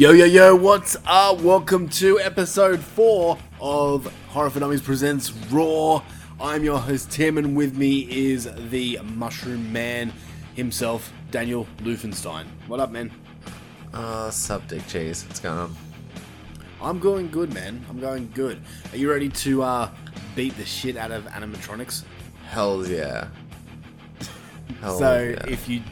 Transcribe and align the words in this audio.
Yo, 0.00 0.12
yo, 0.12 0.24
yo, 0.24 0.56
what's 0.56 0.96
up? 1.04 1.40
Welcome 1.42 1.86
to 1.90 2.18
episode 2.20 2.80
4 2.80 3.36
of 3.60 4.06
Horror 4.28 4.48
for 4.48 4.58
Dummies 4.58 4.80
Presents 4.80 5.30
Raw. 5.52 6.02
I'm 6.40 6.64
your 6.64 6.78
host, 6.78 7.10
Tim, 7.10 7.36
and 7.36 7.54
with 7.54 7.76
me 7.76 8.08
is 8.10 8.48
the 8.70 8.98
Mushroom 9.02 9.70
Man 9.70 10.10
himself, 10.54 11.12
Daniel 11.30 11.66
Lufenstein. 11.80 12.46
What 12.66 12.80
up, 12.80 12.90
man? 12.90 13.12
Uh, 13.92 14.30
sup, 14.30 14.66
Dick 14.68 14.86
Cheese. 14.88 15.26
What's 15.26 15.38
going 15.38 15.58
on? 15.58 15.76
I'm 16.80 16.98
going 16.98 17.30
good, 17.30 17.52
man. 17.52 17.84
I'm 17.90 18.00
going 18.00 18.30
good. 18.32 18.58
Are 18.92 18.96
you 18.96 19.10
ready 19.10 19.28
to 19.28 19.62
uh, 19.62 19.90
beat 20.34 20.56
the 20.56 20.64
shit 20.64 20.96
out 20.96 21.10
of 21.10 21.24
animatronics? 21.24 22.04
Hells 22.48 22.88
yeah. 22.88 23.28
Hell 24.80 24.94
yeah. 24.94 24.98
so, 24.98 25.18
yeah. 25.20 25.52
if 25.52 25.68
you 25.68 25.82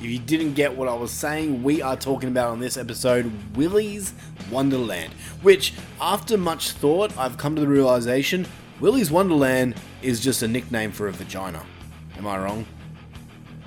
if 0.00 0.06
you 0.06 0.18
didn't 0.18 0.54
get 0.54 0.76
what 0.76 0.88
I 0.88 0.94
was 0.94 1.10
saying, 1.10 1.62
we 1.62 1.82
are 1.82 1.96
talking 1.96 2.28
about 2.30 2.50
on 2.50 2.60
this 2.60 2.76
episode 2.76 3.30
Willy's 3.54 4.14
Wonderland, 4.50 5.12
which, 5.42 5.74
after 6.00 6.38
much 6.38 6.70
thought, 6.72 7.16
I've 7.18 7.36
come 7.36 7.54
to 7.54 7.60
the 7.60 7.68
realization 7.68 8.46
Willy's 8.80 9.10
Wonderland 9.10 9.74
is 10.00 10.20
just 10.20 10.42
a 10.42 10.48
nickname 10.48 10.90
for 10.90 11.06
a 11.06 11.12
vagina. 11.12 11.62
Am 12.16 12.26
I 12.26 12.38
wrong? 12.38 12.64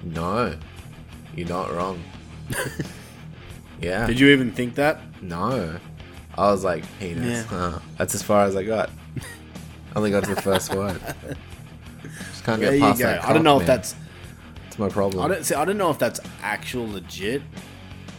No, 0.04 0.58
you're 1.36 1.48
not 1.48 1.72
wrong. 1.72 2.04
yeah. 3.82 4.08
Did 4.08 4.20
you 4.20 4.30
even 4.30 4.52
think 4.52 4.76
that? 4.76 5.00
No. 5.22 5.80
I 6.36 6.52
was 6.52 6.64
like, 6.64 6.84
penis. 7.00 7.26
Yeah. 7.26 7.44
Huh. 7.44 7.80
That's 7.98 8.16
as 8.16 8.24
far 8.24 8.46
as 8.46 8.56
I 8.56 8.64
got. 8.64 8.90
I 9.18 9.98
Only 9.98 10.10
got 10.10 10.24
to 10.24 10.34
the 10.34 10.42
first 10.42 10.74
word. 10.74 11.00
Just 12.02 12.44
can't 12.44 12.60
There 12.60 12.72
get 12.72 12.80
you 12.80 12.94
go. 13.04 13.10
that. 13.12 13.24
I 13.24 13.34
don't 13.34 13.44
know 13.44 13.54
cock, 13.60 13.62
if 13.62 13.68
that's 13.68 13.96
That's 14.74 14.80
my 14.80 14.90
problem. 14.90 15.24
I 15.24 15.28
don't 15.28 15.44
see. 15.46 15.54
I 15.54 15.66
don't 15.66 15.78
know 15.78 15.92
if 15.92 16.00
that's 16.00 16.20
actual 16.42 16.90
legit. 16.90 17.44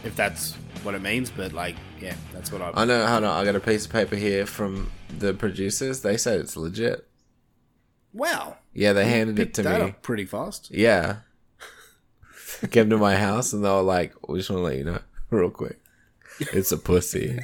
If 0.05 0.15
that's 0.15 0.53
what 0.83 0.95
it 0.95 1.01
means, 1.01 1.29
but 1.29 1.51
like, 1.51 1.75
yeah, 1.99 2.15
that's 2.31 2.49
what 2.49 2.61
I. 2.61 2.71
I 2.73 2.85
know. 2.85 3.05
Hold 3.05 3.25
on. 3.25 3.41
I 3.41 3.43
got 3.43 3.57
a 3.57 3.59
piece 3.59 3.83
of 3.85 3.91
paper 3.91 4.15
here 4.15 4.45
from 4.45 4.89
the 5.19 5.33
producers. 5.33 5.99
They 6.01 6.15
said 6.15 6.39
it's 6.39 6.55
legit. 6.55 7.05
wow. 8.13 8.55
Yeah, 8.73 8.93
they 8.93 9.03
handed 9.05 9.37
it 9.39 9.53
to 9.55 9.63
that 9.63 9.81
me. 9.81 9.87
up 9.89 10.01
pretty 10.01 10.23
fast. 10.23 10.71
Yeah. 10.71 11.17
Came 12.71 12.89
to 12.89 12.97
my 12.97 13.17
house 13.17 13.51
and 13.51 13.63
they 13.65 13.69
were 13.69 13.81
like, 13.81 14.13
we 14.29 14.39
just 14.39 14.49
want 14.49 14.59
to 14.61 14.63
let 14.63 14.77
you 14.77 14.85
know 14.85 14.99
real 15.31 15.49
quick. 15.49 15.77
It's 16.39 16.71
a 16.71 16.77
pussy. 16.77 17.37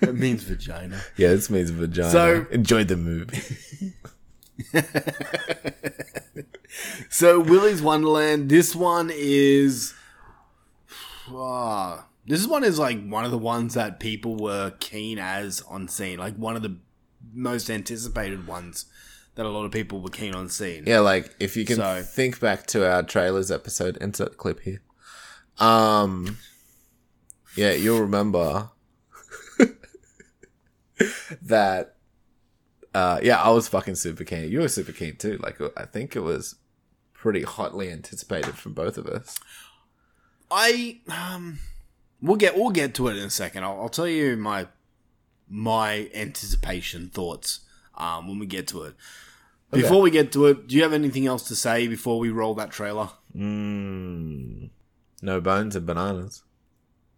It 0.00 0.14
means 0.14 0.42
vagina. 0.42 1.00
Yeah, 1.16 1.28
this 1.28 1.50
means 1.50 1.70
vagina. 1.70 2.10
So- 2.10 2.46
enjoy 2.50 2.82
the 2.82 2.96
movie. 2.96 3.94
So 7.10 7.40
Willy's 7.40 7.80
Wonderland. 7.82 8.48
This 8.48 8.74
one 8.74 9.10
is. 9.12 9.94
Ah, 11.28 12.06
this 12.26 12.46
one 12.46 12.64
is 12.64 12.78
like 12.78 13.04
one 13.08 13.24
of 13.24 13.30
the 13.30 13.38
ones 13.38 13.74
that 13.74 13.98
people 14.00 14.36
were 14.36 14.70
keen 14.80 15.18
as 15.18 15.62
on 15.68 15.88
seeing. 15.88 16.18
Like 16.18 16.36
one 16.36 16.56
of 16.56 16.62
the 16.62 16.76
most 17.34 17.68
anticipated 17.70 18.46
ones 18.46 18.86
that 19.34 19.44
a 19.44 19.48
lot 19.48 19.64
of 19.64 19.72
people 19.72 20.00
were 20.00 20.08
keen 20.08 20.34
on 20.34 20.48
seeing. 20.48 20.86
Yeah, 20.86 21.00
like 21.00 21.34
if 21.40 21.56
you 21.56 21.64
can 21.64 21.76
So- 21.76 22.02
think 22.02 22.40
back 22.40 22.66
to 22.68 22.88
our 22.90 23.02
trailers 23.02 23.50
episode, 23.50 23.96
insert 23.98 24.36
clip 24.36 24.60
here. 24.60 24.80
Um, 25.58 26.38
yeah, 27.56 27.72
you'll 27.72 28.00
remember 28.00 28.70
that. 31.42 31.94
Uh, 32.94 33.20
yeah, 33.22 33.38
I 33.42 33.50
was 33.50 33.68
fucking 33.68 33.94
super 33.96 34.24
keen. 34.24 34.50
You 34.50 34.60
were 34.60 34.68
super 34.68 34.92
keen 34.92 35.16
too. 35.16 35.38
Like, 35.42 35.58
I 35.76 35.84
think 35.84 36.16
it 36.16 36.20
was 36.20 36.54
pretty 37.18 37.42
hotly 37.42 37.90
anticipated 37.90 38.54
from 38.54 38.72
both 38.72 38.98
of 38.98 39.06
us. 39.06 39.38
I 40.50 41.00
um, 41.08 41.58
we'll 42.20 42.36
get 42.36 42.56
we'll 42.56 42.70
get 42.70 42.94
to 42.94 43.08
it 43.08 43.16
in 43.16 43.24
a 43.24 43.30
second. 43.30 43.64
I'll, 43.64 43.80
I'll 43.82 43.88
tell 43.88 44.08
you 44.08 44.36
my 44.36 44.68
my 45.48 46.10
anticipation 46.14 47.08
thoughts 47.08 47.60
um 47.96 48.28
when 48.28 48.38
we 48.38 48.46
get 48.46 48.66
to 48.68 48.82
it. 48.82 48.94
Before 49.72 50.00
we 50.00 50.10
get 50.10 50.30
to 50.32 50.46
it, 50.46 50.68
do 50.68 50.76
you 50.76 50.82
have 50.84 50.92
anything 50.92 51.26
else 51.26 51.48
to 51.48 51.56
say 51.56 51.88
before 51.88 52.18
we 52.18 52.30
roll 52.30 52.54
that 52.54 52.70
trailer? 52.70 53.10
Mm, 53.36 54.70
no 55.20 55.40
bones 55.40 55.74
and 55.76 55.84
bananas. 55.84 56.44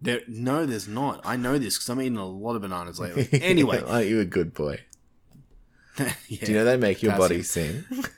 There, 0.01 0.23
no, 0.27 0.65
there's 0.65 0.89
not. 0.89 1.21
I 1.25 1.37
know 1.37 1.59
this 1.59 1.77
because 1.77 1.89
I'm 1.91 2.01
eating 2.01 2.17
a 2.17 2.27
lot 2.27 2.55
of 2.57 2.63
bananas 2.63 2.99
lately. 2.99 3.29
Anyway, 3.43 3.83
Aren't 3.87 4.07
you 4.09 4.21
a 4.21 4.25
good 4.25 4.55
boy? 4.55 4.81
yeah, 5.99 6.45
Do 6.45 6.53
you 6.53 6.55
know 6.55 6.65
they 6.65 6.77
make 6.77 7.03
your 7.03 7.17
body 7.17 7.43
sing? 7.43 7.85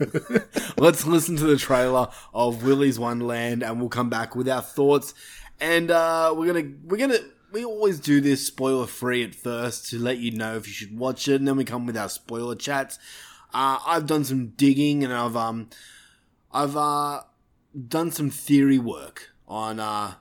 Let's 0.78 1.06
listen 1.06 1.36
to 1.36 1.44
the 1.44 1.56
trailer 1.56 2.08
of 2.32 2.62
Willy's 2.64 2.98
Wonderland, 2.98 3.62
and 3.62 3.80
we'll 3.80 3.88
come 3.88 4.10
back 4.10 4.34
with 4.34 4.48
our 4.48 4.62
thoughts. 4.62 5.14
And 5.60 5.90
uh, 5.90 6.34
we're 6.36 6.46
gonna 6.52 6.68
we're 6.84 6.96
gonna 6.96 7.18
we 7.52 7.64
always 7.64 8.00
do 8.00 8.20
this 8.20 8.46
spoiler 8.46 8.86
free 8.86 9.22
at 9.24 9.34
first 9.34 9.90
to 9.90 9.98
let 9.98 10.18
you 10.18 10.30
know 10.30 10.56
if 10.56 10.66
you 10.66 10.72
should 10.72 10.96
watch 10.96 11.28
it, 11.28 11.34
and 11.36 11.46
then 11.48 11.56
we 11.56 11.64
come 11.64 11.86
with 11.86 11.96
our 11.96 12.08
spoiler 12.08 12.54
chats. 12.54 12.98
Uh, 13.52 13.78
I've 13.86 14.06
done 14.06 14.24
some 14.24 14.48
digging, 14.48 15.04
and 15.04 15.12
I've 15.12 15.36
um 15.36 15.68
I've 16.52 16.76
uh 16.76 17.20
done 17.88 18.10
some 18.10 18.30
theory 18.30 18.78
work 18.78 19.30
on 19.46 19.80
uh 19.80 20.14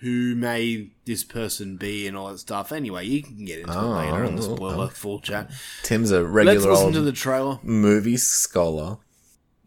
who 0.00 0.34
may 0.34 0.90
this 1.06 1.24
person 1.24 1.78
be 1.78 2.06
and 2.06 2.16
all 2.16 2.30
that 2.30 2.38
stuff. 2.38 2.70
Anyway, 2.70 3.06
you 3.06 3.22
can 3.22 3.46
get 3.46 3.60
into 3.60 3.72
it 3.72 3.76
Oh, 3.76 3.88
later 3.96 4.24
in 4.24 4.36
the 4.36 4.42
oh, 4.46 4.54
spoiler 4.56 4.88
full 4.88 5.20
chat. 5.20 5.50
Tim's 5.84 6.10
a 6.10 6.20
Let's 6.20 6.28
regular 6.32 6.70
listen 6.72 6.84
old 6.86 6.94
to 6.94 7.00
the 7.00 7.12
trailer. 7.12 7.58
movie 7.62 8.18
scholar. 8.18 8.98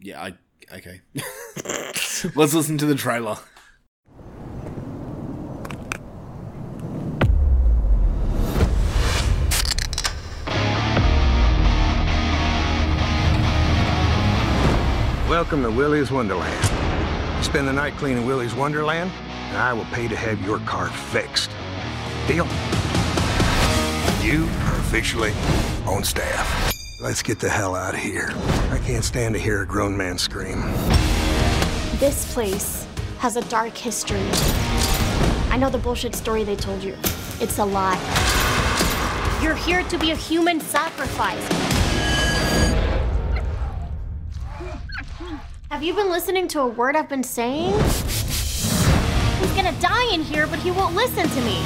Yeah, 0.02 0.22
I 0.22 0.32
okay. 0.76 1.02
Let's 2.34 2.54
listen 2.54 2.78
to 2.78 2.86
the 2.86 2.94
trailer. 2.94 3.36
Welcome 15.28 15.62
to 15.62 15.70
Willy's 15.70 16.10
Wonderland. 16.10 16.64
Spend 17.44 17.68
the 17.68 17.72
night 17.72 17.92
cleaning 17.94 18.26
Willy's 18.26 18.54
Wonderland, 18.54 19.10
and 19.48 19.58
I 19.58 19.74
will 19.74 19.84
pay 19.86 20.08
to 20.08 20.16
have 20.16 20.40
your 20.42 20.60
car 20.60 20.88
fixed. 20.88 21.50
Deal? 22.26 22.46
You 24.24 24.44
are 24.44 24.78
officially 24.78 25.32
on 25.86 26.04
staff. 26.04 26.79
Let's 27.00 27.22
get 27.22 27.38
the 27.38 27.48
hell 27.48 27.74
out 27.74 27.94
of 27.94 28.00
here. 28.00 28.28
I 28.70 28.78
can't 28.84 29.02
stand 29.02 29.32
to 29.34 29.40
hear 29.40 29.62
a 29.62 29.66
grown 29.66 29.96
man 29.96 30.18
scream. 30.18 30.60
This 31.98 32.30
place 32.34 32.86
has 33.20 33.36
a 33.36 33.40
dark 33.48 33.74
history. 33.74 34.20
I 35.48 35.56
know 35.58 35.70
the 35.70 35.78
bullshit 35.78 36.14
story 36.14 36.44
they 36.44 36.56
told 36.56 36.84
you. 36.84 36.94
It's 37.40 37.58
a 37.58 37.64
lie. 37.64 37.98
You're 39.42 39.54
here 39.54 39.82
to 39.84 39.96
be 39.96 40.10
a 40.10 40.14
human 40.14 40.60
sacrifice. 40.60 41.48
Have 45.70 45.82
you 45.82 45.94
been 45.94 46.10
listening 46.10 46.48
to 46.48 46.60
a 46.60 46.66
word 46.66 46.96
I've 46.96 47.08
been 47.08 47.24
saying? 47.24 47.72
He's 49.40 49.52
gonna 49.52 49.74
die 49.80 50.12
in 50.12 50.20
here, 50.20 50.46
but 50.46 50.58
he 50.58 50.70
won't 50.70 50.94
listen 50.94 51.26
to 51.26 51.40
me. 51.40 51.62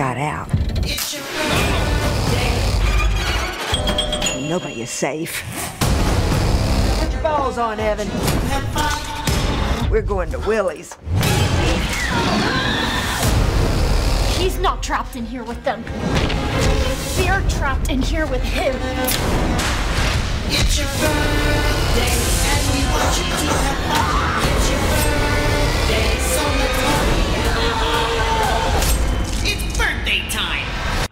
Got 0.00 0.16
out. 0.16 0.48
Nobody 4.48 4.80
is 4.80 4.88
safe. 4.88 5.44
Put 6.98 7.12
your 7.12 7.20
balls 7.22 7.58
on, 7.58 7.78
Evan. 7.78 8.08
We're 9.90 10.00
going 10.00 10.30
to 10.30 10.38
Willy's. 10.38 10.96
He's 14.38 14.58
not 14.58 14.82
trapped 14.82 15.16
in 15.16 15.26
here 15.26 15.44
with 15.44 15.62
them. 15.64 15.84
We're 17.18 17.46
trapped 17.50 17.90
in 17.90 18.00
here 18.00 18.24
with 18.24 18.42
him. 18.42 18.74
It's 20.48 20.78
your 20.78 20.88
birthday, 20.96 22.16
and 22.48 22.64
we 22.72 22.80
want 22.88 23.18
you 23.18 23.24
to 23.24 23.52
have 23.52 23.76
fun. 23.92 24.48
It's 24.48 24.70
your 24.70 24.80
birthday, 24.80 25.29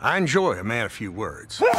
I 0.00 0.16
enjoy 0.16 0.52
a 0.52 0.64
man 0.64 0.86
of 0.86 0.92
few 0.92 1.10
words. 1.10 1.60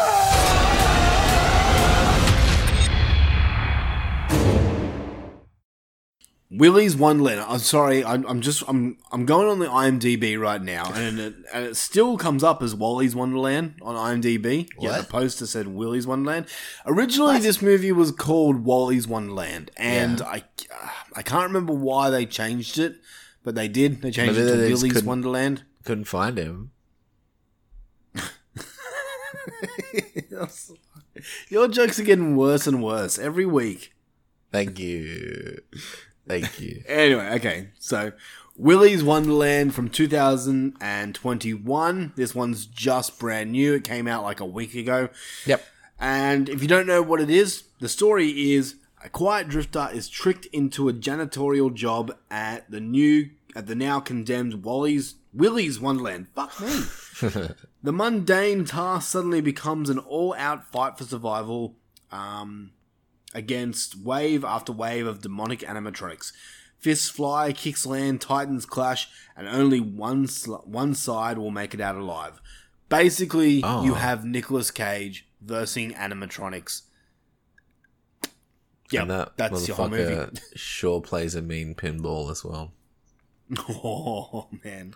Willy's 6.51 6.98
Wonderland. 6.98 7.39
I'm 7.48 7.60
sorry, 7.60 8.04
I'm, 8.04 8.25
I'm 8.25 8.42
just 8.42 8.63
I'm 8.68 8.98
I'm 9.12 9.25
going 9.25 9.48
on 9.48 9.60
the 9.60 9.68
IMDb 9.68 10.38
right 10.38 10.62
now, 10.62 10.92
and 10.95 11.19
it, 11.19 11.36
and 11.54 11.66
it 11.68 11.77
still 11.77 12.18
comes 12.18 12.44
up 12.44 12.62
as 12.62 12.75
Wally's 12.75 13.16
Wonderland 13.16 13.75
on 13.81 13.95
IMDb. 13.95 14.68
Yeah, 14.80 14.98
the 14.98 15.04
poster 15.06 15.45
said 15.45 15.68
Willy's 15.68 16.07
Wonderland. 16.07 16.48
Originally, 16.86 17.39
this 17.39 17.62
movie 17.62 17.92
was 17.92 18.12
called 18.12 18.66
Wally's 18.66 19.07
Wonderland, 19.07 19.71
and 19.77 20.21
I 20.21 20.44
I 21.16 21.21
can't 21.21 21.48
remember 21.48 21.74
why 21.74 22.10
they 22.10 22.25
changed 22.25 22.80
it, 22.80 22.95
but 23.44 23.56
they 23.56 23.68
did. 23.68 24.01
They 24.01 24.12
changed 24.12 24.36
Maybe 24.36 24.50
it 24.50 24.51
to 24.51 24.57
they 24.57 24.69
just 24.69 24.83
Willy's 24.83 25.04
Wonderland. 25.04 25.63
Couldn't 25.86 26.06
find 26.06 26.38
him. 26.38 26.71
Your 31.50 31.67
jokes 31.67 32.00
are 32.00 32.03
getting 32.03 32.35
worse 32.35 32.67
and 32.67 32.83
worse 32.83 33.17
every 33.19 33.45
week. 33.45 33.94
Thank 34.51 34.79
you. 34.79 35.61
Thank 36.27 36.59
you. 36.59 36.83
Anyway, 36.88 37.29
okay, 37.35 37.69
so 37.79 38.11
Willy's 38.56 39.03
Wonderland 39.03 39.73
from 39.73 39.89
2021. 39.89 42.13
This 42.15 42.35
one's 42.35 42.65
just 42.65 43.19
brand 43.19 43.51
new. 43.51 43.73
It 43.73 43.83
came 43.83 44.07
out 44.07 44.23
like 44.23 44.39
a 44.39 44.45
week 44.45 44.75
ago. 44.75 45.09
Yep. 45.45 45.65
And 46.00 46.47
if 46.50 46.61
you 46.61 46.67
don't 46.67 46.88
know 46.88 47.01
what 47.01 47.21
it 47.21 47.29
is, 47.29 47.63
the 47.79 47.89
story 47.89 48.53
is 48.53 48.75
a 49.03 49.09
quiet 49.09 49.50
drifter 49.50 49.89
is 49.94 50.09
tricked 50.09 50.45
into 50.47 50.89
a 50.89 50.94
janitorial 50.94 51.73
job 51.73 52.15
at 52.29 52.69
the 52.69 52.79
new 52.79 53.29
at 53.56 53.65
the 53.67 53.75
now 53.75 54.00
condemned 54.00 54.63
Wally's 54.63 55.15
Willy's 55.33 55.79
Wonderland. 55.79 56.27
Fuck 56.35 56.59
me. 56.61 56.83
the 57.83 57.92
mundane 57.92 58.66
task 58.66 59.10
suddenly 59.12 59.42
becomes 59.42 59.89
an 59.89 60.00
all-out 60.00 60.71
fight 60.71 60.98
for 60.98 61.04
survival 61.04 61.75
um, 62.12 62.71
against 63.33 63.95
wave 63.98 64.44
after 64.44 64.71
wave 64.71 65.06
of 65.07 65.21
demonic 65.21 65.60
animatronics. 65.62 66.31
Fists 66.77 67.10
fly, 67.10 67.51
kicks 67.51 67.86
land, 67.86 68.21
titans 68.21 68.66
clash, 68.66 69.10
and 69.36 69.48
only 69.48 69.80
one 69.81 70.27
sl- 70.27 70.56
one 70.66 70.95
side 70.95 71.38
will 71.38 71.51
make 71.51 71.74
it 71.74 71.81
out 71.81 71.95
alive. 71.95 72.42
Basically, 72.88 73.62
Oh. 73.63 73.83
you 73.83 73.95
have 73.95 74.24
Nicolas 74.25 74.71
Cage 74.71 75.27
versing 75.42 75.94
animatronics. 75.94 76.83
Yeah, 78.92 79.06
that 79.06 79.38
that's 79.38 79.68
your 79.68 79.77
whole 79.77 79.89
movie. 79.89 80.39
sure 80.56 81.00
plays 81.01 81.36
a 81.36 81.42
mean 81.42 81.75
pinball 81.75 82.31
as 82.31 82.44
well. 82.44 82.74
Oh 83.83 84.47
man, 84.63 84.93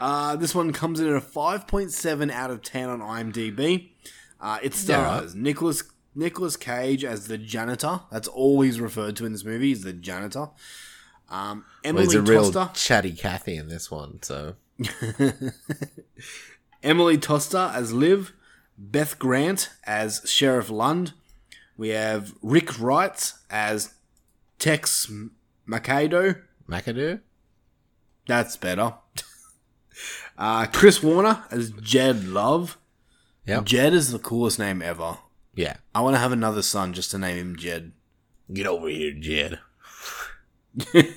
uh, 0.00 0.34
this 0.36 0.54
one 0.54 0.72
comes 0.72 0.98
in 1.00 1.06
at 1.08 1.14
a 1.14 1.20
five 1.20 1.66
point 1.68 1.92
seven 1.92 2.30
out 2.30 2.50
of 2.50 2.62
ten 2.62 2.88
on 2.88 3.00
IMDb. 3.00 3.90
Uh, 4.40 4.58
it 4.62 4.74
stars 4.74 5.34
Nicolas 5.36 5.84
Nicolas 6.14 6.56
Cage 6.56 7.04
as 7.04 7.28
the 7.28 7.38
janitor. 7.38 8.00
That's 8.10 8.26
all 8.28 8.60
he's 8.62 8.80
referred 8.80 9.14
to 9.16 9.24
in 9.26 9.32
this 9.32 9.44
movie. 9.44 9.70
Is 9.72 9.82
the 9.82 9.92
janitor. 9.92 10.48
Um, 11.30 11.64
Well, 11.84 11.90
Emily 11.90 12.04
he's 12.06 12.14
a 12.14 12.22
real 12.22 12.52
chatty 12.74 13.12
Cathy 13.12 13.56
in 13.56 13.68
this 13.68 13.90
one, 13.90 14.20
so 14.22 14.56
Emily 16.82 17.18
Tosta 17.18 17.72
as 17.74 17.92
Liv. 17.92 18.32
Beth 18.78 19.18
Grant 19.18 19.68
as 19.84 20.22
Sheriff 20.24 20.70
Lund. 20.70 21.12
We 21.76 21.90
have 21.90 22.34
Ric 22.42 22.66
Reitz 22.68 23.34
as 23.48 23.94
Tex 24.58 25.10
Makado. 25.68 26.40
McAdoo? 26.68 27.20
That's 28.26 28.56
better. 28.56 28.94
uh, 30.38 30.66
Chris 30.66 31.02
Warner 31.02 31.44
as 31.50 31.70
Jed 31.80 32.24
Love. 32.24 32.78
Yep. 33.46 33.64
Jed 33.64 33.92
is 33.94 34.12
the 34.12 34.18
coolest 34.18 34.58
name 34.58 34.80
ever. 34.82 35.18
Yeah. 35.54 35.76
I 35.94 36.00
want 36.00 36.14
to 36.14 36.20
have 36.20 36.32
another 36.32 36.62
son 36.62 36.92
just 36.92 37.10
to 37.10 37.18
name 37.18 37.36
him 37.38 37.56
Jed. 37.56 37.92
Get 38.52 38.66
over 38.66 38.88
here, 38.88 39.12
Jed. 39.12 39.58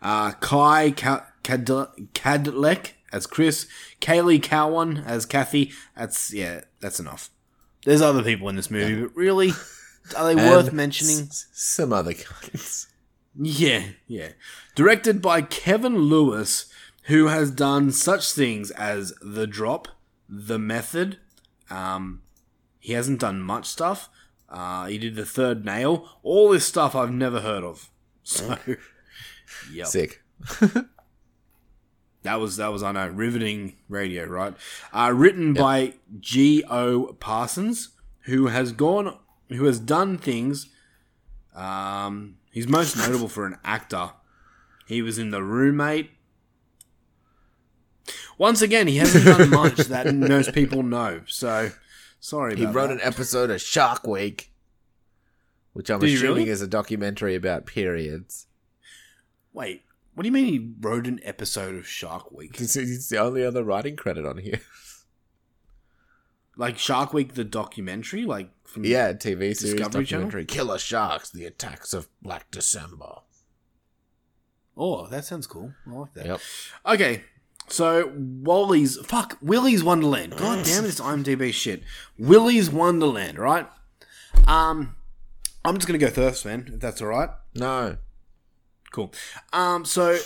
Uh, 0.00 0.30
Kai 0.32 0.92
Ka- 0.92 1.26
Kad- 1.42 1.68
as 3.12 3.26
Chris. 3.26 3.66
Caylee 4.00 4.40
Cowan 4.40 4.98
as 4.98 5.26
Kathy. 5.26 5.72
That's, 5.96 6.32
yeah, 6.32 6.60
that's 6.80 7.00
enough. 7.00 7.30
There's 7.84 8.00
other 8.00 8.22
people 8.22 8.48
in 8.48 8.54
this 8.54 8.70
movie, 8.70 9.02
but 9.02 9.16
really, 9.16 9.50
are 10.16 10.26
they 10.26 10.36
worth 10.50 10.72
mentioning? 10.72 11.26
s- 11.26 11.48
some 11.52 11.92
other 11.92 12.12
kinds. 12.14 12.86
Yeah, 13.40 13.84
yeah. 14.06 14.30
Directed 14.74 15.22
by 15.22 15.42
Kevin 15.42 15.96
Lewis, 15.96 16.66
who 17.04 17.28
has 17.28 17.50
done 17.50 17.92
such 17.92 18.32
things 18.32 18.70
as 18.72 19.14
The 19.22 19.46
Drop, 19.46 19.88
The 20.28 20.58
Method. 20.58 21.18
Um, 21.70 22.22
he 22.80 22.94
hasn't 22.94 23.20
done 23.20 23.40
much 23.40 23.66
stuff. 23.66 24.08
Uh, 24.48 24.86
he 24.86 24.98
did 24.98 25.14
The 25.14 25.26
Third 25.26 25.64
Nail. 25.64 26.08
All 26.22 26.50
this 26.50 26.66
stuff 26.66 26.94
I've 26.94 27.12
never 27.12 27.40
heard 27.40 27.64
of. 27.64 27.90
So, 28.28 28.58
yep. 29.72 29.86
Sick. 29.86 30.22
That 32.24 32.40
was 32.40 32.58
that 32.58 32.70
was 32.70 32.82
I 32.82 32.92
know 32.92 33.08
riveting 33.08 33.76
radio, 33.88 34.26
right? 34.26 34.52
Uh, 34.92 35.12
written 35.14 35.54
by 35.54 35.94
G. 36.20 36.62
O. 36.68 37.16
Parsons, 37.20 37.90
who 38.24 38.48
has 38.48 38.72
gone, 38.72 39.16
who 39.48 39.64
has 39.64 39.80
done 39.80 40.18
things. 40.18 40.68
Um, 41.54 42.36
he's 42.58 42.68
most 42.68 42.96
notable 42.96 43.28
for 43.28 43.46
an 43.46 43.56
actor. 43.64 44.10
He 44.86 45.00
was 45.00 45.16
in 45.16 45.30
The 45.30 45.42
Roommate. 45.42 46.10
Once 48.36 48.60
again, 48.62 48.86
he 48.88 48.96
hasn't 48.96 49.24
done 49.24 49.48
much 49.62 49.76
that 49.76 50.12
most 50.14 50.52
people 50.52 50.82
know. 50.82 51.20
So 51.26 51.70
sorry 52.20 52.56
He 52.56 52.66
wrote 52.66 52.88
that. 52.88 52.94
an 52.94 53.00
episode 53.02 53.50
of 53.50 53.60
Shark 53.60 54.06
Week, 54.06 54.50
which 55.72 55.88
I'm 55.90 56.00
Did 56.00 56.14
assuming 56.14 56.36
really? 56.36 56.50
is 56.50 56.62
a 56.62 56.66
documentary 56.66 57.34
about 57.34 57.64
periods. 57.66 58.46
Wait, 59.52 59.82
what 60.14 60.22
do 60.22 60.28
you 60.28 60.32
mean 60.32 60.46
he 60.46 60.74
wrote 60.80 61.06
an 61.06 61.20
episode 61.22 61.74
of 61.76 61.86
Shark 61.86 62.32
Week? 62.32 62.56
It's, 62.60 62.74
it's 62.76 63.08
the 63.08 63.18
only 63.18 63.44
other 63.44 63.62
writing 63.62 63.94
credit 63.96 64.24
on 64.26 64.38
here. 64.38 64.60
Like 66.58 66.76
Shark 66.76 67.14
Week, 67.14 67.34
the 67.34 67.44
documentary, 67.44 68.24
like 68.26 68.50
from 68.64 68.84
Yeah, 68.84 69.12
TV 69.14 69.56
series 69.56 69.58
Discovery 69.60 70.04
Channel? 70.04 70.26
documentary. 70.26 70.44
Killer 70.44 70.78
Sharks: 70.78 71.30
The 71.30 71.44
Attacks 71.46 71.94
of 71.94 72.08
Black 72.20 72.50
December. 72.50 73.20
Oh, 74.76 75.06
that 75.06 75.24
sounds 75.24 75.46
cool. 75.46 75.72
I 75.86 75.90
like 75.92 76.14
that. 76.14 76.26
Yep. 76.26 76.40
Okay, 76.86 77.24
so 77.68 78.12
Wally's 78.16 78.98
fuck 79.06 79.38
Willy's 79.40 79.84
Wonderland. 79.84 80.36
God 80.36 80.64
damn 80.64 80.82
this 80.82 81.00
IMDb 81.00 81.52
shit. 81.52 81.84
Willy's 82.18 82.68
Wonderland, 82.70 83.38
right? 83.38 83.68
Um, 84.48 84.96
I'm 85.64 85.76
just 85.76 85.86
gonna 85.86 85.98
go 85.98 86.10
first, 86.10 86.44
man. 86.44 86.70
If 86.74 86.80
that's 86.80 87.00
all 87.00 87.08
right. 87.08 87.30
No. 87.54 87.98
Cool. 88.90 89.12
Um, 89.52 89.84
so 89.84 90.18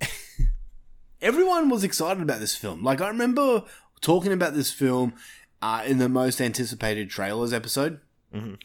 everyone 1.22 1.68
was 1.70 1.84
excited 1.84 2.22
about 2.22 2.40
this 2.40 2.54
film. 2.56 2.82
Like 2.84 3.00
I 3.00 3.08
remember 3.08 3.64
talking 4.00 4.32
about 4.32 4.54
this 4.54 4.70
film 4.70 5.14
uh, 5.62 5.82
in 5.86 5.98
the 5.98 6.08
most 6.08 6.40
anticipated 6.40 7.10
trailers 7.10 7.52
episode. 7.52 8.00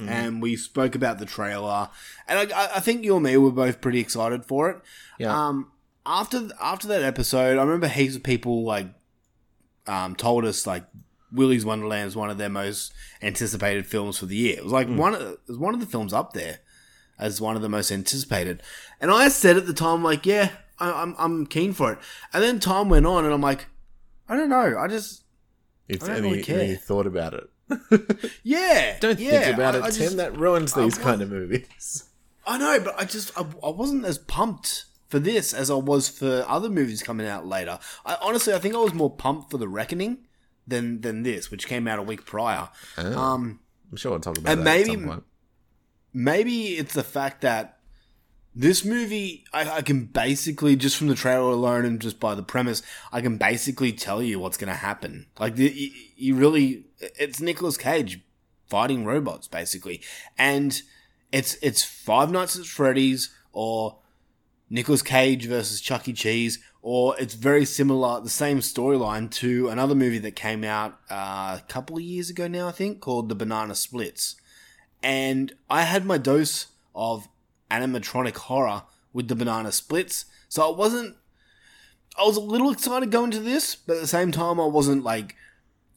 And 0.09 0.41
we 0.41 0.57
spoke 0.57 0.93
about 0.93 1.19
the 1.19 1.25
trailer, 1.25 1.89
and 2.27 2.51
I, 2.53 2.75
I 2.75 2.79
think 2.81 3.05
you 3.05 3.15
and 3.15 3.23
me 3.23 3.37
were 3.37 3.49
both 3.49 3.79
pretty 3.79 3.99
excited 3.99 4.43
for 4.43 4.69
it. 4.69 4.81
Yeah. 5.17 5.33
Um, 5.33 5.71
after 6.05 6.49
after 6.61 6.85
that 6.89 7.01
episode, 7.01 7.57
I 7.57 7.63
remember 7.63 7.87
heaps 7.87 8.17
of 8.17 8.23
people 8.23 8.65
like 8.65 8.87
um, 9.87 10.17
told 10.17 10.43
us 10.43 10.67
like 10.67 10.83
Willy's 11.31 11.63
Wonderland 11.65 12.09
is 12.09 12.15
one 12.15 12.29
of 12.29 12.37
their 12.37 12.49
most 12.49 12.93
anticipated 13.21 13.85
films 13.85 14.19
for 14.19 14.25
the 14.25 14.35
year. 14.35 14.57
It 14.57 14.63
was 14.65 14.73
like 14.73 14.89
one 14.89 15.15
of 15.15 15.21
it 15.21 15.39
was 15.47 15.57
one 15.57 15.73
of 15.73 15.79
the 15.79 15.85
films 15.85 16.11
up 16.11 16.33
there 16.33 16.59
as 17.17 17.39
one 17.39 17.55
of 17.55 17.61
the 17.61 17.69
most 17.69 17.89
anticipated. 17.89 18.61
And 18.99 19.11
I 19.11 19.29
said 19.29 19.55
at 19.55 19.65
the 19.65 19.73
time 19.73 20.03
like, 20.03 20.25
yeah, 20.25 20.49
I, 20.77 20.91
I'm 20.91 21.15
I'm 21.17 21.45
keen 21.45 21.71
for 21.71 21.93
it. 21.93 21.99
And 22.33 22.43
then 22.43 22.59
time 22.59 22.89
went 22.89 23.05
on, 23.05 23.23
and 23.23 23.33
I'm 23.33 23.39
like, 23.41 23.67
I 24.27 24.35
don't 24.35 24.49
know, 24.49 24.77
I 24.77 24.87
just 24.87 25.22
It's, 25.89 26.03
I 26.03 26.07
don't 26.07 26.15
and 26.17 26.47
really 26.47 26.69
you 26.69 26.75
thought 26.77 27.05
about 27.07 27.33
it. 27.33 27.49
yeah, 28.43 28.97
Don't 28.99 29.19
yeah, 29.19 29.41
think 29.43 29.55
about 29.55 29.75
I- 29.75 29.79
it, 29.79 29.83
I 29.83 29.89
Tim. 29.89 29.99
just- 30.03 30.17
that 30.17 30.37
ruins 30.37 30.73
these 30.73 30.97
kind 30.97 31.21
of 31.21 31.29
movies. 31.29 32.05
I 32.47 32.57
know, 32.57 32.79
but 32.83 32.99
I 32.99 33.05
just 33.05 33.31
I, 33.37 33.45
I 33.63 33.69
wasn't 33.69 34.05
as 34.05 34.17
pumped 34.17 34.85
for 35.07 35.17
this 35.19 35.53
as 35.53 35.69
I 35.71 35.75
was 35.75 36.09
for 36.09 36.43
other 36.47 36.69
movies 36.69 37.01
coming 37.03 37.25
out 37.27 37.45
later. 37.47 37.79
I 38.05 38.17
honestly 38.21 38.53
I 38.53 38.59
think 38.59 38.75
I 38.75 38.79
was 38.79 38.93
more 38.93 39.09
pumped 39.09 39.49
for 39.51 39.57
The 39.57 39.67
Reckoning 39.67 40.19
than 40.67 41.01
than 41.01 41.23
this, 41.23 41.49
which 41.51 41.67
came 41.67 41.87
out 41.87 41.99
a 41.99 42.03
week 42.03 42.25
prior. 42.25 42.69
Oh. 42.97 43.17
Um, 43.17 43.59
I'm 43.91 43.97
sure 43.97 44.11
we'll 44.11 44.19
talk 44.19 44.37
about 44.37 44.51
And 44.51 44.61
that 44.61 44.65
maybe- 44.65 44.91
at 44.91 44.97
some 44.99 45.05
point. 45.07 45.23
maybe 46.13 46.77
it's 46.77 46.93
the 46.93 47.03
fact 47.03 47.41
that 47.41 47.77
this 48.55 48.85
movie 48.85 49.45
I, 49.53 49.77
I 49.77 49.81
can 49.81 50.05
basically 50.05 50.75
just 50.75 50.97
from 50.97 51.07
the 51.07 51.15
trailer 51.15 51.51
alone 51.51 51.85
and 51.85 51.99
just 51.99 52.19
by 52.19 52.35
the 52.35 52.43
premise 52.43 52.81
I 53.11 53.21
can 53.21 53.37
basically 53.37 53.91
tell 53.91 54.21
you 54.21 54.39
what's 54.39 54.57
going 54.57 54.71
to 54.71 54.79
happen. 54.79 55.27
Like 55.39 55.55
the, 55.55 55.71
you, 55.71 55.91
you 56.15 56.35
really 56.35 56.85
it's 56.99 57.39
Nicolas 57.39 57.77
Cage 57.77 58.21
fighting 58.67 59.05
robots 59.05 59.47
basically, 59.47 60.01
and 60.37 60.81
it's 61.31 61.55
it's 61.61 61.83
Five 61.83 62.31
Nights 62.31 62.57
at 62.57 62.65
Freddy's 62.65 63.33
or 63.51 63.99
Nicolas 64.69 65.03
Cage 65.03 65.45
versus 65.45 65.81
Chuck 65.81 66.07
E. 66.07 66.13
Cheese, 66.13 66.59
or 66.81 67.15
it's 67.19 67.35
very 67.35 67.65
similar, 67.65 68.19
the 68.21 68.29
same 68.29 68.59
storyline 68.59 69.29
to 69.29 69.69
another 69.69 69.93
movie 69.93 70.17
that 70.17 70.35
came 70.35 70.63
out 70.63 70.99
uh, 71.11 71.59
a 71.59 71.63
couple 71.67 71.97
of 71.97 72.01
years 72.01 72.31
ago 72.31 72.47
now, 72.47 72.67
I 72.67 72.71
think, 72.71 72.99
called 72.99 73.29
The 73.29 73.35
Banana 73.35 73.75
Splits. 73.75 74.35
And 75.03 75.53
I 75.69 75.83
had 75.83 76.05
my 76.05 76.17
dose 76.17 76.67
of 76.95 77.27
animatronic 77.81 78.35
horror 78.37 78.83
with 79.13 79.27
the 79.27 79.35
banana 79.35 79.71
splits. 79.71 80.25
So 80.49 80.71
I 80.71 80.75
wasn't. 80.77 81.15
I 82.17 82.23
was 82.25 82.37
a 82.37 82.41
little 82.41 82.69
excited 82.71 83.09
going 83.11 83.31
to 83.31 83.39
this, 83.39 83.75
but 83.75 83.95
at 83.95 84.01
the 84.01 84.07
same 84.07 84.31
time, 84.31 84.59
I 84.59 84.65
wasn't 84.65 85.03
like, 85.03 85.35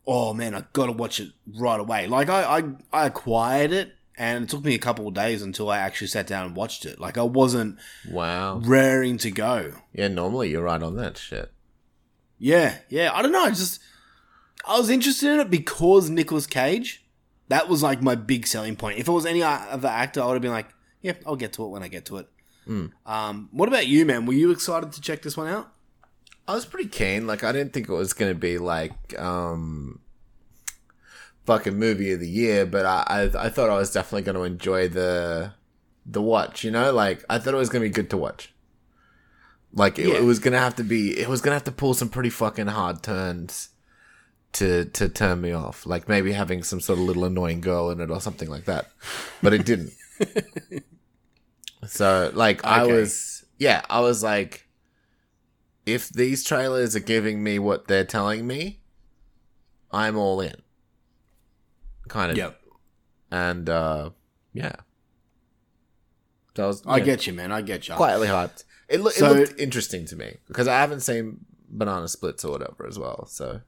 oh 0.07 0.33
man, 0.33 0.55
I 0.55 0.65
gotta 0.73 0.93
watch 0.93 1.21
it 1.21 1.31
right 1.59 1.79
away. 1.79 2.07
Like 2.07 2.31
I, 2.31 2.59
I, 2.59 2.63
I 3.03 3.07
acquired 3.07 3.73
it, 3.73 3.93
and 4.17 4.45
it 4.45 4.49
took 4.51 4.65
me 4.65 4.75
a 4.75 4.79
couple 4.79 5.07
of 5.09 5.13
days 5.15 5.43
until 5.43 5.69
I 5.69 5.79
actually 5.79 6.07
sat 6.07 6.27
down 6.27 6.47
and 6.47 6.57
watched 6.57 6.87
it. 6.87 6.99
Like 6.99 7.19
I 7.19 7.23
wasn't 7.23 7.79
Wow. 8.11 8.61
raring 8.65 9.19
to 9.19 9.31
go. 9.31 9.75
Yeah, 9.93 10.09
normally 10.09 10.51
you're 10.51 10.63
right 10.63 10.83
on 10.83 10.97
that 10.97 11.19
shit. 11.19 11.53
Yeah, 12.39 12.77
yeah. 12.89 13.11
I 13.13 13.21
don't 13.23 13.33
know. 13.33 13.45
I 13.45 13.51
just 13.51 13.81
I 14.67 14.79
was 14.79 14.89
interested 14.91 15.31
in 15.33 15.41
it 15.41 15.51
because 15.51 16.09
Nicolas 16.11 16.47
Cage. 16.47 17.03
That 17.49 17.69
was 17.69 17.81
like 17.83 18.03
my 18.03 18.15
big 18.17 18.45
selling 18.47 18.75
point. 18.75 18.99
If 18.99 19.07
it 19.07 19.13
was 19.13 19.25
any 19.25 19.41
other 19.43 19.87
actor, 19.87 20.21
I 20.21 20.27
would 20.27 20.33
have 20.33 20.43
been 20.43 20.51
like, 20.51 20.67
"Yeah, 21.07 21.15
I'll 21.27 21.37
get 21.37 21.53
to 21.55 21.65
it 21.65 21.69
when 21.69 21.83
I 21.83 21.89
get 21.89 22.05
to 22.07 22.17
it." 22.19 22.29
Um, 23.07 23.49
what 23.53 23.69
about 23.69 23.87
you, 23.87 24.05
man? 24.05 24.27
Were 24.27 24.33
you 24.33 24.51
excited 24.51 24.93
to 24.93 25.01
check 25.01 25.23
this 25.23 25.37
one 25.37 25.47
out? 25.49 25.73
I 26.49 26.55
was 26.55 26.67
pretty 26.67 26.89
keen. 26.89 27.27
Like, 27.27 27.45
I 27.45 27.53
didn't 27.53 27.73
think 27.73 27.89
it 27.89 27.93
was 27.93 28.13
going 28.13 28.31
to 28.33 28.39
be 28.39 28.59
like, 28.59 29.17
um, 29.21 30.01
fucking 31.45 31.77
movie 31.79 32.13
of 32.13 32.21
the 32.21 32.29
year, 32.29 32.67
but 32.67 32.85
I, 32.85 33.05
I, 33.07 33.47
I 33.47 33.49
thought 33.51 33.71
I 33.71 33.77
was 33.77 33.93
definitely 33.93 34.23
going 34.23 34.37
to 34.37 34.43
enjoy 34.43 34.89
the, 34.89 35.53
the 36.05 36.21
watch, 36.23 36.65
you 36.65 36.71
know? 36.73 36.93
Like, 36.93 37.25
I 37.31 37.39
thought 37.39 37.55
it 37.55 37.57
was 37.57 37.69
going 37.69 37.83
to 37.85 37.89
be 37.89 37.93
good 37.95 38.11
to 38.11 38.17
watch. 38.17 38.53
Like, 39.73 39.99
it, 39.99 40.09
Yeah. 40.09 40.15
it 40.17 40.25
was 40.25 40.39
going 40.41 40.53
to 40.55 40.59
have 40.59 40.75
to 40.77 40.85
be, 40.85 41.19
it 41.19 41.29
was 41.29 41.41
going 41.41 41.51
to 41.53 41.57
have 41.57 41.65
to 41.65 41.73
pull 41.73 41.95
some 41.95 42.09
pretty 42.09 42.31
fucking 42.31 42.67
hard 42.69 43.03
turns 43.03 43.69
to, 44.55 44.87
to 44.87 45.09
turn 45.09 45.41
me 45.41 45.53
off. 45.53 45.87
Like, 45.87 46.09
maybe 46.09 46.33
having 46.33 46.63
some 46.65 46.81
sort 46.81 46.99
of 46.99 47.05
little 47.05 47.25
annoying 47.25 47.61
girl 47.61 47.91
in 47.91 48.01
it 48.01 48.11
or 48.11 48.21
something 48.21 48.49
like 48.51 48.65
that. 48.65 48.91
But 49.43 49.53
it 49.53 49.65
didn't. 49.65 49.93
so, 51.87 52.31
like, 52.35 52.65
I 52.65 52.85
was, 52.85 53.45
yeah, 53.59 53.83
I 53.89 54.01
was 54.01 54.23
like, 54.23 54.67
if 55.87 56.09
these 56.09 56.43
trailers 56.45 56.97
are 56.97 57.01
giving 57.01 57.43
me 57.43 57.59
what 57.59 57.87
they're 57.89 58.05
telling 58.05 58.47
me, 58.47 58.81
I'm 59.93 60.17
all 60.17 60.41
in. 60.41 60.57
Kind 62.09 62.33
of. 62.33 62.37
Yep. 62.37 62.61
And 63.31 63.69
uh 63.69 64.11
yeah. 64.53 64.73
So 66.57 66.65
I 66.65 66.67
was 66.67 66.83
I 66.87 66.97
yeah, 66.99 67.05
get 67.05 67.27
you, 67.27 67.33
man. 67.33 67.53
I 67.53 67.63
get 67.63 67.89
you. 67.89 67.95
quietly 67.95 68.29
hyped. 68.29 68.65
It, 68.89 69.01
loo- 69.01 69.11
So- 69.11 69.33
it 69.33 69.39
looked 69.39 69.61
interesting 69.61 70.05
to 70.07 70.17
me 70.17 70.37
because 70.47 70.69
I 70.69 70.79
haven't 70.81 71.01
seen 71.01 71.45
Banana 71.69 72.09
Splits 72.09 72.45
or 72.45 72.53
whatever 72.53 72.87
as 72.87 72.99
well. 72.99 73.27
So 73.27 73.61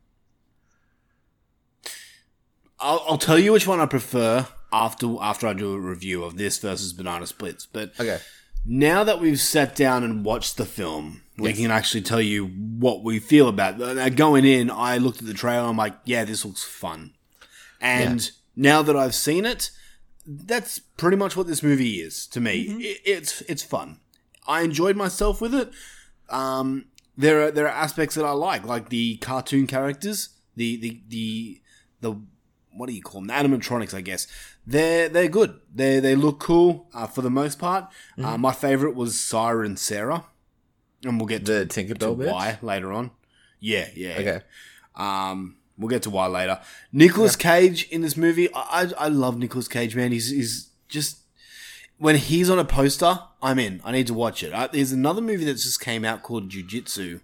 I'll, 2.81 3.03
I'll 3.09 3.19
tell 3.19 3.39
you 3.39 3.53
which 3.53 3.67
one 3.67 3.81
I 3.81 3.87
prefer 3.87 4.47
after 4.73 5.17
after 5.21 5.47
I 5.47 5.53
do 5.53 5.73
a 5.75 5.79
review 5.79 6.25
of 6.25 6.37
this 6.37 6.59
versus 6.59 6.93
Banana 6.93 7.27
Splits. 7.27 7.67
But 7.67 7.93
okay, 7.99 8.19
now 8.67 9.05
that 9.05 9.21
we've 9.21 9.41
sat 9.41 9.75
down 9.77 10.05
and 10.05 10.25
watched 10.25 10.57
the 10.57 10.65
film, 10.67 11.23
we 11.39 11.51
Yes. 11.51 11.59
can 11.59 11.71
actually 11.71 12.03
tell 12.03 12.21
you 12.21 12.47
what 12.47 13.03
we 13.05 13.19
feel 13.19 13.49
about 13.49 13.81
it. 13.81 13.95
Now, 13.97 14.09
going 14.09 14.45
in, 14.45 14.71
I 14.71 14.99
looked 14.99 15.21
at 15.21 15.27
the 15.27 15.35
trailer. 15.35 15.67
I'm 15.69 15.77
like, 15.77 15.95
yeah, 16.05 16.25
this 16.25 16.45
looks 16.45 16.65
fun. 16.65 17.15
And 17.81 18.31
now 18.57 18.83
that 18.83 18.97
I've 18.97 19.15
seen 19.15 19.45
it, 19.47 19.71
that's 20.27 20.79
pretty 20.79 21.17
much 21.17 21.37
what 21.37 21.47
this 21.47 21.63
movie 21.63 22.01
is 22.01 22.27
to 22.29 22.41
me. 22.41 22.63
It, 22.63 23.01
it's 23.05 23.41
it's 23.43 23.63
fun. 23.63 24.01
I 24.47 24.63
enjoyed 24.63 24.97
myself 24.97 25.41
with 25.41 25.55
it. 25.55 25.71
Um, 26.29 26.87
there 27.17 27.43
are 27.47 27.51
there 27.51 27.67
are 27.67 27.69
aspects 27.85 28.15
that 28.17 28.25
I 28.25 28.33
like, 28.33 28.65
like 28.67 28.89
the 28.91 29.17
cartoon 29.19 29.67
characters, 29.67 30.31
the 30.57 30.77
the 30.77 31.03
the 31.09 31.61
the 32.01 32.21
what 32.79 32.89
do 32.89 32.95
you 32.95 33.03
call 33.03 33.21
them? 33.21 33.27
The 33.29 33.35
animatronics, 33.35 33.93
I 33.95 34.01
guess. 34.01 34.27
They're 34.67 35.09
they're 35.09 35.29
good. 35.29 35.61
They 35.75 36.01
they 36.01 36.15
look 36.15 36.39
cool 36.41 36.89
uh, 36.95 37.07
for 37.07 37.23
the 37.23 37.31
most 37.31 37.59
part. 37.59 37.87
Uh, 38.23 38.39
my 38.39 38.53
favorite 38.53 38.95
was 38.95 39.19
Siren 39.19 39.77
Sarah, 39.77 40.25
and 41.05 41.19
we'll 41.19 41.27
get 41.27 41.45
to, 41.47 41.53
the 41.53 41.67
to 41.67 41.85
Tinkerbell 41.85 42.17
bitch. 42.17 42.33
why 42.33 42.59
later 42.63 42.93
on. 42.93 43.11
Yeah, 43.61 43.89
yeah. 43.95 44.21
yeah. 44.21 44.31
Okay, 44.35 44.41
Um, 44.95 45.57
we'll 45.77 45.89
get 45.89 46.03
to 46.05 46.11
why 46.11 46.27
later. 46.29 46.61
Nicolas 46.93 47.35
Cage 47.37 47.89
in 47.91 48.01
this 48.03 48.17
movie, 48.17 48.53
I, 48.55 48.93
I 48.99 49.05
I 49.07 49.09
love 49.09 49.37
Nicolas 49.39 49.69
Cage, 49.69 49.97
man. 49.97 50.13
He's 50.13 50.31
he's 50.31 50.71
just 50.89 51.19
when 51.99 52.15
he's 52.17 52.49
on 52.49 52.59
a 52.59 52.65
poster, 52.65 53.19
I'm 53.43 53.59
in. 53.59 53.81
I 53.85 53.91
need 53.93 54.07
to 54.07 54.15
watch 54.15 54.43
it. 54.43 54.53
Uh, 54.53 54.69
there's 54.71 54.93
another 54.93 55.21
movie 55.21 55.45
that 55.47 55.55
just 55.55 55.81
came 55.81 56.05
out 56.05 56.23
called 56.23 56.49
Jiu-Jitsu, 56.49 57.19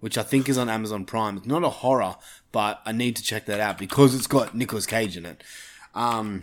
which 0.00 0.16
I 0.18 0.22
think 0.22 0.48
is 0.48 0.58
on 0.58 0.68
Amazon 0.68 1.04
Prime. 1.04 1.36
It's 1.38 1.46
not 1.46 1.64
a 1.64 1.70
horror, 1.70 2.16
but 2.52 2.80
I 2.84 2.92
need 2.92 3.16
to 3.16 3.22
check 3.22 3.46
that 3.46 3.60
out 3.60 3.78
because 3.78 4.14
it's 4.14 4.26
got 4.26 4.54
Nicolas 4.54 4.86
Cage 4.86 5.16
in 5.16 5.26
it. 5.26 5.42
Um, 5.94 6.42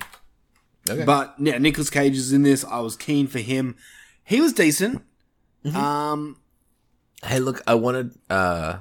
Okay. 0.88 1.04
But 1.04 1.34
yeah, 1.40 1.58
Nicolas 1.58 1.90
Cage 1.90 2.16
is 2.16 2.32
in 2.32 2.44
this. 2.44 2.64
I 2.64 2.80
was 2.80 2.96
keen 2.96 3.26
for 3.26 3.40
him. 3.40 3.76
He 4.24 4.40
was 4.40 4.54
decent. 4.54 5.02
Um, 5.74 6.38
hey, 7.24 7.40
look, 7.40 7.64
I 7.66 7.74
wanted 7.74 8.12
uh 8.30 8.78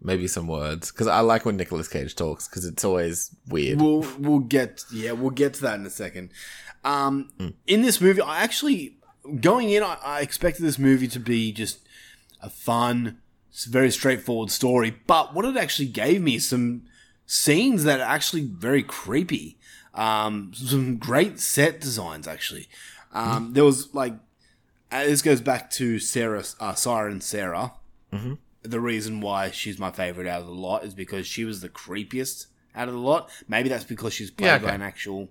maybe 0.00 0.28
some 0.28 0.46
words 0.46 0.92
because 0.92 1.08
I 1.08 1.18
like 1.20 1.44
when 1.44 1.56
Nicolas 1.56 1.88
Cage 1.88 2.14
talks 2.14 2.46
because 2.46 2.64
it's 2.64 2.84
always 2.84 3.34
weird. 3.48 3.80
We'll 3.80 4.06
we'll 4.20 4.38
get 4.38 4.84
yeah 4.92 5.10
we'll 5.10 5.30
get 5.30 5.54
to 5.54 5.62
that 5.62 5.80
in 5.80 5.86
a 5.86 5.90
second. 5.90 6.30
Um, 6.84 7.30
in 7.66 7.82
this 7.82 8.00
movie, 8.00 8.20
I 8.20 8.42
actually 8.44 8.96
going 9.40 9.70
in, 9.70 9.82
I, 9.82 9.98
I 10.04 10.20
expected 10.20 10.62
this 10.62 10.78
movie 10.78 11.08
to 11.08 11.18
be 11.18 11.50
just 11.50 11.80
a 12.40 12.48
fun, 12.48 13.18
s- 13.58 13.64
very 13.64 13.90
straightforward 13.90 14.50
story. 14.50 14.90
But 15.06 15.34
what 15.34 15.44
it 15.44 15.56
actually 15.56 15.88
gave 15.88 16.22
me 16.22 16.38
some 16.38 16.82
scenes 17.26 17.84
that 17.84 18.00
are 18.00 18.08
actually 18.16 18.44
very 18.44 18.82
creepy. 18.82 19.56
Um, 19.94 20.52
some 20.54 20.96
great 20.96 21.40
set 21.40 21.80
designs 21.80 22.28
actually. 22.28 22.68
Um, 23.12 23.52
there 23.54 23.64
was 23.64 23.92
like 23.94 24.14
uh, 24.92 25.04
this 25.04 25.22
goes 25.22 25.40
back 25.40 25.70
to 25.72 25.98
Sarah, 25.98 26.44
uh, 26.60 26.74
Siren 26.74 27.20
Sarah. 27.20 27.72
The 28.62 28.80
reason 28.80 29.20
why 29.20 29.50
she's 29.50 29.78
my 29.78 29.90
favorite 29.90 30.26
out 30.26 30.40
of 30.42 30.46
the 30.46 30.52
lot 30.52 30.84
is 30.84 30.94
because 30.94 31.26
she 31.26 31.44
was 31.44 31.60
the 31.60 31.68
creepiest 31.68 32.46
out 32.74 32.88
of 32.88 32.94
the 32.94 33.00
lot. 33.00 33.30
Maybe 33.48 33.68
that's 33.68 33.84
because 33.84 34.12
she's 34.12 34.30
played 34.30 34.46
Yeah, 34.48 34.58
by 34.58 34.72
an 34.74 34.82
actual 34.82 35.28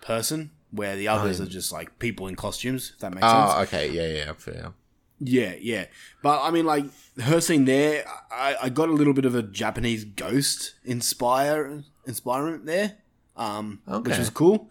person, 0.00 0.50
where 0.70 0.96
the 0.96 1.08
others 1.08 1.40
are 1.40 1.46
just 1.46 1.72
like 1.72 1.98
people 1.98 2.26
in 2.26 2.36
costumes. 2.36 2.92
If 2.94 3.00
that 3.00 3.12
makes 3.14 3.26
sense. 3.26 3.50
Oh, 3.54 3.62
okay, 3.62 3.90
yeah, 3.90 4.24
yeah, 4.24 4.32
fair. 4.32 4.72
Yeah, 5.20 5.54
yeah. 5.60 5.86
But 6.22 6.42
I 6.42 6.50
mean, 6.50 6.64
like 6.64 6.84
her 7.20 7.40
scene 7.40 7.64
there, 7.64 8.04
I, 8.30 8.56
I 8.64 8.68
got 8.68 8.88
a 8.88 8.92
little 8.92 9.12
bit 9.14 9.24
of 9.24 9.34
a 9.34 9.42
Japanese 9.42 10.04
ghost 10.04 10.74
inspire 10.84 11.82
inspirement 12.06 12.66
there, 12.66 12.94
um, 13.36 13.80
which 13.84 13.96
Okay. 14.12 14.18
was 14.18 14.30
cool. 14.30 14.70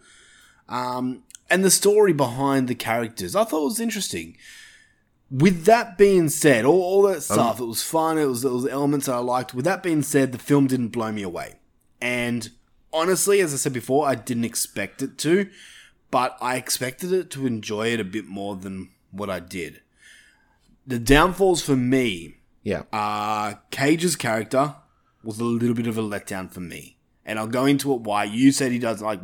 Um, 0.68 1.22
and 1.50 1.64
the 1.64 1.70
story 1.70 2.12
behind 2.12 2.68
the 2.68 2.74
characters, 2.74 3.34
I 3.36 3.44
thought 3.44 3.64
was 3.64 3.80
interesting. 3.80 4.36
With 5.30 5.64
that 5.64 5.98
being 5.98 6.30
said, 6.30 6.64
all, 6.64 6.80
all 6.80 7.02
that 7.02 7.22
stuff, 7.22 7.60
it 7.60 7.64
was 7.64 7.82
fun. 7.82 8.16
It 8.18 8.24
was, 8.24 8.44
it 8.44 8.50
was 8.50 8.66
elements 8.66 9.06
that 9.06 9.14
I 9.14 9.18
liked. 9.18 9.52
With 9.54 9.66
that 9.66 9.82
being 9.82 10.02
said, 10.02 10.32
the 10.32 10.38
film 10.38 10.66
didn't 10.66 10.88
blow 10.88 11.12
me 11.12 11.22
away. 11.22 11.56
And 12.00 12.50
honestly, 12.92 13.40
as 13.40 13.52
I 13.52 13.58
said 13.58 13.74
before, 13.74 14.06
I 14.08 14.14
didn't 14.14 14.44
expect 14.44 15.02
it 15.02 15.18
to, 15.18 15.50
but 16.10 16.38
I 16.40 16.56
expected 16.56 17.12
it 17.12 17.30
to 17.32 17.46
enjoy 17.46 17.88
it 17.88 18.00
a 18.00 18.04
bit 18.04 18.26
more 18.26 18.56
than 18.56 18.88
what 19.10 19.28
I 19.28 19.40
did. 19.40 19.82
The 20.88 20.98
downfalls 20.98 21.62
for 21.62 21.76
me 21.76 22.40
Yeah, 22.64 22.82
uh, 22.92 23.54
Cage's 23.70 24.16
character 24.16 24.74
was 25.22 25.38
a 25.38 25.44
little 25.44 25.74
bit 25.74 25.86
of 25.86 25.98
a 25.98 26.02
letdown 26.02 26.50
for 26.50 26.60
me. 26.60 26.98
And 27.24 27.38
I'll 27.38 27.46
go 27.46 27.66
into 27.66 27.92
it 27.92 28.00
why. 28.00 28.24
You 28.24 28.50
said 28.52 28.72
he 28.72 28.78
does, 28.78 29.02
like, 29.02 29.20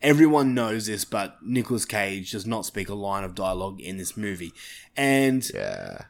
everyone 0.00 0.54
knows 0.54 0.86
this, 0.86 1.04
but 1.04 1.38
Nicolas 1.42 1.84
Cage 1.84 2.30
does 2.30 2.46
not 2.46 2.66
speak 2.66 2.88
a 2.88 2.94
line 2.94 3.24
of 3.24 3.34
dialogue 3.34 3.80
in 3.80 3.96
this 3.96 4.16
movie. 4.16 4.52
And 4.96 5.48
yeah. 5.52 6.02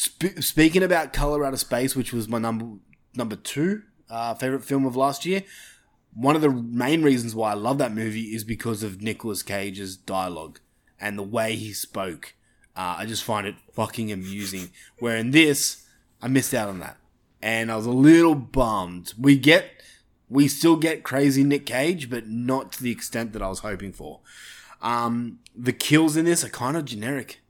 sp- 0.00 0.40
speaking 0.40 0.82
about 0.82 1.12
Color 1.12 1.44
Out 1.44 1.52
of 1.52 1.60
Space, 1.60 1.94
which 1.94 2.12
was 2.12 2.28
my 2.28 2.38
number 2.38 2.78
number 3.14 3.36
two 3.36 3.82
uh, 4.08 4.34
favorite 4.34 4.64
film 4.64 4.86
of 4.86 4.96
last 4.96 5.26
year, 5.26 5.42
one 6.14 6.34
of 6.34 6.42
the 6.42 6.50
main 6.50 7.02
reasons 7.02 7.34
why 7.34 7.50
I 7.50 7.54
love 7.54 7.78
that 7.78 7.92
movie 7.92 8.34
is 8.34 8.44
because 8.44 8.82
of 8.82 9.02
Nicolas 9.02 9.42
Cage's 9.42 9.96
dialogue 9.96 10.60
and 11.00 11.18
the 11.18 11.22
way 11.22 11.56
he 11.56 11.72
spoke. 11.72 12.34
Uh, 12.78 12.94
I 12.98 13.06
just 13.06 13.24
find 13.24 13.44
it 13.44 13.56
fucking 13.72 14.12
amusing. 14.12 14.70
Where 15.00 15.16
in 15.16 15.32
this, 15.32 15.84
I 16.22 16.28
missed 16.28 16.54
out 16.54 16.68
on 16.68 16.78
that, 16.78 16.96
and 17.42 17.72
I 17.72 17.76
was 17.76 17.86
a 17.86 17.90
little 17.90 18.36
bummed. 18.36 19.14
We 19.18 19.36
get, 19.36 19.82
we 20.28 20.46
still 20.46 20.76
get 20.76 21.02
crazy 21.02 21.42
Nick 21.42 21.66
Cage, 21.66 22.08
but 22.08 22.28
not 22.28 22.70
to 22.74 22.82
the 22.82 22.92
extent 22.92 23.32
that 23.32 23.42
I 23.42 23.48
was 23.48 23.58
hoping 23.60 23.92
for. 23.92 24.20
Um, 24.80 25.40
the 25.56 25.72
kills 25.72 26.16
in 26.16 26.24
this 26.24 26.44
are 26.44 26.48
kind 26.48 26.76
of 26.76 26.84
generic. 26.84 27.40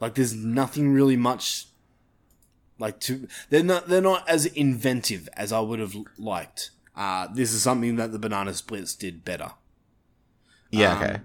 Like 0.00 0.14
there's 0.14 0.34
nothing 0.34 0.94
really 0.94 1.16
much 1.16 1.66
like 2.78 2.98
to 3.00 3.28
they're 3.50 3.62
not 3.62 3.88
they're 3.88 4.00
not 4.00 4.28
as 4.28 4.46
inventive 4.46 5.28
as 5.36 5.52
I 5.52 5.60
would 5.60 5.78
have 5.78 5.94
liked. 6.18 6.70
Uh, 6.96 7.28
this 7.32 7.52
is 7.52 7.62
something 7.62 7.96
that 7.96 8.12
the 8.12 8.18
banana 8.18 8.54
splits 8.54 8.94
did 8.94 9.24
better. 9.24 9.52
Yeah, 10.70 10.96
Um, 10.96 11.02
okay. 11.02 11.20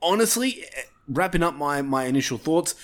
Honestly, 0.00 0.64
wrapping 1.08 1.42
up 1.42 1.54
my 1.54 1.82
my 1.82 2.04
initial 2.04 2.38
thoughts, 2.38 2.74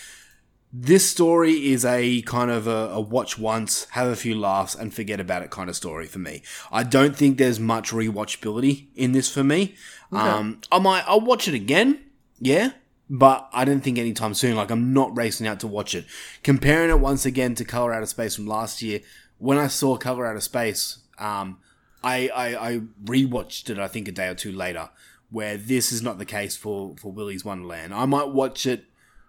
this 0.73 1.09
story 1.09 1.73
is 1.73 1.85
a 1.85 2.23
kind 2.23 2.51
of 2.51 2.67
a, 2.67 2.91
a 2.91 3.01
watch 3.01 3.39
once, 3.39 3.87
have 3.91 4.09
a 4.09 4.17
few 4.17 4.39
laughs, 4.39 4.75
and 4.75 4.93
forget 4.93 5.19
about 5.19 5.43
it 5.43 5.51
kind 5.51 5.71
of 5.71 5.77
story 5.77 6.07
for 6.07 6.19
me. 6.19 6.43
I 6.71 6.83
don't 6.83 7.17
think 7.17 7.39
there's 7.39 7.59
much 7.59 7.91
rewatchability 7.91 8.89
in 8.95 9.13
this 9.13 9.31
for 9.33 9.43
me. 9.43 9.77
Um, 10.13 10.61
I 10.71 10.79
might 10.79 11.05
I'll 11.07 11.21
watch 11.21 11.49
it 11.49 11.55
again, 11.55 12.01
yeah, 12.39 12.73
but 13.09 13.49
I 13.53 13.65
don't 13.65 13.81
think 13.81 13.99
anytime 13.99 14.35
soon. 14.35 14.57
Like 14.57 14.71
I'm 14.71 14.93
not 14.93 15.17
racing 15.17 15.47
out 15.47 15.61
to 15.61 15.67
watch 15.67 15.95
it. 15.95 16.05
Comparing 16.43 16.91
it 16.91 17.01
once 17.01 17.25
again 17.25 17.55
to 17.57 17.65
Color 17.65 17.95
Out 17.95 18.03
of 18.03 18.09
Space 18.09 18.37
from 18.37 18.47
last 18.47 18.83
year, 18.83 19.01
when 19.39 19.59
I 19.59 19.69
saw 19.69 19.97
Color 19.97 20.27
Out 20.27 20.37
of 20.37 20.43
Space, 20.43 20.99
um, 21.19 21.59
I, 22.03 22.29
I 22.29 22.69
I 22.69 22.81
rewatched 23.05 23.71
it. 23.71 23.79
I 23.79 23.89
think 23.89 24.07
a 24.09 24.13
day 24.13 24.29
or 24.29 24.35
two 24.35 24.53
later, 24.53 24.91
where 25.31 25.57
this 25.57 25.93
is 25.93 26.03
not 26.03 26.19
the 26.19 26.25
case 26.25 26.57
for 26.57 26.97
for 27.01 27.13
Willy's 27.13 27.45
Wonderland. 27.45 27.95
I 27.95 28.07
might 28.07 28.29
watch 28.29 28.67
it 28.67 28.85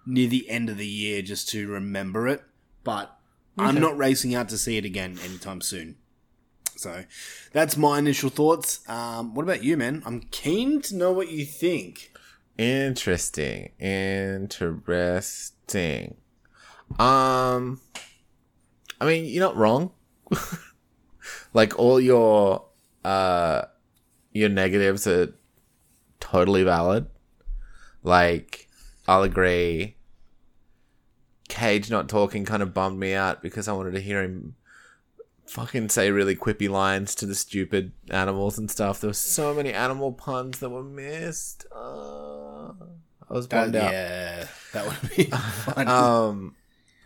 near 0.05 0.27
the 0.27 0.49
end 0.49 0.69
of 0.69 0.77
the 0.77 0.87
year 0.87 1.21
just 1.21 1.49
to 1.49 1.67
remember 1.67 2.27
it, 2.27 2.43
but 2.83 3.17
I'm 3.57 3.79
not 3.79 3.97
racing 3.97 4.33
out 4.35 4.49
to 4.49 4.57
see 4.57 4.77
it 4.77 4.85
again 4.85 5.19
anytime 5.23 5.61
soon. 5.61 5.97
So 6.75 7.03
that's 7.51 7.75
my 7.75 7.99
initial 7.99 8.29
thoughts. 8.29 8.87
Um, 8.87 9.35
what 9.35 9.43
about 9.43 9.63
you, 9.63 9.75
man? 9.75 10.01
I'm 10.05 10.21
keen 10.31 10.81
to 10.83 10.95
know 10.95 11.11
what 11.11 11.29
you 11.29 11.45
think. 11.45 12.13
Interesting. 12.57 13.71
Interesting. 13.79 14.55
Um 16.97 17.81
I 19.01 19.05
mean, 19.05 19.25
you're 19.25 19.43
not 19.43 19.55
wrong. 19.55 19.91
like 21.53 21.77
all 21.77 21.99
your 21.99 22.65
uh 23.05 23.63
your 24.31 24.49
negatives 24.49 25.05
are 25.07 25.33
totally 26.19 26.63
valid. 26.63 27.07
Like 28.03 28.67
I'll 29.07 29.23
agree 29.23 29.95
Cage 31.47 31.89
not 31.89 32.07
talking 32.07 32.45
kind 32.45 32.61
of 32.61 32.73
bummed 32.73 32.99
me 32.99 33.13
out 33.13 33.41
because 33.41 33.67
I 33.67 33.73
wanted 33.73 33.91
to 33.93 33.99
hear 33.99 34.21
him 34.23 34.55
fucking 35.47 35.89
say 35.89 36.11
really 36.11 36.35
quippy 36.35 36.69
lines 36.69 37.15
to 37.15 37.25
the 37.25 37.33
stupid 37.33 37.91
animals 38.11 38.59
and 38.59 38.69
stuff. 38.69 39.01
There 39.01 39.09
were 39.09 39.13
so 39.15 39.53
many 39.53 39.73
animal 39.73 40.11
puns 40.11 40.59
that 40.59 40.69
were 40.69 40.83
missed. 40.83 41.65
Uh, 41.75 42.69
I 43.29 43.33
was 43.33 43.47
bummed 43.47 43.75
out. 43.75 43.91
yeah, 43.91 44.47
that 44.73 44.85
would 44.85 45.09
be 45.17 45.23
fun. 45.25 45.87
Um, 45.87 46.55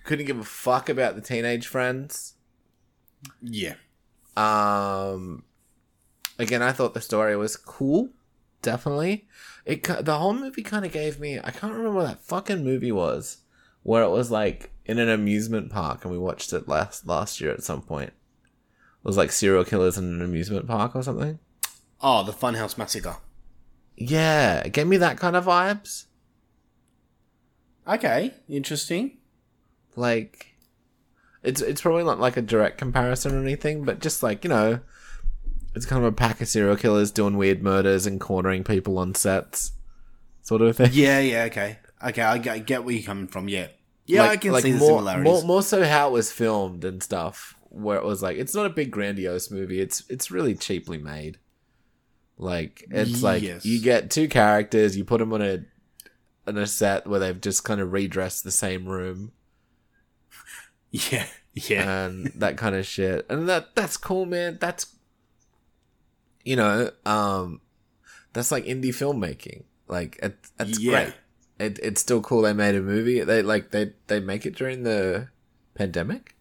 couldn't 0.03 0.25
give 0.25 0.39
a 0.39 0.43
fuck 0.43 0.89
about 0.89 1.15
the 1.15 1.21
teenage 1.21 1.67
friends. 1.67 2.33
yeah. 3.41 3.75
Um, 4.35 5.43
again, 6.37 6.61
I 6.61 6.73
thought 6.73 6.93
the 6.93 7.01
story 7.01 7.37
was 7.37 7.55
cool. 7.55 8.09
Definitely, 8.63 9.27
it 9.65 9.83
the 9.83 10.17
whole 10.17 10.33
movie 10.33 10.63
kind 10.63 10.85
of 10.85 10.91
gave 10.91 11.19
me. 11.19 11.37
I 11.37 11.51
can't 11.51 11.73
remember 11.73 11.97
what 11.97 12.07
that 12.07 12.23
fucking 12.23 12.63
movie 12.63 12.91
was, 12.91 13.37
where 13.83 14.03
it 14.03 14.09
was 14.09 14.31
like 14.31 14.71
in 14.85 14.97
an 14.97 15.09
amusement 15.09 15.69
park, 15.69 16.03
and 16.03 16.11
we 16.11 16.17
watched 16.17 16.51
it 16.53 16.67
last 16.67 17.05
last 17.05 17.39
year 17.39 17.51
at 17.51 17.63
some 17.63 17.81
point. 17.81 18.09
It 18.09 19.03
was 19.03 19.17
like 19.17 19.31
serial 19.31 19.65
killers 19.65 19.97
in 19.97 20.05
an 20.05 20.21
amusement 20.21 20.65
park 20.65 20.95
or 20.95 21.03
something. 21.03 21.39
Oh, 22.01 22.23
the 22.23 22.31
Funhouse 22.31 22.77
Massacre. 22.77 23.17
Yeah, 23.95 24.59
it 24.61 24.73
gave 24.73 24.87
me 24.87 24.97
that 24.97 25.17
kind 25.17 25.35
of 25.35 25.45
vibes. 25.45 26.05
Okay, 27.87 28.33
interesting. 28.47 29.17
like 29.95 30.55
it's 31.43 31.61
it's 31.61 31.81
probably 31.81 32.03
not 32.05 32.19
like 32.19 32.37
a 32.37 32.41
direct 32.41 32.77
comparison 32.77 33.35
or 33.35 33.41
anything, 33.41 33.83
but 33.83 33.99
just 33.99 34.23
like 34.23 34.43
you 34.45 34.49
know, 34.49 34.79
it's 35.75 35.85
kind 35.85 36.03
of 36.03 36.11
a 36.11 36.15
pack 36.15 36.41
of 36.41 36.47
serial 36.47 36.75
killers 36.75 37.11
doing 37.11 37.37
weird 37.37 37.63
murders 37.63 38.05
and 38.05 38.19
cornering 38.19 38.63
people 38.63 38.97
on 38.97 39.15
sets, 39.15 39.71
sort 40.41 40.61
of 40.61 40.77
thing. 40.77 40.89
Yeah, 40.93 41.19
yeah, 41.19 41.43
okay. 41.43 41.79
Okay, 42.05 42.21
I 42.21 42.37
get, 42.37 42.53
I 42.53 42.59
get 42.59 42.83
where 42.83 42.93
you're 42.93 43.03
coming 43.03 43.27
from, 43.27 43.47
yeah. 43.47 43.67
Yeah, 44.05 44.23
like, 44.23 44.31
I 44.31 44.37
can 44.37 44.51
like 44.51 44.63
see 44.63 44.71
the 44.73 44.79
more, 44.79 44.99
similarities. 44.99 45.23
More, 45.23 45.43
more 45.43 45.63
so 45.63 45.85
how 45.85 46.09
it 46.09 46.11
was 46.11 46.31
filmed 46.31 46.83
and 46.83 47.01
stuff, 47.01 47.55
where 47.69 47.97
it 47.97 48.03
was 48.03 48.21
like 48.21 48.37
it's 48.37 48.53
not 48.53 48.65
a 48.65 48.69
big 48.69 48.91
grandiose 48.91 49.49
movie. 49.49 49.79
It's 49.79 50.03
it's 50.09 50.29
really 50.29 50.55
cheaply 50.55 50.97
made. 50.97 51.37
Like 52.37 52.85
it's 52.91 53.23
like 53.23 53.43
you 53.63 53.81
get 53.81 54.11
two 54.11 54.27
characters, 54.27 54.97
you 54.97 55.05
put 55.05 55.19
them 55.19 55.31
on 55.31 55.41
a 55.41 55.59
on 56.45 56.57
a 56.57 56.67
set 56.67 57.07
where 57.07 57.21
they've 57.21 57.39
just 57.39 57.63
kind 57.63 57.79
of 57.79 57.93
redressed 57.93 58.43
the 58.43 58.51
same 58.51 58.87
room 58.87 59.31
yeah, 60.91 61.25
yeah. 61.53 62.05
and 62.05 62.31
that 62.35 62.57
kind 62.57 62.75
of 62.75 62.85
shit. 62.85 63.25
And 63.29 63.49
that 63.49 63.75
that's 63.75 63.97
cool, 63.97 64.25
man. 64.25 64.57
That's 64.59 64.92
you 66.43 66.55
know, 66.55 66.91
um 67.05 67.61
that's 68.33 68.51
like 68.51 68.65
indie 68.65 68.89
filmmaking. 68.89 69.63
Like 69.87 70.17
it, 70.23 70.37
that's 70.57 70.79
Yeah. 70.79 70.91
great. 71.05 71.13
It, 71.59 71.79
it's 71.83 72.01
still 72.01 72.21
cool 72.21 72.41
they 72.41 72.53
made 72.53 72.75
a 72.75 72.81
movie. 72.81 73.21
They 73.21 73.41
like 73.41 73.71
they 73.71 73.93
they 74.07 74.19
make 74.19 74.45
it 74.45 74.55
during 74.55 74.83
the 74.83 75.29
pandemic 75.75 76.35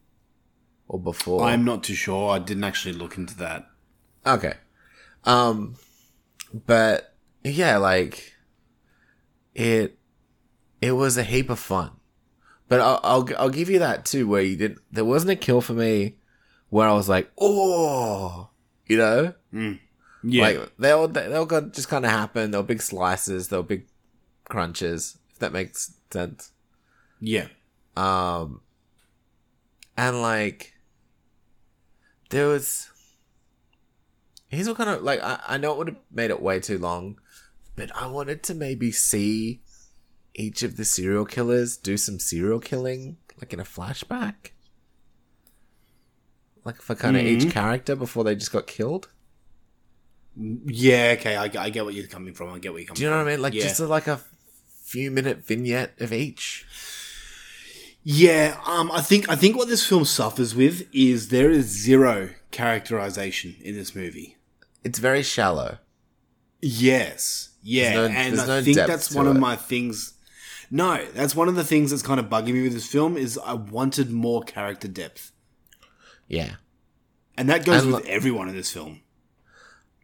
or 0.89 0.99
before. 0.99 1.43
I'm 1.45 1.65
not 1.65 1.85
too 1.85 1.95
sure. 1.95 2.31
I 2.31 2.39
didn't 2.39 2.65
actually 2.65 2.95
look 2.95 3.17
into 3.19 3.37
that. 3.39 3.67
Okay. 4.27 4.55
Um 5.25 5.77
but 6.67 7.15
yeah, 7.45 7.77
like 7.79 8.33
it 9.55 9.99
it 10.81 10.93
was 10.93 11.17
a 11.17 11.23
heap 11.23 11.51
of 11.51 11.59
fun. 11.59 11.91
But 12.69 12.81
I'll 12.81 13.01
I'll, 13.03 13.29
I'll 13.39 13.51
give 13.51 13.69
you 13.69 13.79
that 13.81 14.05
too 14.07 14.27
where 14.27 14.43
you 14.43 14.57
didn't 14.57 14.79
there 14.91 15.05
wasn't 15.05 15.33
a 15.33 15.37
kill 15.37 15.61
for 15.61 15.75
me 15.75 16.17
where 16.71 16.89
I 16.89 16.95
was 16.95 17.09
like, 17.09 17.31
"Oh." 17.39 18.49
You 18.87 18.97
know? 18.97 19.35
Yeah. 20.23 20.43
Like 20.43 20.77
they 20.79 20.91
all 20.91 21.09
they 21.09 21.35
all 21.35 21.47
got 21.47 21.73
just 21.73 21.89
kind 21.89 22.05
of 22.05 22.11
happen. 22.11 22.51
They 22.51 22.59
were 22.59 22.65
big 22.65 22.83
slices, 22.83 23.49
they 23.49 23.57
were 23.57 23.63
big 23.63 23.87
crunches, 24.45 25.19
if 25.31 25.39
that 25.39 25.53
makes 25.53 25.95
sense. 26.11 26.53
yeah. 27.21 27.49
Um, 27.97 28.61
and 29.97 30.23
like, 30.23 30.75
there 32.31 32.47
was. 32.49 32.89
Here's 34.49 34.69
what 34.69 34.77
kind 34.77 34.91
of 34.91 35.03
like 35.03 35.23
I, 35.23 35.41
I 35.47 35.57
know 35.57 35.73
it 35.73 35.79
would 35.79 35.89
have 35.89 35.97
made 36.11 36.31
it 36.31 36.43
way 36.43 36.61
too 36.61 36.79
long, 36.79 37.19
but 37.75 37.95
I 37.97 38.07
wanted 38.07 38.43
to 38.45 38.55
maybe 38.55 38.93
see 38.93 39.63
each 40.35 40.63
of 40.63 40.77
the 40.77 40.85
serial 40.85 41.25
killers 41.25 41.77
do 41.77 41.97
some 41.97 42.19
serial 42.19 42.61
killing, 42.61 43.17
like 43.41 43.53
in 43.53 43.61
a 43.61 43.65
flashback, 43.65 44.53
like 46.65 46.83
for 46.83 46.95
kind 46.95 47.17
of 47.17 47.25
each 47.25 47.51
character 47.51 47.97
before 47.97 48.25
they 48.25 48.35
just 48.35 48.53
got 48.53 48.67
killed. 48.67 49.09
Yeah, 50.37 51.15
okay. 51.19 51.37
I, 51.37 51.45
I 51.45 51.71
get 51.71 51.85
what 51.85 51.95
you're 51.95 52.07
coming 52.07 52.35
from. 52.35 52.51
I 52.53 52.59
get 52.59 52.73
what 52.73 52.79
you're 52.79 52.87
coming 52.87 52.87
from. 52.87 52.95
Do 52.97 53.03
you 53.03 53.11
know 53.11 53.17
from. 53.17 53.25
what 53.27 53.31
I 53.33 53.35
mean? 53.35 53.43
Like 53.43 53.55
yeah. 53.55 53.63
just 53.63 53.81
a, 53.81 53.87
like 53.87 54.07
a 54.07 54.21
few 54.85 55.11
minute 55.11 55.45
vignette 55.47 55.95
of 56.01 56.13
each. 56.13 56.67
Yeah, 58.05 58.59
um, 58.67 58.91
I 58.91 59.01
think 59.01 59.29
I 59.29 59.37
think 59.37 59.57
what 59.57 59.69
this 59.69 59.87
film 59.87 60.05
suffers 60.05 60.55
with 60.55 60.89
is 60.93 61.29
there 61.29 61.51
is 61.51 61.67
zero 61.67 62.31
characterization 62.51 63.55
in 63.63 63.77
this 63.77 63.95
movie. 63.95 64.37
It's 64.83 64.99
very 64.99 65.23
shallow. 65.23 65.79
Yes, 66.61 67.51
yeah, 67.63 67.95
no- 67.95 68.05
and 68.07 68.41
I 68.41 68.47
no 68.47 68.63
think 68.63 68.77
that's 68.77 69.15
one 69.15 69.29
of 69.29 69.37
my 69.39 69.55
things. 69.57 70.15
No, 70.71 71.05
that's 71.13 71.37
one 71.37 71.49
of 71.49 71.55
the 71.55 71.65
things 71.65 71.91
that's 71.91 72.03
kind 72.03 72.19
of 72.19 72.27
bugging 72.27 72.55
me 72.55 72.63
with 72.63 72.73
this 72.73 72.87
film 72.87 73.17
is 73.17 73.39
I 73.39 73.53
wanted 73.53 74.11
more 74.11 74.43
character 74.43 74.89
depth, 74.89 75.31
Yeah. 76.29 76.55
and 77.37 77.49
that 77.51 77.65
goes 77.65 77.83
And 77.85 77.93
with 77.93 78.05
lo- 78.05 78.11
everyone 78.11 78.49
in 78.49 78.57
this 78.57 78.73
film. 78.73 79.03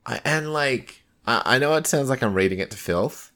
I, 0.09 0.21
and 0.25 0.53
like 0.53 1.05
I, 1.27 1.43
I 1.45 1.59
know 1.59 1.75
it 1.75 1.87
sounds 1.87 2.09
like 2.09 2.23
I'm 2.23 2.35
reading 2.35 2.59
it 2.59 2.71
to 2.73 2.77
filth. 2.79 3.31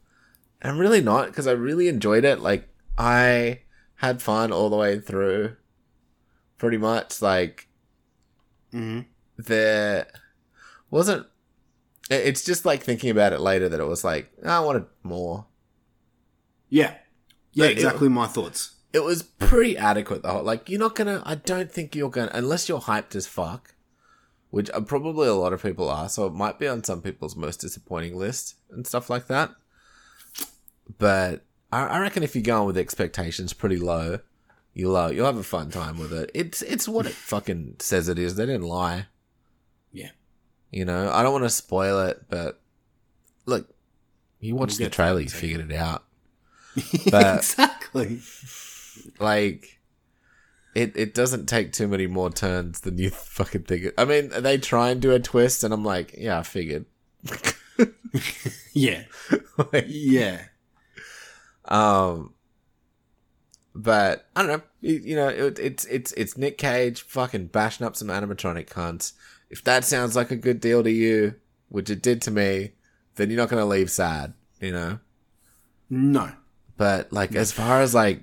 I'm 0.63 0.79
really 0.79 1.03
not 1.03 1.27
because 1.27 1.47
I 1.47 1.53
really 1.53 1.89
enjoyed 1.89 2.25
it. 2.25 2.41
Like 2.41 2.69
I 2.97 3.61
had 3.97 4.23
fun 4.23 4.53
all 4.53 4.71
the 4.71 4.77
way 4.77 4.99
through. 4.99 5.57
Pretty 6.59 6.79
much 6.79 7.21
like 7.21 7.69
Mhm. 8.73 9.05
there 9.37 10.07
wasn't. 10.91 11.27
it- 12.11 12.27
It's 12.27 12.43
just 12.45 12.65
like 12.65 12.83
thinking 12.83 13.11
about 13.11 13.33
it 13.33 13.41
later 13.41 13.69
that 13.69 13.81
it 13.81 13.85
was 13.87 14.03
like 14.05 14.33
I 14.45 14.61
wanted 14.61 14.87
more. 15.03 15.47
Yeah, 16.69 16.95
yeah, 17.53 17.65
Like, 17.67 17.73
it- 17.73 17.79
exactly 17.79 18.09
my 18.09 18.27
thoughts. 18.27 18.77
It 18.95 19.03
was 19.05 19.23
pretty 19.23 19.77
adequate 19.77 20.23
though. 20.23 20.43
Like 20.43 20.69
you're 20.69 20.79
not 20.81 20.95
gonna. 20.95 21.23
I 21.27 21.35
don't 21.35 21.71
think 21.73 21.95
you're 21.95 22.11
gonna 22.11 22.31
unless 22.35 22.69
you're 22.69 22.81
hyped 22.81 23.15
as 23.17 23.27
fuck, 23.27 23.75
which 24.53 24.71
uh, 24.71 24.81
probably 24.83 25.27
a 25.27 25.35
lot 25.35 25.53
of 25.55 25.63
people 25.63 25.89
are. 25.89 26.09
So 26.09 26.27
it 26.27 26.35
might 26.35 26.59
be 26.59 26.69
on 26.69 26.85
some 26.85 27.01
people's 27.03 27.35
most 27.35 27.57
disappointing 27.61 28.17
list 28.17 28.55
and 28.71 28.87
stuff 28.87 29.09
like 29.11 29.27
that. 29.27 29.51
But 30.99 31.43
I, 31.73 31.87
I 31.87 31.99
reckon 32.01 32.23
if 32.23 32.35
you're 32.37 32.43
going 32.45 32.67
with 32.67 32.77
expectations 32.77 33.53
pretty 33.55 33.79
low, 33.79 34.19
you'll 34.75 34.95
uh, 34.97 35.09
you'll 35.11 35.27
have 35.27 35.39
a 35.39 35.43
fun 35.43 35.71
time 35.71 35.99
with 35.99 36.13
it. 36.13 36.31
It's 36.35 36.61
it's 36.63 36.87
what 36.87 37.07
it 37.07 37.13
fucking 37.15 37.77
says 37.81 38.09
it 38.09 38.19
is. 38.19 38.37
They 38.37 38.45
didn't 38.47 38.63
lie. 38.69 39.07
Yeah, 39.91 40.11
You 40.71 40.85
know, 40.85 41.11
I 41.11 41.23
don't 41.23 41.33
want 41.33 41.45
to 41.45 41.51
spoil 41.51 42.01
it, 42.07 42.25
but 42.31 42.61
look, 43.47 43.69
you 44.41 44.55
watched 44.55 44.79
We'll 44.79 44.89
the 44.89 44.95
trailer, 44.95 45.21
you 45.21 45.29
figured 45.29 45.71
it 45.71 45.75
out. 45.77 46.05
But- 47.11 47.37
exactly. 47.39 48.21
like 49.19 49.81
it 50.75 50.97
it 50.97 51.15
doesn't 51.15 51.47
take 51.47 51.73
too 51.73 51.87
many 51.89 52.07
more 52.07 52.31
turns 52.31 52.81
than 52.81 52.99
you 52.99 53.11
fucking 53.11 53.65
think. 53.65 53.93
I 53.99 54.05
mean, 54.05 54.31
they 54.41 54.59
try 54.59 54.91
and 54.91 55.01
do 55.01 55.13
a 55.13 55.21
twist, 55.21 55.65
and 55.65 55.73
I'm 55.75 55.85
like, 55.85 56.15
yeah, 56.19 56.39
I 56.39 56.43
figured. 56.43 56.87
Yeah, 58.75 59.05
Like, 59.73 59.87
yeah. 59.89 60.45
um, 61.67 62.35
but 63.75 64.27
I 64.37 64.43
don't 64.43 64.49
know. 64.59 64.63
You, 64.81 64.95
you 65.05 65.17
know, 65.17 65.29
it, 65.29 65.59
it's 65.59 65.85
it's 65.87 66.13
it's 66.13 66.37
Nick 66.37 66.59
Cage 66.59 67.03
fucking 67.03 67.47
bashing 67.47 67.87
up 67.87 67.97
some 67.97 68.09
animatronic 68.09 68.69
cunts. 68.69 69.13
If 69.51 69.65
that 69.65 69.85
sounds 69.85 70.17
like 70.17 70.31
a 70.31 70.37
good 70.37 70.61
deal 70.61 70.83
to 70.83 70.91
you, 70.91 71.35
which 71.69 71.89
it 71.91 72.03
did 72.03 72.21
to 72.23 72.31
me, 72.31 72.73
then 73.17 73.31
you're 73.31 73.39
not 73.39 73.49
gonna 73.49 73.67
leave 73.67 73.91
sad. 73.91 74.35
You 74.61 74.73
know. 74.73 74.99
No, 75.91 76.33
But 76.77 77.11
but 77.11 77.13
like 77.13 77.35
as 77.35 77.53
far 77.53 77.81
as 77.83 77.95
like 77.95 78.23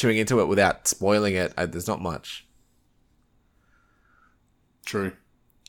chewing 0.00 0.16
into 0.16 0.40
it 0.40 0.46
without 0.46 0.88
spoiling 0.88 1.34
it, 1.34 1.52
I, 1.58 1.66
there's 1.66 1.86
not 1.86 2.00
much. 2.00 2.46
True. 4.86 5.12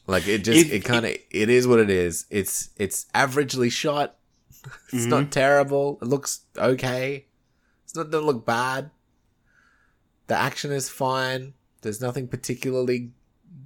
Like 0.08 0.28
it 0.28 0.40
just 0.46 0.68
If- 0.68 0.72
it 0.74 0.86
kind 0.86 1.06
of 1.06 1.12
it 1.12 1.50
is 1.50 1.68
what 1.68 1.80
it 1.80 1.90
is. 1.90 2.26
It's 2.30 2.70
it's 2.78 3.06
averagely 3.14 3.72
shot. 3.72 4.16
It's 4.94 5.06
not 5.06 5.32
terrible. 5.32 5.98
It 6.02 6.06
looks 6.08 6.42
okay. 6.58 7.26
It's 7.84 7.96
not 7.96 8.10
doesn't 8.12 8.26
look 8.26 8.46
bad. 8.46 8.92
The 10.28 10.36
action 10.36 10.72
is 10.72 10.88
fine. 10.88 11.54
There's 11.82 12.00
nothing 12.00 12.28
particularly 12.28 13.12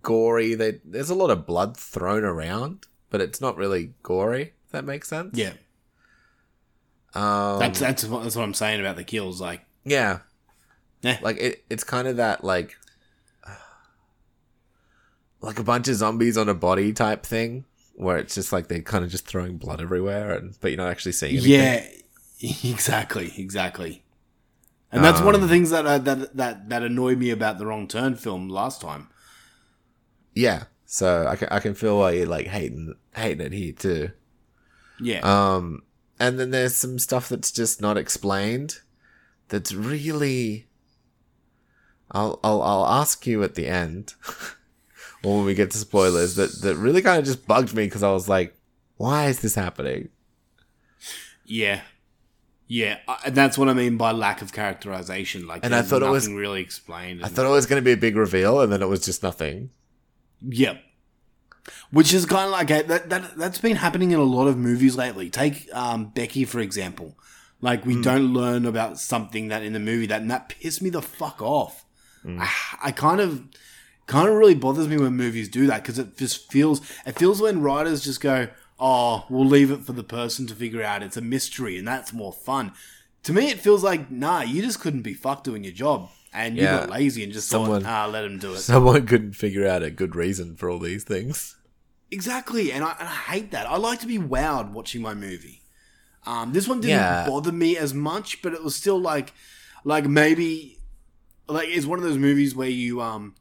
gory. 0.01 0.55
They, 0.55 0.79
there's 0.85 1.09
a 1.09 1.15
lot 1.15 1.29
of 1.31 1.45
blood 1.45 1.75
thrown 1.77 2.23
around, 2.23 2.87
but 3.09 3.21
it's 3.21 3.41
not 3.41 3.57
really 3.57 3.93
gory. 4.03 4.53
If 4.65 4.71
that 4.71 4.85
makes 4.85 5.09
sense. 5.09 5.37
Yeah. 5.37 5.53
Um, 7.13 7.59
That's 7.59 7.79
that's 7.79 8.05
what, 8.05 8.23
that's 8.23 8.35
what 8.35 8.43
I'm 8.43 8.53
saying 8.53 8.79
about 8.79 8.95
the 8.95 9.03
kills. 9.03 9.39
Like, 9.41 9.61
yeah. 9.83 10.19
Yeah. 11.05 11.19
Like 11.21 11.37
it, 11.37 11.63
it's 11.69 11.83
kind 11.83 12.07
of 12.07 12.17
that 12.17 12.43
like 12.43 12.75
like 15.41 15.59
a 15.59 15.63
bunch 15.63 15.87
of 15.87 15.95
zombies 15.95 16.37
on 16.37 16.49
a 16.49 16.55
body 16.55 16.93
type 16.93 17.25
thing 17.25 17.65
where 17.93 18.17
it's 18.17 18.35
just 18.35 18.51
like 18.51 18.67
they're 18.67 18.81
kind 18.81 19.03
of 19.05 19.11
just 19.11 19.27
throwing 19.27 19.57
blood 19.57 19.81
everywhere 19.81 20.33
and 20.33 20.57
but 20.59 20.71
you're 20.71 20.77
not 20.77 20.89
actually 20.89 21.11
seeing 21.11 21.37
anything. 21.37 21.51
yeah, 21.51 21.87
exactly, 22.71 23.31
exactly. 23.37 24.03
And 24.91 25.03
that's 25.03 25.19
one 25.21 25.35
of 25.35 25.41
the 25.41 25.47
things 25.47 25.71
that 25.71 25.85
uh, 25.85 25.97
that 25.99 26.35
that 26.37 26.69
that 26.69 26.83
annoyed 26.83 27.17
me 27.17 27.29
about 27.29 27.57
the 27.57 27.65
Wrong 27.65 27.87
Turn 27.87 28.15
film 28.15 28.49
last 28.49 28.81
time. 28.81 29.09
Yeah. 30.33 30.63
So 30.85 31.27
I 31.27 31.35
can 31.35 31.49
I 31.51 31.59
can 31.59 31.73
feel 31.73 31.99
why 31.99 32.11
you're 32.11 32.27
like 32.27 32.47
hating 32.47 32.95
hating 33.15 33.45
it 33.45 33.51
here 33.51 33.73
too. 33.73 34.11
Yeah, 34.99 35.19
Um 35.19 35.83
and 36.19 36.39
then 36.39 36.51
there's 36.51 36.75
some 36.75 36.97
stuff 36.97 37.27
that's 37.29 37.51
just 37.51 37.81
not 37.81 37.97
explained 37.97 38.79
that's 39.49 39.73
really 39.73 40.67
I'll 42.11 42.39
I'll 42.43 42.61
I'll 42.61 42.85
ask 42.85 43.25
you 43.27 43.43
at 43.43 43.55
the 43.55 43.67
end 43.67 44.13
or 45.23 45.37
when 45.37 45.45
we 45.45 45.53
get 45.55 45.71
to 45.71 45.77
spoilers 45.77 46.35
that 46.35 46.61
that 46.61 46.75
really 46.75 47.01
kind 47.01 47.19
of 47.19 47.25
just 47.25 47.47
bugged 47.47 47.73
me 47.73 47.85
because 47.85 48.03
I 48.03 48.11
was 48.11 48.29
like 48.29 48.55
why 48.97 49.25
is 49.27 49.41
this 49.41 49.55
happening? 49.55 50.09
yeah, 51.45 51.81
yeah. 52.67 52.97
And 53.25 53.35
that's 53.35 53.57
what 53.57 53.69
I 53.69 53.73
mean 53.73 53.97
by 53.97 54.11
lack 54.11 54.41
of 54.41 54.53
characterization. 54.53 55.45
Like, 55.47 55.63
And 55.63 55.75
I 55.75 55.81
thought 55.81 56.01
it 56.01 56.09
was- 56.09 56.23
nothing 56.23 56.37
really 56.37 56.61
explained. 56.61 57.23
I 57.23 57.27
thought 57.27 57.45
it 57.45 57.49
was 57.49 57.65
going 57.65 57.81
to 57.81 57.85
be 57.85 57.91
a 57.91 57.97
big 57.97 58.15
reveal 58.15 58.61
and 58.61 58.71
then 58.71 58.81
it 58.81 58.87
was 58.87 59.01
just 59.01 59.21
nothing. 59.21 59.69
Yep. 60.47 60.81
Which 61.91 62.13
is 62.13 62.25
kind 62.25 62.45
of 62.45 62.51
like 62.51 62.69
a, 62.69 62.83
that, 62.83 63.09
that 63.09 63.37
that's 63.37 63.59
been 63.59 63.75
happening 63.77 64.11
in 64.11 64.19
a 64.19 64.23
lot 64.23 64.47
of 64.47 64.57
movies 64.57 64.95
lately. 64.95 65.29
Take 65.29 65.67
um, 65.73 66.05
Becky 66.09 66.45
for 66.45 66.59
example. 66.59 67.17
Like 67.61 67.85
we 67.85 67.99
don't 68.01 68.33
learn 68.33 68.65
about 68.65 68.99
something 68.99 69.47
that 69.47 69.63
in 69.63 69.73
the 69.73 69.79
movie 69.79 70.05
that 70.07 70.21
and 70.21 70.29
that 70.29 70.49
pissed 70.49 70.81
me 70.81 70.89
the 70.89 71.01
fuck 71.01 71.41
off. 71.41 71.84
Hmm. 72.25 72.41
I, 72.41 72.49
I 72.85 72.91
kind 72.91 73.21
of 73.21 73.43
kind 74.07 74.27
of 74.27 74.35
really 74.35 74.55
bothers 74.55 74.87
me 74.87 74.97
when 74.97 75.15
movies 75.15 75.47
do 75.49 75.67
that 75.67 75.81
because 75.83 75.99
it 75.99 76.17
just 76.17 76.51
feels 76.51 76.81
it 77.05 77.17
feels 77.19 77.41
when 77.41 77.61
writers 77.61 78.03
just 78.03 78.19
go, 78.21 78.47
"Oh, 78.79 79.25
we'll 79.29 79.45
leave 79.45 79.69
it 79.71 79.81
for 79.85 79.93
the 79.93 80.03
person 80.03 80.47
to 80.47 80.55
figure 80.55 80.81
out. 80.83 81.03
It's 81.03 81.17
a 81.17 81.21
mystery 81.21 81.77
and 81.77 81.87
that's 81.87 82.11
more 82.13 82.33
fun." 82.33 82.71
To 83.23 83.33
me, 83.33 83.49
it 83.49 83.59
feels 83.59 83.83
like, 83.83 84.11
nah, 84.11 84.41
you 84.41 84.61
just 84.61 84.79
couldn't 84.79 85.01
be 85.01 85.13
fucked 85.15 85.45
doing 85.45 85.63
your 85.63 85.73
job, 85.73 86.09
and 86.31 86.55
you 86.57 86.63
Yeah. 86.63 86.81
got 86.81 86.89
lazy 86.91 87.23
and 87.23 87.33
just 87.33 87.47
Someone- 87.49 87.81
thought, 87.83 87.89
"Ah, 87.89 88.11
let 88.11 88.23
him 88.25 88.37
do 88.39 88.53
it." 88.53 88.59
Someone 88.59 89.05
couldn't 89.07 89.33
figure 89.33 89.65
out 89.67 89.81
a 89.83 89.89
good 89.89 90.15
reason 90.15 90.55
for 90.55 90.69
all 90.69 90.79
these 90.79 91.03
things. 91.03 91.55
Exactly, 92.11 92.71
and 92.71 92.83
I, 92.83 92.95
and 92.99 93.07
I 93.09 93.15
hate 93.31 93.51
that. 93.51 93.65
I 93.67 93.77
like 93.77 93.99
to 94.01 94.07
be 94.07 94.19
wowed 94.19 94.71
watching 94.71 95.01
my 95.01 95.13
movie. 95.15 95.61
Um, 96.25 96.53
this 96.53 96.67
one 96.67 96.81
didn't 96.81 96.97
Yeah. 96.97 97.27
bother 97.27 97.51
me 97.51 97.77
as 97.77 97.93
much, 97.95 98.41
but 98.43 98.53
it 98.53 98.63
was 98.63 98.75
still 98.75 98.99
like, 98.99 99.33
like 99.83 100.05
maybe, 100.07 100.74
like 101.47 101.69
it's 101.69 101.85
one 101.85 101.99
of 101.99 102.03
those 102.05 102.17
movies 102.17 102.55
where 102.55 102.69
you 102.69 103.01
um, 103.01 103.35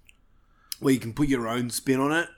where 0.80 0.92
you 0.94 1.00
can 1.00 1.12
put 1.12 1.28
your 1.28 1.48
own 1.48 1.70
spin 1.70 2.00
on 2.00 2.12
it. 2.12 2.28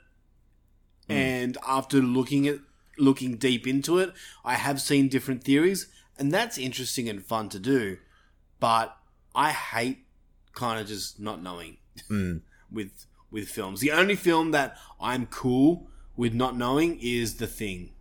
And 1.09 1.57
after 1.65 2.01
looking 2.01 2.47
at 2.47 2.59
looking 2.97 3.37
deep 3.37 3.65
into 3.65 3.97
it, 3.99 4.13
I 4.43 4.55
have 4.55 4.81
seen 4.81 5.07
different 5.07 5.43
theories, 5.43 5.87
and 6.17 6.31
that's 6.33 6.57
interesting 6.57 7.07
and 7.07 7.23
fun 7.23 7.47
to 7.49 7.59
do. 7.59 7.97
But 8.59 8.95
I 9.33 9.51
hate 9.51 9.99
kind 10.53 10.81
of 10.81 10.87
just 10.87 11.17
not 11.19 11.41
knowing 11.41 11.77
with 12.71 13.05
with 13.31 13.47
films. 13.47 13.79
The 13.79 13.91
only 13.91 14.15
film 14.17 14.51
that 14.51 14.75
I'm 14.99 15.27
cool 15.27 15.87
with 16.17 16.33
not 16.33 16.57
knowing 16.57 16.99
is 17.01 17.35
The 17.35 17.47
Thing. 17.47 17.91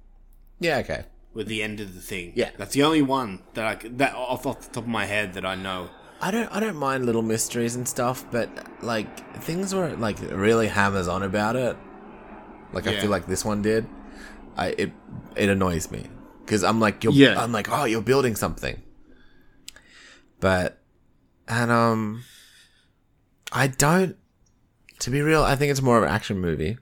Yeah, 0.59 0.79
okay. 0.79 1.05
With 1.35 1.47
the 1.49 1.63
end 1.63 1.81
of 1.81 1.95
the 1.95 2.01
thing, 2.01 2.33
Yeah. 2.35 2.51
that's 2.57 2.73
the 2.73 2.83
only 2.83 3.03
one 3.03 3.43
that 3.55 3.67
I 3.85 3.89
that 3.89 4.15
off, 4.15 4.47
off 4.47 4.63
the 4.67 4.75
top 4.75 4.85
of 4.85 4.89
my 4.89 5.05
head 5.05 5.35
that 5.35 5.45
I 5.45 5.55
know. 5.55 5.91
I 6.21 6.31
don't 6.31 6.49
I 6.51 6.61
don't 6.61 6.77
mind 6.77 7.05
little 7.07 7.23
mysteries 7.23 7.77
and 7.77 7.87
stuff, 7.87 8.25
but 8.31 8.49
like 8.83 9.09
things 9.43 9.75
where 9.75 9.89
it 9.89 10.01
like 10.01 10.19
really 10.33 10.69
hammers 10.69 11.09
on 11.09 11.23
about 11.23 11.57
it, 11.57 11.77
like 12.73 12.87
I 12.87 12.93
Yeah. 12.93 13.01
feel 13.03 13.11
like 13.11 13.27
this 13.27 13.45
one 13.45 13.63
did. 13.63 13.87
I 14.57 14.69
it 14.79 14.93
it 15.37 15.49
annoys 15.51 15.91
me 15.91 16.09
because 16.45 16.65
I'm 16.65 16.81
like 16.81 17.05
you're 17.05 17.13
Yeah. 17.13 17.43
I'm 17.43 17.53
like 17.53 17.69
oh 17.71 17.85
you're 17.85 18.01
building 18.03 18.35
something, 18.35 18.83
but 20.41 20.79
and 21.47 21.71
um 21.71 22.23
I 23.53 23.67
don't 23.69 24.17
to 25.01 25.11
be 25.11 25.21
real 25.21 25.43
I 25.43 25.55
think 25.57 25.71
it's 25.71 25.83
more 25.83 25.99
of 25.99 26.05
an 26.05 26.09
action 26.11 26.39
movie. 26.41 26.79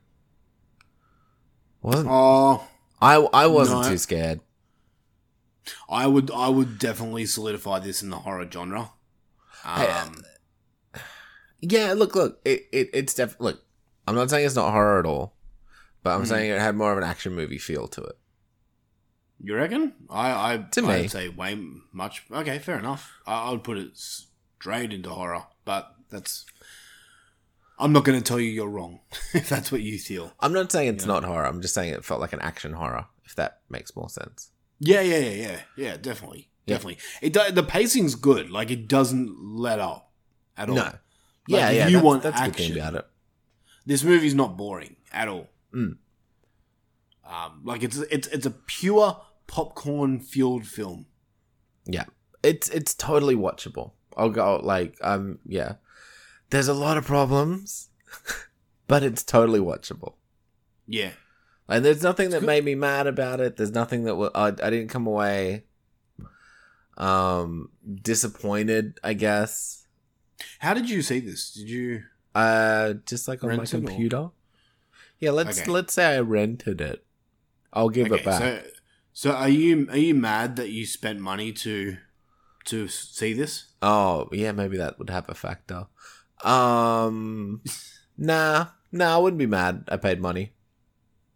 wasn't 1.82 2.08
Oh, 2.10 2.66
I 3.02 3.16
I 3.16 3.46
wasn't 3.46 3.82
No. 3.82 3.90
too 3.90 3.98
scared. 3.98 4.40
I 5.88 6.06
would 6.06 6.30
I 6.30 6.48
would 6.48 6.78
definitely 6.78 7.26
solidify 7.26 7.80
this 7.80 8.00
in 8.02 8.10
the 8.10 8.18
horror 8.18 8.48
genre. 8.50 8.92
Um, 9.64 10.24
Yeah, 11.60 11.94
look, 11.94 12.14
look, 12.14 12.40
it, 12.44 12.66
it 12.72 12.90
it's 12.92 13.14
definitely 13.14 13.52
look. 13.52 13.64
I'm 14.06 14.14
not 14.14 14.28
saying 14.30 14.44
it's 14.44 14.54
not 14.54 14.70
horror 14.70 14.98
at 14.98 15.06
all, 15.06 15.34
but 16.02 16.14
I'm 16.14 16.26
saying 16.26 16.50
it 16.50 16.60
had 16.60 16.76
more 16.76 16.92
of 16.92 16.98
an 16.98 17.04
action 17.04 17.34
movie 17.34 17.58
feel 17.58 17.88
to 17.88 18.02
it. 18.02 18.18
you 19.40 19.54
reckon? 19.54 19.94
I 20.10 20.52
I 20.52 20.56
To 20.72 20.82
me. 20.82 20.88
I'd 20.88 21.10
say 21.10 21.28
way 21.28 21.58
much. 21.92 22.24
Okay, 22.30 22.58
fair 22.58 22.78
enough. 22.78 23.12
I, 23.26 23.44
I 23.44 23.50
would 23.50 23.64
put 23.64 23.78
it 23.78 23.96
straight 23.96 24.92
into 24.92 25.08
horror, 25.10 25.44
but 25.64 25.94
that's. 26.10 26.44
I'm 27.78 27.92
not 27.92 28.04
going 28.04 28.18
to 28.18 28.24
tell 28.24 28.38
you 28.38 28.50
you're 28.50 28.68
wrong 28.68 29.00
if 29.34 29.48
that's 29.48 29.72
what 29.72 29.80
you 29.80 29.98
feel. 29.98 30.32
I'm 30.38 30.52
not 30.52 30.70
saying 30.70 30.94
it's 30.94 31.06
not 31.06 31.24
horror. 31.24 31.46
I'm 31.46 31.60
just 31.60 31.74
saying 31.74 31.92
it 31.92 32.04
felt 32.04 32.20
like 32.20 32.32
an 32.32 32.40
action 32.40 32.74
horror. 32.74 33.06
If 33.24 33.34
that 33.36 33.60
makes 33.68 33.96
more 33.96 34.08
sense. 34.08 34.50
Yeah, 34.78 35.00
yeah, 35.00 35.18
yeah, 35.18 35.30
yeah, 35.30 35.60
yeah. 35.76 35.96
Definitely, 35.96 36.50
Yeah. 36.66 36.74
definitely. 36.76 36.98
It 37.22 37.32
do, 37.32 37.50
the 37.50 37.62
pacing's 37.62 38.14
good. 38.14 38.50
Like 38.50 38.70
it 38.70 38.88
doesn't 38.88 39.36
let 39.56 39.78
up 39.80 40.10
at 40.56 40.68
all. 40.68 40.74
No. 40.76 40.82
Like, 40.82 40.94
Yeah, 41.48 41.70
yeah. 41.70 41.86
You 41.88 41.96
that's, 41.96 42.04
want 42.04 42.22
that's 42.22 42.40
good 42.40 42.48
action? 42.50 42.76
about 42.78 42.94
it. 42.94 43.06
This 43.86 44.02
movie's 44.02 44.34
not 44.34 44.56
boring 44.56 44.96
at 45.12 45.28
all. 45.28 45.48
Mm. 45.74 45.96
Um, 47.26 47.60
like 47.64 47.82
it's 47.82 47.98
it's 47.98 48.28
it's 48.28 48.46
a 48.46 48.50
pure 48.50 49.20
popcorn 49.46 50.20
fueled 50.20 50.66
film. 50.66 51.06
Yeah, 51.86 52.04
it's 52.42 52.68
it's 52.70 52.94
totally 52.94 53.34
watchable. 53.34 53.92
I'll 54.16 54.30
go 54.30 54.60
like 54.62 54.96
um 55.02 55.38
yeah. 55.46 55.74
There's 56.50 56.68
a 56.68 56.74
lot 56.74 56.96
of 56.98 57.04
problems, 57.04 57.88
but 58.86 59.02
it's 59.02 59.22
totally 59.24 59.58
watchable. 59.60 60.14
Yeah, 60.86 61.12
And 61.66 61.82
there's 61.84 62.02
nothing 62.02 62.28
that 62.30 62.42
made 62.42 62.62
me 62.64 62.74
mad 62.74 63.06
about 63.06 63.40
it. 63.40 63.56
There's 63.56 63.72
nothing 63.72 64.04
that 64.04 64.16
wa- 64.16 64.30
I, 64.34 64.48
I 64.48 64.50
didn't 64.70 64.88
come 64.88 65.06
away 65.06 65.64
um 66.96 67.70
disappointed. 68.02 68.98
I 69.02 69.14
guess 69.14 69.86
How 70.58 70.74
did 70.74 70.88
you 70.90 71.02
see 71.02 71.20
this? 71.20 71.52
Did 71.52 71.68
you? 71.68 72.02
uh 72.34 72.94
just 73.06 73.28
like 73.28 73.42
on 73.44 73.56
my 73.56 73.62
or- 73.62 73.66
computer. 73.66 74.30
Yeah, 75.20 75.30
let's 75.30 75.60
Okay. 75.60 75.70
let's 75.70 75.94
say 75.94 76.16
I 76.16 76.20
rented 76.20 76.80
it. 76.80 77.04
I'll 77.72 77.88
give 77.88 78.12
it 78.12 78.24
back. 78.24 78.40
So, 78.40 78.62
so 79.12 79.30
are 79.32 79.48
you 79.48 79.86
are 79.90 79.96
you 79.96 80.14
mad 80.14 80.56
that 80.56 80.70
you 80.70 80.84
spent 80.86 81.20
money 81.20 81.52
to 81.52 81.96
to 82.66 82.88
see 82.88 83.32
this? 83.32 83.72
Oh, 83.82 84.28
yeah, 84.32 84.52
maybe 84.52 84.76
that 84.76 84.98
would 84.98 85.10
have 85.10 85.28
a 85.28 85.34
factor. 85.34 85.86
Um, 86.42 87.62
nah, 88.18 88.66
nah, 88.90 89.14
I 89.14 89.18
wouldn't 89.18 89.38
be 89.38 89.46
mad. 89.46 89.84
I 89.88 89.96
paid 89.96 90.20
money. 90.20 90.52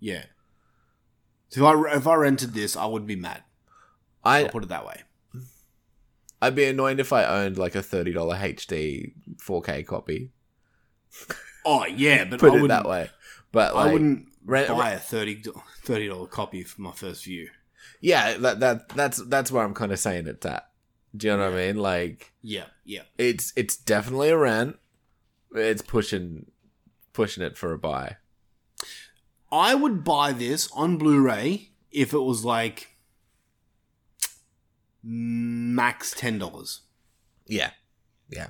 Yeah. 0.00 0.24
So 1.50 1.66
if 1.66 1.76
I 1.86 1.96
if 1.96 2.06
I 2.06 2.14
rented 2.14 2.52
this, 2.54 2.76
I 2.76 2.86
would 2.86 3.06
be 3.06 3.16
mad. 3.16 3.42
I'll 4.24 4.46
I 4.46 4.48
put 4.48 4.64
it 4.64 4.68
that 4.68 4.84
way. 4.86 5.02
I'd 6.40 6.54
be 6.54 6.64
annoyed 6.64 7.00
if 7.00 7.12
I 7.12 7.24
owned 7.24 7.58
like 7.58 7.74
a 7.74 7.82
thirty 7.82 8.12
dollar 8.12 8.36
HD 8.36 9.12
four 9.40 9.60
K 9.62 9.82
copy. 9.82 10.30
Oh 11.64 11.84
yeah, 11.86 12.24
but 12.30 12.40
Put 12.40 12.52
I 12.54 12.64
it 12.64 12.68
that 12.68 12.88
way. 12.88 13.10
But 13.52 13.74
I 13.74 13.92
wouldn't 13.92 14.28
rent- 14.44 14.68
buy 14.68 14.90
a 14.90 14.98
30 14.98 15.42
dollar 16.08 16.26
copy 16.26 16.62
for 16.64 16.82
my 16.82 16.92
first 16.92 17.24
view. 17.24 17.48
yeah, 18.00 18.36
that 18.38 18.60
that 18.60 18.88
that's 18.90 19.22
that's 19.26 19.50
where 19.50 19.64
I'm 19.64 19.74
kind 19.74 19.90
of 19.92 19.98
saying 19.98 20.26
it's 20.26 20.44
at. 20.46 20.68
Do 21.16 21.26
you 21.28 21.36
know 21.36 21.50
what 21.50 21.58
I 21.58 21.66
mean? 21.68 21.76
Like, 21.78 22.32
Yeah, 22.42 22.66
yeah. 22.84 23.02
it's 23.16 23.52
it's 23.56 23.76
definitely 23.76 24.28
a 24.28 24.36
rent. 24.36 24.76
It's 25.54 25.80
pushing 25.82 26.50
pushing 27.14 27.42
it 27.42 27.56
for 27.56 27.72
a 27.72 27.78
buy. 27.78 28.16
I 29.50 29.74
would 29.74 30.04
buy 30.04 30.32
this 30.32 30.70
on 30.72 30.98
Blu-ray 30.98 31.70
if 31.90 32.12
it 32.12 32.18
was 32.20 32.44
like 32.44 32.97
max 35.02 36.12
ten 36.16 36.38
dollars. 36.38 36.80
Yeah, 37.46 37.70
yeah. 38.30 38.48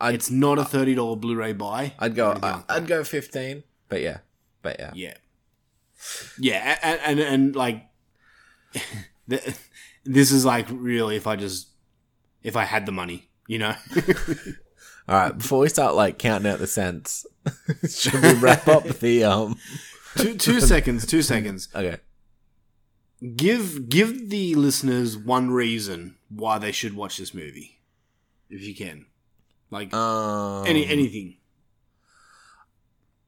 I'd, 0.00 0.14
It's 0.14 0.30
not 0.30 0.58
a 0.58 0.64
thirty 0.64 0.94
dollar 0.94 1.16
Blu-ray 1.16 1.52
buy. 1.52 1.92
I'd 1.98 2.14
go. 2.14 2.38
I- 2.42 2.62
I'd 2.68 2.86
go 2.86 3.04
fifteen. 3.04 3.64
But 3.88 4.02
yeah, 4.02 4.18
but 4.62 4.76
yeah. 4.78 4.92
Yeah, 4.94 5.14
yeah, 6.38 6.78
and 6.82 7.00
and, 7.00 7.20
and 7.20 7.56
like, 7.56 7.84
this 9.26 10.30
is 10.32 10.44
like 10.44 10.66
really 10.70 11.16
if 11.16 11.26
I 11.26 11.36
just 11.36 11.68
if 12.42 12.56
I 12.56 12.64
had 12.64 12.86
the 12.86 12.92
money, 12.92 13.28
you 13.46 13.58
know. 13.58 13.74
All 15.08 15.14
right. 15.14 15.36
Before 15.38 15.60
we 15.60 15.68
start 15.70 15.94
like 15.94 16.18
counting 16.18 16.50
out 16.50 16.58
the 16.58 16.66
cents, 16.66 17.24
should 17.88 18.14
we 18.22 18.34
wrap 18.34 18.68
up 18.68 18.84
the 18.84 19.24
um? 19.24 19.56
two 20.16 20.34
two 20.36 20.60
seconds. 20.60 21.06
Two 21.06 21.22
seconds. 21.22 21.68
Okay. 21.74 21.96
Give 23.36 23.88
give 23.88 24.30
the 24.30 24.54
listeners 24.54 25.16
one 25.16 25.50
reason 25.50 26.16
why 26.28 26.58
they 26.58 26.70
should 26.72 26.94
watch 26.94 27.16
this 27.16 27.34
movie, 27.34 27.80
if 28.48 28.62
you 28.62 28.74
can. 28.74 29.06
Like 29.70 29.92
Um, 29.92 30.66
any 30.66 30.86
anything. 30.86 31.36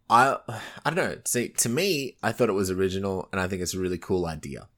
I 0.08 0.36
I 0.84 0.90
don't 0.90 0.96
know. 0.96 1.18
See, 1.24 1.48
to 1.48 1.68
me, 1.68 2.16
I 2.22 2.32
thought 2.32 2.48
it 2.48 2.52
was 2.54 2.70
original, 2.70 3.28
and 3.32 3.40
I 3.40 3.48
think 3.48 3.62
it's 3.62 3.74
a 3.74 3.80
really 3.80 3.98
cool 3.98 4.26
idea. 4.26 4.68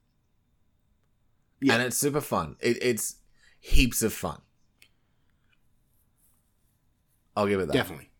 Yeah. 1.60 1.74
and 1.74 1.82
it's 1.84 1.96
super 1.96 2.20
fun. 2.20 2.56
It, 2.60 2.82
it's 2.82 3.16
heaps 3.60 4.02
of 4.02 4.12
fun. 4.12 4.40
I'll 7.36 7.46
give 7.46 7.60
it 7.60 7.66
that. 7.66 7.72
Definitely. 7.72 8.10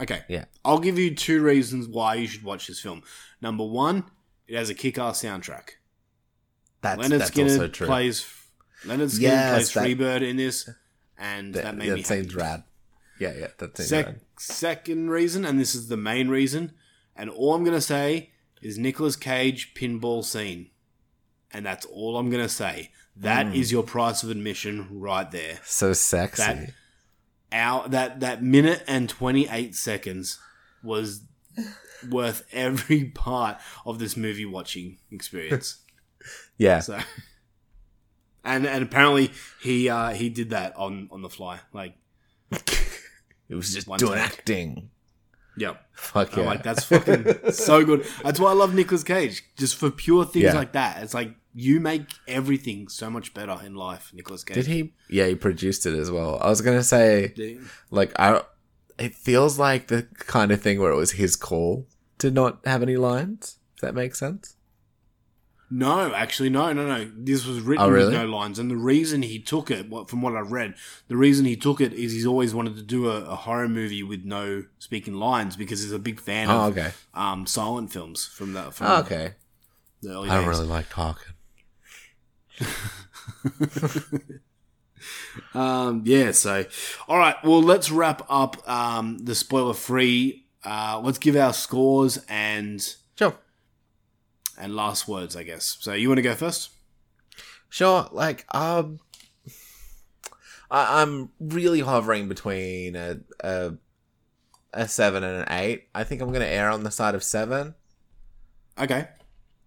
Okay. 0.00 0.22
Yeah. 0.28 0.44
I'll 0.64 0.78
give 0.78 0.98
you 0.98 1.14
two 1.14 1.42
reasons 1.42 1.88
why 1.88 2.14
you 2.14 2.26
should 2.26 2.44
watch 2.44 2.66
this 2.68 2.80
film. 2.80 3.02
Number 3.40 3.64
one, 3.64 4.04
it 4.46 4.56
has 4.56 4.70
a 4.70 4.74
kick-ass 4.74 5.22
soundtrack. 5.22 5.70
That's 6.86 7.00
Leonard 7.02 7.20
that's 7.20 7.30
Skinner 7.30 7.50
also 7.52 7.68
true. 7.68 7.86
plays 7.86 8.26
Lynyrd 8.84 9.10
Skynyrd 9.10 9.20
Yes, 9.20 9.72
plays 9.72 9.72
that- 9.72 9.84
Freebird 9.98 10.22
in 10.28 10.36
this, 10.36 10.68
and 11.18 11.54
that, 11.54 11.64
that 11.64 11.76
made 11.76 11.92
me 11.92 12.02
seems 12.02 12.26
happy. 12.32 12.36
rad. 12.42 12.64
Yeah, 13.18 13.32
yeah, 13.38 13.46
that 13.58 13.76
seems 13.76 13.88
Sec- 13.88 14.06
rad. 14.06 14.20
second 14.38 15.10
reason, 15.10 15.44
and 15.44 15.58
this 15.58 15.74
is 15.74 15.88
the 15.88 15.96
main 15.96 16.28
reason, 16.28 16.72
and 17.16 17.30
all 17.30 17.54
I'm 17.54 17.64
gonna 17.64 17.80
say 17.80 18.30
is 18.62 18.76
Nicolas 18.78 19.16
Cage 19.16 19.74
pinball 19.74 20.24
scene, 20.24 20.70
and 21.52 21.64
that's 21.64 21.86
all 21.86 22.16
I'm 22.18 22.30
gonna 22.30 22.48
say. 22.48 22.92
That 23.18 23.54
is 23.54 23.68
Mm. 23.68 23.72
your 23.72 23.82
price 23.82 24.22
of 24.22 24.30
admission 24.30 24.88
right 25.00 25.30
there. 25.30 25.60
So 25.64 25.94
sexy. 25.94 26.42
That 26.42 26.70
hour, 27.50 27.88
that 27.88 28.20
that 28.20 28.42
minute 28.42 28.84
and 28.86 29.08
twenty 29.08 29.48
eight 29.48 29.74
seconds 29.74 30.38
was 30.82 31.22
worth 32.10 32.44
every 32.52 33.04
part 33.14 33.58
of 33.86 33.98
this 33.98 34.16
movie 34.18 34.44
watching 34.44 34.98
experience. 35.10 35.78
Yeah. 36.58 36.80
So, 36.80 36.98
and 38.44 38.66
and 38.66 38.82
apparently 38.82 39.30
he 39.62 39.88
uh, 39.88 40.10
he 40.10 40.28
did 40.28 40.50
that 40.50 40.76
on 40.76 41.08
on 41.10 41.22
the 41.22 41.28
fly. 41.30 41.60
Like, 41.72 41.94
it 42.50 43.54
was 43.54 43.72
just 43.72 43.86
doing 43.98 44.14
take. 44.14 44.22
acting. 44.22 44.90
yep. 45.56 45.82
Fuck 45.92 46.34
I'm 46.36 46.40
yeah. 46.42 46.46
like, 46.50 46.62
that's 46.62 46.84
fucking 46.84 47.52
so 47.52 47.84
good. 47.88 48.06
That's 48.22 48.38
why 48.38 48.50
I 48.50 48.54
love 48.54 48.74
Nicolas 48.74 49.02
Cage. 49.02 49.42
Just 49.56 49.76
for 49.76 49.90
pure 49.90 50.24
things 50.26 50.44
Yeah. 50.44 50.52
like 50.54 50.72
that. 50.72 51.02
It's 51.02 51.14
like 51.14 51.34
you 51.54 51.80
make 51.80 52.10
everything 52.28 52.86
so 52.88 53.08
much 53.08 53.32
better 53.32 53.58
in 53.64 53.74
life, 53.74 54.12
Nicolas 54.12 54.44
Cage. 54.44 54.56
Did 54.56 54.66
he? 54.66 54.92
Yeah, 55.08 55.26
he 55.26 55.34
produced 55.34 55.86
it 55.86 55.94
as 55.98 56.10
well. 56.10 56.38
I 56.42 56.48
was 56.50 56.60
gonna 56.60 56.82
say, 56.84 57.58
like, 57.90 58.12
I. 58.18 58.42
It 58.98 59.14
feels 59.14 59.58
like 59.58 59.88
the 59.88 60.04
kind 60.18 60.50
of 60.50 60.62
thing 60.62 60.80
where 60.80 60.90
it 60.90 60.96
was 60.96 61.12
his 61.12 61.36
call 61.36 61.86
to 62.18 62.30
not 62.30 62.60
have 62.64 62.82
any 62.82 62.96
lines. 62.96 63.58
If 63.74 63.82
that 63.82 63.94
makes 63.94 64.18
sense. 64.18 64.55
No, 65.68 66.14
actually, 66.14 66.48
no, 66.48 66.72
no, 66.72 66.86
no. 66.86 67.10
This 67.16 67.44
was 67.44 67.60
written 67.60 67.84
Oh, 67.84 67.88
really? 67.90 68.06
with 68.06 68.14
no 68.14 68.26
lines, 68.26 68.58
and 68.60 68.70
the 68.70 68.76
reason 68.76 69.22
he 69.22 69.40
took 69.40 69.68
it, 69.70 69.86
from 70.08 70.22
what 70.22 70.36
I've 70.36 70.52
read, 70.52 70.74
the 71.08 71.16
reason 71.16 71.44
he 71.44 71.56
took 71.56 71.80
it 71.80 71.92
is 71.92 72.12
he's 72.12 72.24
always 72.26 72.54
wanted 72.54 72.76
to 72.76 72.82
do 72.82 73.10
a, 73.10 73.24
a 73.24 73.34
horror 73.34 73.68
movie 73.68 74.04
with 74.04 74.24
no 74.24 74.64
speaking 74.78 75.14
lines 75.14 75.56
because 75.56 75.82
he's 75.82 75.90
a 75.90 75.98
big 75.98 76.20
fan 76.20 76.48
Oh, 76.48 76.68
of 76.68 76.78
okay. 76.78 76.92
um, 77.14 77.46
silent 77.46 77.92
films 77.92 78.24
from 78.26 78.52
the 78.52 78.70
from 78.70 78.86
Oh, 78.86 78.96
okay. 79.00 79.34
the 80.02 80.10
early 80.12 80.30
I 80.30 80.36
don't 80.36 80.44
days. 80.48 80.56
really 80.58 80.68
like 80.70 80.88
talking. 80.88 81.32
Um, 85.54 86.02
yeah, 86.06 86.32
so 86.32 86.64
all 87.06 87.18
right. 87.18 87.36
Well, 87.44 87.62
let's 87.62 87.90
wrap 87.90 88.22
up 88.28 88.66
um, 88.68 89.18
the 89.18 89.34
spoiler 89.34 89.74
free. 89.74 90.46
Uh, 90.64 91.00
let's 91.04 91.18
give 91.18 91.36
our 91.36 91.52
scores 91.52 92.18
and 92.28 92.80
Sure. 93.16 93.36
And 94.58 94.74
last 94.74 95.08
words, 95.08 95.36
I 95.36 95.42
guess. 95.42 95.76
So 95.80 95.92
you 95.92 96.08
want 96.08 96.18
to 96.18 96.22
go 96.22 96.34
first? 96.34 96.70
Sure. 97.68 98.08
Like, 98.12 98.46
um, 98.54 99.00
I, 100.70 101.02
I'm 101.02 101.30
really 101.40 101.80
hovering 101.80 102.28
between 102.28 102.96
a, 102.96 103.18
a 103.40 103.74
a 104.72 104.88
seven 104.88 105.24
and 105.24 105.42
an 105.42 105.52
eight. 105.52 105.88
I 105.94 106.04
think 106.04 106.20
I'm 106.20 106.32
gonna 106.32 106.44
err 106.44 106.70
on 106.70 106.84
the 106.84 106.90
side 106.90 107.14
of 107.14 107.24
seven. 107.24 107.74
Okay. 108.78 109.08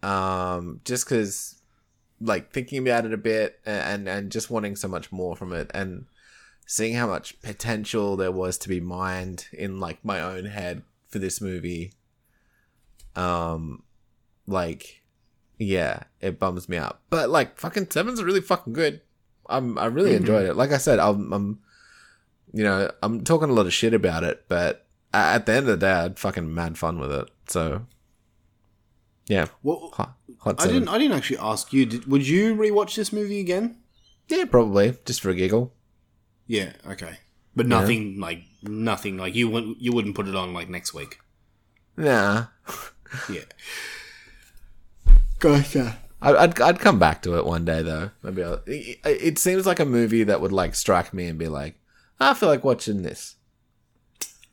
Um, 0.04 0.82
just 0.86 1.06
because, 1.06 1.62
like, 2.22 2.54
thinking 2.54 2.88
about 2.88 3.06
it 3.06 3.14
a 3.14 3.18
bit 3.18 3.60
and 3.66 4.08
and 4.08 4.32
just 4.32 4.50
wanting 4.50 4.76
so 4.76 4.88
much 4.88 5.12
more 5.12 5.36
from 5.36 5.52
it, 5.54 5.72
and 5.74 6.06
seeing 6.66 6.94
how 6.94 7.08
much 7.08 7.42
potential 7.42 8.16
there 8.16 8.32
was 8.32 8.58
to 8.60 8.70
be 8.70 8.80
mined 8.80 9.48
in 9.52 9.80
like 9.80 10.06
my 10.06 10.22
own 10.22 10.46
head 10.46 10.84
for 11.08 11.18
this 11.20 11.42
movie. 11.42 11.94
Um, 13.16 13.84
like, 14.50 15.04
yeah, 15.58 16.04
it 16.22 16.40
bums 16.40 16.70
me 16.70 16.78
out. 16.78 17.00
But 17.10 17.30
like, 17.30 17.58
fucking 17.58 17.90
seven's 17.90 18.24
really 18.24 18.42
fucking 18.42 18.74
good. 18.74 19.02
I'm 19.48 19.78
I 19.78 19.86
really 19.86 20.12
mm-hmm. 20.12 20.22
enjoyed 20.22 20.46
it. 20.48 20.56
Like 20.56 20.72
I 20.72 20.78
said, 20.78 21.00
I'm, 21.00 21.34
I'm, 21.34 21.60
you 22.54 22.64
know, 22.64 22.92
I'm 23.02 23.24
talking 23.24 23.50
a 23.50 23.54
lot 23.54 23.66
of 23.66 23.74
shit 23.74 23.94
about 23.94 24.24
it, 24.24 24.46
but 24.48 24.88
at 25.14 25.46
the 25.46 25.54
end 25.54 25.70
of 25.70 25.80
the 25.80 25.86
day, 25.86 25.92
I 25.92 26.02
had 26.04 26.20
fucking 26.20 26.54
mad 26.54 26.78
fun 26.78 27.00
with 27.00 27.12
it. 27.12 27.30
So, 27.48 27.86
yeah, 29.28 29.48
Well, 29.64 29.92
hot, 29.94 30.18
hot 30.40 30.62
I 30.62 30.68
didn't. 30.68 30.88
I 30.88 30.98
didn't 30.98 31.18
actually 31.18 31.40
ask 31.40 31.74
you. 31.74 31.86
Did, 31.86 32.06
would 32.06 32.28
you 32.28 32.56
rewatch 32.56 32.96
this 32.96 33.14
movie 33.14 33.40
again? 33.40 33.78
Yeah, 34.28 34.46
probably 34.46 34.98
just 35.06 35.22
for 35.22 35.30
a 35.30 35.36
giggle. 35.36 35.74
Yeah. 36.48 36.74
Okay. 36.88 37.18
But 37.56 37.68
nothing 37.68 38.20
like 38.20 38.44
nothing 38.64 39.18
like 39.18 39.36
you 39.36 39.50
wouldn't 39.50 39.82
you 39.82 39.92
wouldn't 39.92 40.16
put 40.16 40.28
it 40.28 40.36
on 40.36 40.54
like 40.54 40.70
next 40.70 40.94
week. 40.94 41.20
Nah, 41.98 42.46
Yeah. 43.30 43.42
Gotcha. 45.40 45.98
I- 46.22 46.36
I'd 46.36 46.60
I'd 46.62 46.80
come 46.80 47.00
back 47.00 47.22
to 47.24 47.38
it 47.38 47.46
one 47.46 47.64
day 47.66 47.82
though. 47.82 48.12
Maybe 48.24 48.44
I'll, 48.44 48.62
it, 48.66 49.00
it 49.06 49.40
seems 49.40 49.66
like 49.66 49.80
a 49.80 49.86
movie 49.86 50.24
that 50.26 50.42
would 50.42 50.52
like 50.52 50.76
strike 50.76 51.14
me 51.14 51.28
and 51.28 51.40
be 51.40 51.48
like, 51.48 51.76
I 52.20 52.34
feel 52.34 52.50
like 52.50 52.64
watching 52.64 53.02
this. 53.04 53.36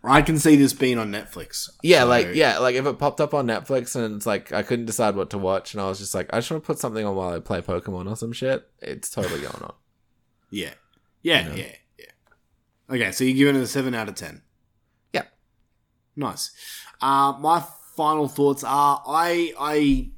I 0.04 0.22
can 0.22 0.38
see 0.38 0.54
this 0.54 0.72
being 0.72 0.98
on 0.98 1.10
Netflix. 1.10 1.68
Yeah, 1.82 2.02
So- 2.02 2.06
like 2.08 2.28
yeah, 2.34 2.58
like 2.58 2.76
if 2.76 2.86
it 2.86 2.98
popped 3.00 3.20
up 3.20 3.34
on 3.34 3.46
Netflix 3.48 3.96
and 3.96 4.14
it's 4.14 4.26
like 4.26 4.52
I 4.52 4.62
couldn't 4.62 4.86
decide 4.86 5.16
what 5.16 5.30
to 5.30 5.38
watch 5.38 5.74
and 5.74 5.80
I 5.82 5.86
was 5.88 5.98
just 5.98 6.14
like, 6.14 6.30
I 6.32 6.38
just 6.38 6.50
want 6.52 6.62
to 6.62 6.66
put 6.66 6.78
something 6.78 7.04
on 7.04 7.16
while 7.16 7.34
I 7.34 7.40
play 7.40 7.60
Pokemon 7.60 8.08
or 8.08 8.14
some 8.16 8.32
shit. 8.32 8.68
It's 8.80 9.10
totally 9.10 9.40
going 9.40 9.62
on. 9.62 9.74
Yeah. 10.48 10.74
Yeah, 11.22 11.52
yeah, 11.56 11.72
yeah. 11.98 12.04
Okay, 12.88 13.10
so 13.10 13.24
you're 13.24 13.36
giving 13.36 13.60
it 13.60 13.64
a 13.64 13.66
7 13.66 13.92
out 13.96 14.08
of 14.08 14.14
10. 14.14 14.42
Yeah. 15.12 15.24
Nice. 16.14 16.52
Uh, 17.00 17.34
my 17.40 17.64
final 17.96 18.28
thoughts 18.28 18.62
are 18.62 19.02
I 19.04 19.52
I 19.58 20.10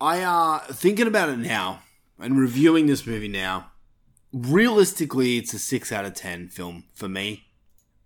I 0.00 0.22
uh 0.22 0.58
thinking 0.72 1.06
about 1.06 1.28
it 1.28 1.38
now 1.38 1.82
and 2.18 2.38
reviewing 2.38 2.86
this 2.86 3.06
movie 3.06 3.28
now. 3.28 3.70
Realistically, 4.32 5.38
it's 5.38 5.54
a 5.54 5.58
6 5.58 5.92
out 5.92 6.04
of 6.04 6.14
10 6.14 6.48
film 6.48 6.84
for 6.94 7.08
me. 7.08 7.44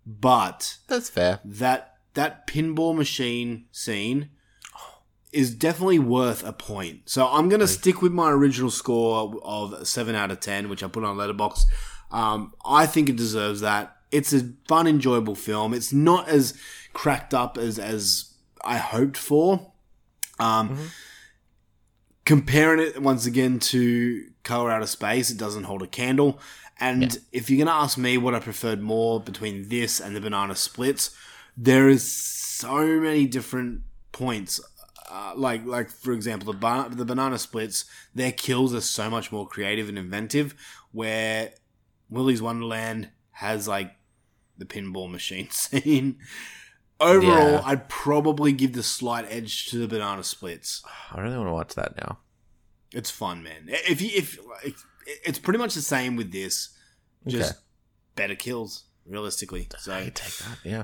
But 0.05 0.77
That's 0.87 1.09
fair. 1.09 1.39
that 1.45 1.97
that 2.13 2.47
pinball 2.47 2.95
machine 2.95 3.65
scene 3.71 4.29
is 5.31 5.53
definitely 5.53 5.99
worth 5.99 6.43
a 6.45 6.51
point. 6.51 7.01
So 7.09 7.27
I'm 7.27 7.47
gonna 7.49 7.67
stick 7.67 8.01
with 8.01 8.11
my 8.11 8.31
original 8.31 8.71
score 8.71 9.39
of 9.43 9.87
seven 9.87 10.15
out 10.15 10.31
of 10.31 10.39
ten, 10.39 10.67
which 10.69 10.83
I 10.83 10.87
put 10.87 11.03
on 11.03 11.17
Letterboxd. 11.17 11.65
Um, 12.11 12.53
I 12.65 12.85
think 12.85 13.07
it 13.09 13.15
deserves 13.15 13.61
that. 13.61 13.95
It's 14.11 14.33
a 14.33 14.51
fun, 14.67 14.87
enjoyable 14.87 15.35
film. 15.35 15.73
It's 15.73 15.93
not 15.93 16.27
as 16.27 16.53
cracked 16.93 17.33
up 17.33 17.57
as 17.57 17.79
as 17.79 18.33
I 18.65 18.77
hoped 18.77 19.15
for. 19.17 19.71
Um, 20.39 20.77
Comparing 22.25 22.79
it 22.79 23.01
once 23.01 23.25
again 23.25 23.59
to 23.59 24.27
Color 24.43 24.71
Out 24.71 24.81
of 24.81 24.89
Space, 24.89 25.31
it 25.31 25.37
doesn't 25.37 25.63
hold 25.63 25.81
a 25.81 25.87
candle. 25.87 26.39
And 26.79 27.19
if 27.31 27.49
you're 27.49 27.63
gonna 27.63 27.77
ask 27.77 27.97
me 27.97 28.17
what 28.17 28.33
I 28.33 28.39
preferred 28.39 28.81
more 28.81 29.19
between 29.19 29.69
this 29.69 29.99
and 29.99 30.15
the 30.15 30.21
Banana 30.21 30.55
Splits, 30.55 31.15
there 31.55 31.89
is 31.89 32.09
so 32.11 32.85
many 32.99 33.25
different 33.25 33.81
points. 34.11 34.61
Uh, 35.09 35.33
like, 35.35 35.65
like 35.65 35.89
for 35.89 36.13
example, 36.13 36.53
the 36.53 36.57
ba- 36.57 36.87
the 36.89 37.05
banana 37.05 37.37
splits, 37.37 37.85
their 38.15 38.31
kills 38.31 38.73
are 38.73 38.81
so 38.81 39.09
much 39.09 39.31
more 39.31 39.47
creative 39.47 39.89
and 39.89 39.97
inventive. 39.97 40.55
Where 40.91 41.51
Willy's 42.09 42.41
Wonderland 42.41 43.09
has 43.31 43.67
like 43.67 43.93
the 44.57 44.65
pinball 44.65 45.11
machine 45.11 45.49
scene. 45.51 46.17
Overall, 47.01 47.51
Yeah. 47.53 47.61
I'd 47.65 47.89
probably 47.89 48.51
give 48.53 48.73
the 48.73 48.83
slight 48.83 49.25
edge 49.29 49.65
to 49.67 49.77
the 49.77 49.87
banana 49.87 50.23
splits. 50.23 50.83
I 51.11 51.19
really 51.21 51.35
want 51.37 51.49
to 51.49 51.53
watch 51.53 51.73
that 51.75 51.95
now. 51.97 52.19
It's 52.93 53.09
fun, 53.09 53.41
man. 53.43 53.65
If 53.67 54.01
you 54.01 54.09
if 54.13 54.37
like, 54.63 54.75
it's 55.25 55.39
pretty 55.39 55.59
much 55.59 55.73
the 55.73 55.81
same 55.81 56.15
with 56.15 56.31
this, 56.31 56.69
just 57.27 57.51
Okay. 57.51 57.59
better 58.15 58.35
kills 58.35 58.83
realistically. 59.05 59.67
So 59.79 59.93
I 59.93 60.03
could 60.05 60.15
take 60.15 60.37
that. 60.37 60.57
Yeah. 60.63 60.83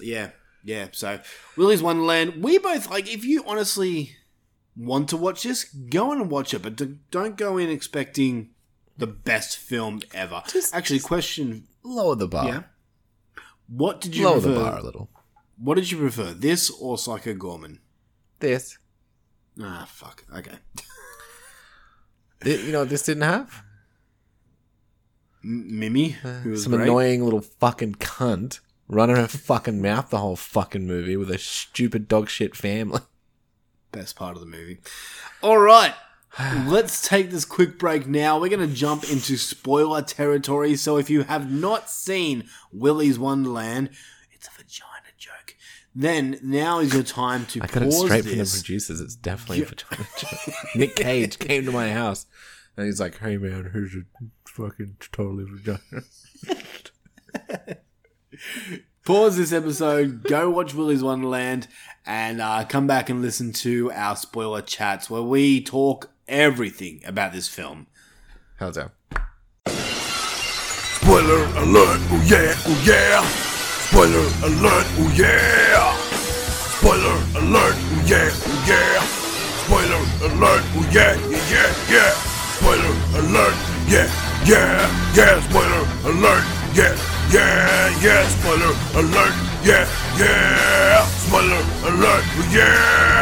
yeah, 0.00 0.30
yeah. 0.64 0.88
So 0.92 1.20
Willy's 1.56 1.82
Wonderland. 1.82 2.42
We 2.42 2.58
both 2.58 2.90
like. 2.90 3.12
If 3.12 3.24
you 3.24 3.44
honestly 3.46 4.16
want 4.76 5.08
to 5.10 5.16
watch 5.16 5.42
this, 5.42 5.64
go 5.64 6.12
in 6.12 6.20
and 6.20 6.30
watch 6.30 6.54
it, 6.54 6.62
but 6.62 6.76
d- 6.76 6.96
don't 7.10 7.36
go 7.36 7.58
in 7.58 7.68
expecting 7.68 8.50
the 8.96 9.06
best 9.06 9.56
film 9.58 10.00
ever. 10.14 10.42
Just- 10.48 10.74
Actually, 10.74 11.00
question: 11.00 11.68
Lower 11.82 12.14
the 12.16 12.28
bar. 12.28 12.46
Yeah. 12.48 12.62
What 13.74 14.00
did 14.00 14.14
you 14.16 14.24
Lower 14.26 14.40
prefer? 14.40 14.48
the 14.54 14.60
bar 14.60 14.78
a 14.78 14.82
little. 14.82 15.08
What 15.56 15.74
did 15.76 15.90
you 15.90 15.98
prefer, 15.98 16.32
this 16.34 16.70
or 16.70 16.98
Psycho 16.98 17.34
Goreman? 17.34 17.78
This. 18.40 18.76
Ah, 19.60 19.86
fuck. 19.88 20.24
Okay. 20.36 20.56
Th- 22.42 22.60
You 22.64 22.72
know 22.72 22.80
what 22.80 22.88
this 22.90 23.02
didn't 23.04 23.22
have? 23.22 23.62
M- 25.44 25.78
Mimi, 25.78 26.10
who 26.10 26.50
was 26.50 26.64
Some 26.64 26.72
great. 26.72 26.82
annoying 26.84 27.24
little 27.24 27.40
fucking 27.40 27.94
cunt 27.96 28.60
running 28.88 29.16
her 29.16 29.28
fucking 29.28 29.80
mouth 29.80 30.10
the 30.10 30.18
whole 30.18 30.36
fucking 30.36 30.86
movie 30.86 31.16
with 31.16 31.30
a 31.30 31.38
stupid 31.38 32.08
dog 32.08 32.28
shit 32.28 32.54
family. 32.56 33.00
best 33.92 34.16
part 34.16 34.34
of 34.36 34.40
the 34.40 34.46
movie. 34.46 34.80
All 35.42 35.58
right. 35.58 35.94
Let's 36.66 37.06
take 37.06 37.30
this 37.30 37.44
quick 37.44 37.78
break 37.78 38.06
now. 38.06 38.40
We're 38.40 38.48
going 38.48 38.66
to 38.66 38.74
jump 38.74 39.04
into 39.10 39.36
spoiler 39.36 40.02
territory. 40.02 40.76
So 40.76 40.96
if 40.96 41.10
you 41.10 41.24
have 41.24 41.50
not 41.50 41.90
seen 41.90 42.48
Willy's 42.72 43.18
Wonderland, 43.18 43.90
it's 44.30 44.48
a 44.48 44.50
vagina 44.50 45.12
joke. 45.18 45.56
Then 45.94 46.38
now 46.42 46.78
is 46.78 46.94
your 46.94 47.02
time 47.02 47.44
to 47.46 47.60
I 47.62 47.66
got 47.66 47.82
it 47.82 47.90
pause 47.90 48.04
straight 48.04 48.22
from 48.22 48.30
the 48.32 48.38
this. 48.38 48.62
producers. 48.62 49.00
It's 49.00 49.14
definitely 49.14 49.62
a 49.62 49.66
vagina 49.66 50.06
joke. 50.16 50.54
Nick 50.74 50.96
Cage 50.96 51.38
came 51.38 51.66
to 51.66 51.72
my 51.72 51.92
house 51.92 52.26
and 52.76 52.86
he's 52.86 53.00
like, 53.00 53.18
"Hey 53.18 53.36
man, 53.36 53.68
here's 53.72 53.94
a 53.94 54.02
fucking 54.46 54.96
totally 55.12 55.44
vagina." 55.44 56.02
pause 59.04 59.36
this 59.36 59.52
episode, 59.52 60.22
go 60.22 60.48
watch 60.48 60.72
Willy's 60.74 61.02
Wonderland, 61.02 61.68
and 62.06 62.40
uh, 62.40 62.64
come 62.66 62.86
back 62.86 63.10
and 63.10 63.20
listen 63.20 63.52
to 63.52 63.92
our 63.92 64.16
spoiler 64.16 64.62
chats 64.62 65.10
where 65.10 65.22
we 65.22 65.62
talk 65.62 66.11
everything 66.28 67.00
about 67.06 67.32
this 67.32 67.48
film. 67.48 67.86
How's 68.58 68.76
that? 68.76 68.90
Spoiler 71.02 71.44
alert, 71.58 72.00
oh 72.10 72.22
yeah, 72.26 72.54
oh 72.66 72.82
yeah. 72.86 73.22
Spoiler 73.90 74.26
alert, 74.46 74.86
oh 75.02 75.12
yeah. 75.16 75.92
Spoiler 76.78 77.16
alert, 77.38 77.74
oh 77.74 78.04
yeah, 78.06 78.30
oh 78.32 78.64
yeah. 78.66 79.02
Spoiler 79.66 80.02
alert, 80.26 80.62
oh 80.74 80.88
yeah, 80.92 81.14
yeah, 81.28 81.42
yeah, 81.50 81.70
yeah. 81.90 82.10
Spoiler 82.58 82.94
alert, 83.18 83.56
yeah, 83.88 84.06
yeah, 84.46 84.86
yeah. 85.14 85.40
Spoiler 85.48 85.82
alert, 86.06 86.44
yeah, 86.74 86.94
yeah, 87.30 88.00
yeah. 88.00 88.22
Spoiler 88.28 88.72
alert, 88.94 89.34
yeah, 89.64 89.84
yeah. 90.18 91.04
Spoiler 91.26 91.62
alert, 91.90 92.24
oh 92.38 92.50
yeah. 92.54 93.21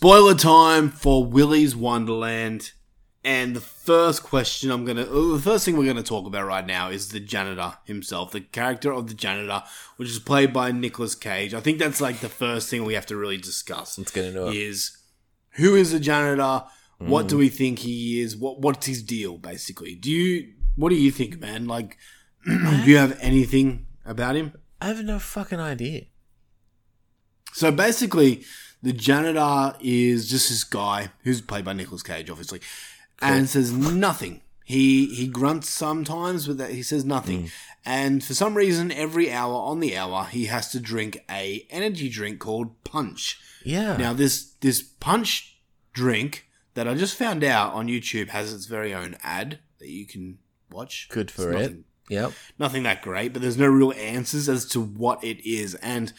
Spoiler 0.00 0.34
time 0.34 0.88
for 0.88 1.26
Willy's 1.26 1.76
Wonderland. 1.76 2.72
And 3.22 3.54
the 3.54 3.60
first 3.60 4.22
question 4.22 4.70
I'm 4.70 4.86
gonna, 4.86 5.02
uh, 5.02 5.34
the 5.34 5.42
first 5.44 5.66
thing 5.66 5.76
we're 5.76 5.84
gonna 5.84 6.02
talk 6.02 6.26
about 6.26 6.46
right 6.46 6.66
now 6.66 6.88
is 6.88 7.10
the 7.10 7.20
janitor 7.20 7.74
himself, 7.84 8.32
the 8.32 8.40
character 8.40 8.94
of 8.94 9.08
the 9.08 9.14
janitor, 9.14 9.62
which 9.98 10.08
is 10.08 10.18
played 10.18 10.54
by 10.54 10.72
Nicolas 10.72 11.14
Cage. 11.14 11.52
I 11.52 11.60
think 11.60 11.78
that's 11.78 12.00
like 12.00 12.20
the 12.20 12.30
first 12.30 12.70
thing 12.70 12.86
we 12.86 12.94
have 12.94 13.04
to 13.08 13.16
really 13.16 13.36
discuss. 13.36 13.98
Let's 13.98 14.10
get 14.10 14.24
into 14.24 14.48
it. 14.48 14.56
Is 14.56 14.96
who 15.56 15.74
is 15.74 15.92
the 15.92 16.00
janitor? 16.00 16.64
What 16.96 17.28
do 17.28 17.36
we 17.36 17.50
think 17.50 17.80
he 17.80 18.22
is? 18.22 18.38
What 18.38 18.58
what's 18.58 18.86
his 18.86 19.02
deal 19.02 19.36
basically? 19.36 19.96
Do 19.96 20.10
you 20.10 20.50
what 20.76 20.88
do 20.88 20.94
you 20.94 21.10
think, 21.10 21.38
man? 21.40 21.66
Like, 21.66 21.98
do 22.46 22.84
you 22.86 22.96
have 22.96 23.18
anything 23.20 23.84
about 24.06 24.34
him? 24.34 24.54
I 24.80 24.86
have 24.86 25.04
no 25.04 25.18
fucking 25.18 25.60
idea. 25.60 26.06
So 27.52 27.70
basically, 27.70 28.44
the 28.82 28.92
janitor 28.92 29.76
is 29.80 30.28
just 30.28 30.48
this 30.48 30.64
guy 30.64 31.10
who's 31.24 31.40
played 31.40 31.64
by 31.64 31.72
Nicolas 31.72 32.02
Cage, 32.02 32.30
obviously, 32.30 32.60
and 33.20 33.48
says 33.48 33.72
nothing. 33.72 34.40
He 34.64 35.06
he 35.14 35.26
grunts 35.26 35.68
sometimes, 35.68 36.46
but 36.46 36.58
that 36.58 36.70
he 36.70 36.82
says 36.82 37.04
nothing. 37.04 37.44
Mm. 37.44 37.50
And 37.84 38.24
for 38.24 38.34
some 38.34 38.54
reason, 38.56 38.92
every 38.92 39.32
hour 39.32 39.54
on 39.54 39.80
the 39.80 39.96
hour, 39.96 40.24
he 40.24 40.44
has 40.46 40.70
to 40.72 40.80
drink 40.80 41.18
a 41.30 41.66
energy 41.70 42.08
drink 42.08 42.38
called 42.38 42.82
Punch. 42.84 43.40
Yeah. 43.64 43.96
Now 43.96 44.12
this 44.12 44.52
this 44.60 44.80
Punch 44.82 45.56
drink 45.92 46.46
that 46.74 46.86
I 46.86 46.94
just 46.94 47.16
found 47.16 47.42
out 47.42 47.72
on 47.74 47.88
YouTube 47.88 48.28
has 48.28 48.52
its 48.54 48.66
very 48.66 48.94
own 48.94 49.16
ad 49.22 49.58
that 49.80 49.88
you 49.88 50.06
can 50.06 50.38
watch. 50.70 51.08
good 51.10 51.28
It's 51.28 51.32
for 51.32 51.50
it. 51.50 51.58
nothing- 51.60 51.84
Yep. 52.08 52.32
nothing 52.58 52.82
that 52.84 53.02
great, 53.02 53.32
but 53.32 53.40
there's 53.40 53.56
no 53.56 53.66
real 53.68 53.92
answers 53.92 54.48
as 54.48 54.64
to 54.66 54.80
what 54.80 55.22
it 55.22 55.44
is. 55.48 55.74
And 55.76 56.12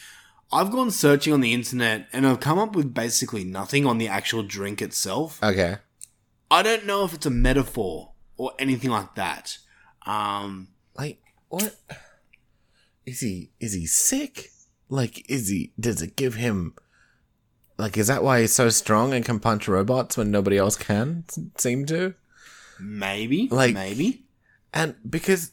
I've 0.54 0.72
gone 0.72 0.92
searching 0.92 1.34
on 1.34 1.42
the 1.42 1.54
internet 1.54 2.08
and 2.12 2.28
I've 2.28 2.40
come 2.40 2.60
up 2.60 2.76
with 2.76 2.94
basically 2.94 3.44
nothing 3.44 3.86
on 3.86 3.98
the 3.98 4.08
actual 4.08 4.44
drink 4.44 4.82
itself. 4.82 5.42
Okay. 5.44 5.78
I 6.50 6.62
don't 6.64 6.86
know 6.86 7.06
if 7.06 7.14
it's 7.14 7.26
a 7.26 7.30
metaphor 7.30 8.12
or 8.38 8.52
anything 8.60 8.92
like 8.92 9.16
that. 9.16 9.58
Um, 10.06 10.70
Like 10.98 11.20
what? 11.50 11.76
Is 13.06 13.22
he? 13.22 13.52
Is 13.60 13.74
he 13.74 13.86
sick? 13.86 14.50
Like, 14.90 15.30
is 15.30 15.48
he? 15.48 15.72
Does 15.80 16.02
it 16.02 16.16
give 16.16 16.36
him? 16.36 16.76
Like, 17.78 17.98
is 17.98 18.08
that 18.08 18.24
why 18.24 18.42
he's 18.42 18.54
so 18.54 18.70
strong 18.70 19.14
and 19.14 19.24
can 19.26 19.40
punch 19.40 19.68
robots 19.68 20.18
when 20.18 20.30
nobody 20.32 20.58
else 20.58 20.76
can 20.76 21.24
seem 21.58 21.86
to? 21.88 22.14
maybe, 22.80 23.48
Like- 23.52 23.74
maybe. 23.76 24.26
And 24.74 24.96
because 25.08 25.52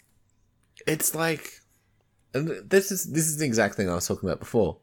it's 0.86 1.14
like, 1.14 1.60
and 2.34 2.48
this 2.70 2.90
is 2.90 3.04
this 3.12 3.26
is 3.28 3.36
the 3.38 3.44
exact 3.46 3.74
thing 3.76 3.88
I 3.90 3.94
was 3.94 4.06
talking 4.06 4.28
about 4.28 4.40
before. 4.40 4.78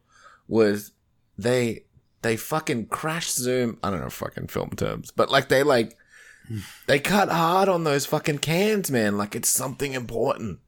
Was 0.47 0.91
they 1.37 1.85
they 2.21 2.37
fucking 2.37 2.87
crash 2.87 3.31
zoom? 3.31 3.77
I 3.83 3.89
don't 3.89 4.01
know 4.01 4.09
fucking 4.09 4.47
film 4.47 4.71
terms, 4.71 5.11
but 5.11 5.29
like 5.29 5.49
they 5.49 5.63
like 5.63 5.97
they 6.87 6.99
cut 6.99 7.29
hard 7.29 7.69
on 7.69 7.83
those 7.83 8.05
fucking 8.05 8.39
cans, 8.39 8.89
man. 8.91 9.17
Like 9.17 9.35
it's 9.35 9.49
something 9.49 9.93
important. 9.93 10.59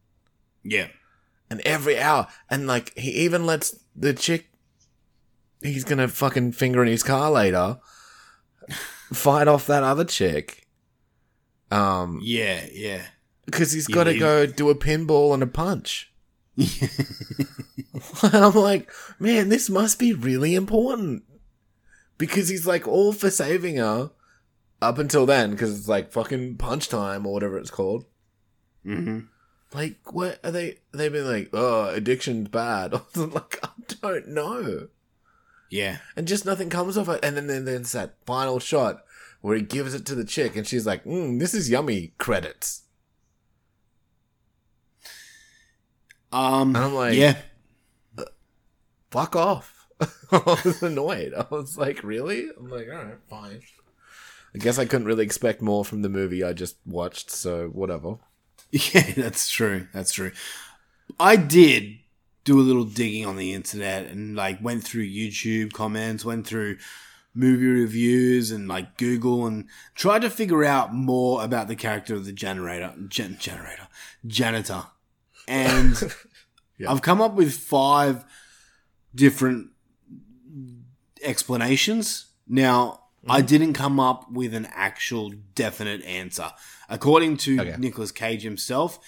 Yeah. 0.64 0.88
and 1.50 1.62
every 1.62 1.98
hour, 1.98 2.28
and 2.50 2.68
like 2.68 2.98
he 2.98 3.12
even 3.12 3.46
lets 3.46 3.80
the 3.96 4.14
chick 4.14 4.50
he's 5.62 5.84
gonna 5.86 6.08
fucking 6.08 6.52
finger 6.52 6.82
in 6.84 6.88
his 6.90 7.04
car 7.04 7.32
later 7.32 7.80
fight 9.14 9.48
off 9.48 9.66
that 9.68 9.84
other 9.84 10.04
chick. 10.04 10.68
Um, 11.72 12.20
Yeah, 12.24 12.66
yeah. 12.72 13.02
because 13.46 13.72
he's 13.72 13.88
got 13.88 14.06
to 14.06 14.18
go 14.18 14.46
do 14.46 14.70
a 14.70 14.76
pinball 14.76 15.34
and 15.34 15.42
a 15.44 15.48
punch. 15.48 16.12
And 16.58 17.48
I'm 18.24 18.56
like, 18.56 18.90
man, 19.20 19.50
this 19.50 19.70
must 19.70 20.00
be 20.00 20.14
really 20.14 20.56
important 20.56 21.24
because 22.18 22.50
he's 22.50 22.66
like 22.66 22.88
all 22.88 23.14
for 23.14 23.30
saving 23.30 23.78
her 23.78 24.12
up 24.82 24.98
until 24.98 25.26
then 25.26 25.52
because 25.52 25.78
it's 25.78 25.88
like 25.88 26.12
fucking 26.12 26.58
punch 26.58 26.90
time 26.90 27.26
or 27.26 27.34
whatever 27.34 27.58
it's 27.58 27.70
called. 27.70 28.06
hmm 28.84 29.20
Like, 29.74 30.14
what 30.14 30.40
are 30.44 30.52
they? 30.52 30.80
They've 30.94 31.12
been 31.12 31.28
like, 31.28 31.50
oh, 31.54 31.90
addiction's 31.90 32.50
bad. 32.50 32.94
like, 33.16 33.60
I 33.64 33.70
don't 34.02 34.28
know. 34.30 34.88
Yeah. 35.70 35.98
And 36.16 36.28
just 36.28 36.46
nothing 36.46 36.70
comes 36.70 36.98
of 36.98 37.10
it. 37.10 37.20
And 37.24 37.36
then, 37.36 37.48
then 37.48 37.66
there's 37.66 37.92
that 37.92 38.16
final 38.26 38.60
shot 38.60 39.04
where 39.42 39.56
he 39.56 39.62
gives 39.62 39.94
it 39.94 40.06
to 40.08 40.16
the 40.16 40.26
chick, 40.26 40.56
and 40.56 40.66
she's 40.66 40.86
like, 40.88 41.04
mm, 41.04 41.40
"This 41.40 41.54
is 41.54 41.70
yummy." 41.70 42.14
Credits. 42.18 42.84
Um, 46.32 46.76
And 46.76 46.86
I'm 46.86 46.94
like- 46.94 47.16
yeah. 47.18 47.38
Fuck 49.12 49.36
off. 49.36 49.88
I 50.32 50.60
was 50.66 50.84
annoyed. 50.84 51.34
I 51.34 51.46
was 51.50 51.78
like, 51.78 52.04
really? 52.04 52.50
I'm 52.58 52.70
like, 52.70 52.88
all 52.90 53.04
right, 53.04 53.18
fine. 53.30 53.62
I 54.54 54.58
guess 54.60 54.78
I 54.78 54.86
couldn't 54.86 55.08
really 55.08 55.24
expect 55.24 55.62
more 55.62 55.86
from 55.86 56.02
the 56.02 56.10
movie 56.10 56.44
I 56.44 56.54
just 56.54 56.78
watched, 56.86 57.32
so 57.32 57.68
whatever. 57.70 58.18
Yeah, 58.70 59.14
that's 59.16 59.48
true. 59.50 59.88
That's 59.94 60.12
true. 60.12 60.34
I 61.18 61.38
did 61.38 62.00
do 62.44 62.60
a 62.60 62.62
little 62.62 62.84
digging 62.84 63.26
on 63.26 63.38
the 63.38 63.54
internet 63.54 64.08
and 64.08 64.36
like 64.36 64.62
went 64.62 64.84
through 64.84 65.06
YouTube 65.08 65.72
comments, 65.72 66.26
went 66.26 66.46
through 66.46 66.78
movie 67.34 67.66
reviews 67.66 68.52
and 68.52 68.68
like 68.68 68.98
Google 68.98 69.46
and 69.48 69.68
tried 69.96 70.20
to 70.24 70.30
figure 70.30 70.66
out 70.66 70.94
more 70.94 71.46
about 71.46 71.70
the 71.70 71.78
character 71.78 72.14
of 72.14 72.26
the 72.26 72.34
generator, 72.34 72.94
gen- 73.08 73.38
generator, 73.40 73.88
janitor. 74.26 74.88
And 75.48 75.96
I've 76.88 77.02
come 77.02 77.22
up 77.22 77.34
with 77.34 77.54
five 77.54 78.26
different 79.16 79.70
explanations. 81.22 82.28
Now, 82.48 83.02
I 83.28 83.40
mm-hmm. 83.40 83.48
didn't 83.48 83.74
come 83.74 84.00
up 84.00 84.32
with 84.32 84.54
an 84.54 84.68
actual 84.74 85.32
definite 85.56 86.04
answer. 86.06 86.52
According 86.90 87.38
to 87.38 87.60
Okay. 87.62 87.76
Nicolas 87.78 88.12
Cage 88.12 88.44
himself, 88.44 89.00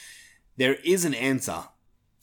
there 0.58 0.76
is 0.84 1.06
an 1.06 1.14
answer, 1.14 1.66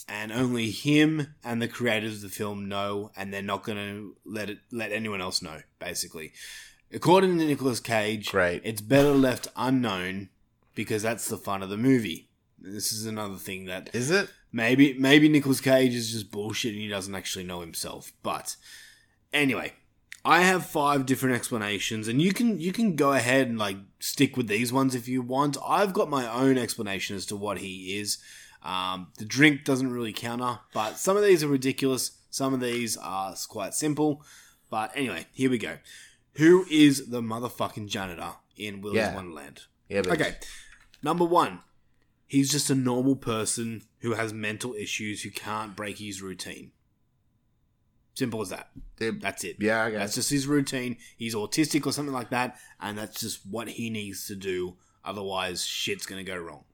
and 0.09 0.31
only 0.31 0.71
him 0.71 1.35
and 1.43 1.61
the 1.63 1.69
creators 1.69 2.17
of 2.17 2.23
the 2.23 2.29
film 2.29 2.69
know, 2.69 3.11
and 3.17 3.33
they're 3.33 3.43
not 3.43 3.65
going 3.65 3.79
to 3.79 4.17
let 4.25 4.51
it 4.51 4.59
let 4.71 4.93
anyone 4.93 5.21
else 5.21 5.41
know. 5.41 5.63
Basically, 5.79 6.33
According 6.93 7.39
to 7.39 7.45
Nicolas 7.45 7.81
Cage, 7.81 8.31
Great. 8.31 8.63
it's 8.65 8.81
better 8.81 9.13
left 9.13 9.49
unknown 9.57 10.29
because 10.75 11.03
that's 11.03 11.29
the 11.29 11.37
fun 11.37 11.63
of 11.63 11.69
the 11.69 11.77
movie. 11.77 12.26
This 12.59 12.93
is 12.93 13.07
another 13.07 13.37
thing 13.37 13.67
that 13.67 13.91
Is 13.95 14.11
it? 14.11 14.29
maybe 14.53 14.95
maybe 14.99 15.29
Nicolas 15.29 15.61
Cage 15.61 15.95
is 15.95 16.11
just 16.13 16.31
bullshit 16.31 16.73
and 16.73 16.81
he 16.83 16.89
doesn't 16.89 17.15
actually 17.15 17.45
know 17.45 17.61
himself. 17.61 18.13
But 18.23 18.57
anyway, 19.33 19.75
I 20.25 20.43
have 20.43 20.67
five 20.67 21.07
different 21.07 21.37
explanations, 21.37 22.09
and 22.09 22.21
you 22.21 22.33
can 22.33 22.59
you 22.59 22.73
can 22.73 22.97
go 22.97 23.13
ahead 23.13 23.49
and 23.49 23.59
like 23.59 23.77
stick 24.01 24.37
with 24.37 24.49
these 24.49 24.73
ones 24.73 24.95
if 24.95 25.07
you 25.07 25.23
want. 25.23 25.57
I've 25.67 25.93
got 25.93 26.09
my 26.11 26.31
own 26.33 26.59
explanation 26.59 27.15
as 27.17 27.27
to 27.27 27.37
what 27.37 27.59
he 27.59 27.99
is. 27.99 28.19
Um, 28.63 29.13
the 29.19 29.25
drink 29.25 29.65
doesn't 29.65 29.93
really 29.93 30.13
counter, 30.13 30.59
but 30.75 30.99
some 30.99 31.17
of 31.17 31.23
these 31.23 31.45
are 31.45 31.49
ridiculous. 31.49 32.13
Some 32.31 32.53
of 32.55 32.61
these 32.61 32.97
are 32.97 33.35
quite 33.49 33.75
simple. 33.75 34.23
But 34.71 34.91
anyway, 34.97 35.27
here 35.33 35.49
we 35.51 35.59
go. 35.59 35.79
Who 36.35 36.67
is 36.71 37.09
the 37.09 37.23
motherfucking 37.23 37.87
janitor 37.87 38.33
in 38.57 38.81
Willy's 38.81 38.97
Yeah. 38.97 39.15
Wonderland? 39.15 39.63
Yeah, 39.89 40.01
Okay, 40.05 40.35
number 41.03 41.25
one, 41.25 41.61
he's 42.27 42.51
just 42.51 42.71
a 42.71 42.75
normal 42.75 43.17
person 43.17 43.83
who 44.01 44.15
has 44.15 44.33
mental 44.33 44.75
issues 44.75 45.23
who 45.23 45.31
can't 45.31 45.77
break 45.77 45.99
his 45.99 46.23
routine. 46.23 46.73
Simple 48.15 48.41
as 48.41 48.49
that. 48.49 48.71
It- 48.99 49.21
That's 49.21 49.45
it. 49.45 49.57
yeah, 49.61 49.85
I 49.85 49.91
That's 49.91 50.15
just 50.15 50.31
his 50.31 50.47
routine. 50.47 50.97
He's 51.17 51.35
autistic 51.35 51.87
or 51.87 51.93
something 51.93 52.15
like 52.15 52.31
that, 52.31 52.57
and 52.81 52.97
that's 52.97 53.21
just 53.21 53.41
what 53.47 53.69
he 53.69 53.91
needs 53.91 54.27
to 54.29 54.35
do. 54.35 54.77
Otherwise, 55.05 55.65
shit's 55.65 56.07
gonna 56.07 56.25
go 56.25 56.37
wrong. 56.37 56.65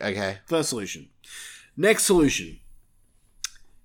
Okay. 0.00 0.38
First 0.46 0.68
solution. 0.68 1.08
Next 1.76 2.04
solution. 2.04 2.60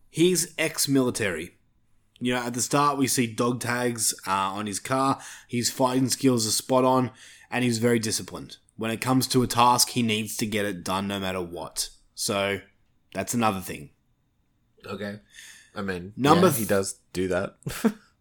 He's 0.09 0.53
ex-military. 0.57 1.55
You 2.19 2.33
know, 2.33 2.41
at 2.41 2.53
the 2.53 2.61
start 2.61 2.97
we 2.97 3.07
see 3.07 3.27
dog 3.27 3.61
tags 3.61 4.13
uh, 4.27 4.31
on 4.31 4.65
his 4.65 4.79
car. 4.79 5.19
His 5.47 5.69
fighting 5.71 6.09
skills 6.09 6.45
are 6.45 6.51
spot 6.51 6.83
on, 6.83 7.11
and 7.49 7.63
he's 7.63 7.77
very 7.77 7.99
disciplined. 7.99 8.57
When 8.79 8.91
it 8.91 9.01
comes 9.01 9.27
to 9.27 9.43
a 9.43 9.47
task, 9.47 9.89
he 9.89 10.01
needs 10.01 10.37
to 10.37 10.45
get 10.45 10.63
it 10.63 10.85
done 10.85 11.05
no 11.05 11.19
matter 11.19 11.41
what. 11.41 11.89
So 12.15 12.61
that's 13.13 13.33
another 13.33 13.59
thing. 13.59 13.89
Okay. 14.85 15.19
I 15.75 15.81
mean, 15.81 16.13
Number 16.15 16.47
yeah, 16.47 16.51
th- 16.53 16.59
he 16.59 16.65
does 16.65 16.97
do 17.11 17.27
that. 17.27 17.57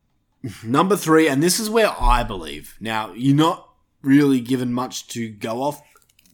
Number 0.65 0.97
three, 0.97 1.29
and 1.29 1.41
this 1.41 1.61
is 1.61 1.71
where 1.71 1.95
I 2.01 2.25
believe. 2.25 2.77
Now, 2.81 3.13
you're 3.13 3.37
not 3.37 3.69
really 4.03 4.41
given 4.41 4.73
much 4.73 5.07
to 5.11 5.29
go 5.29 5.63
off 5.63 5.81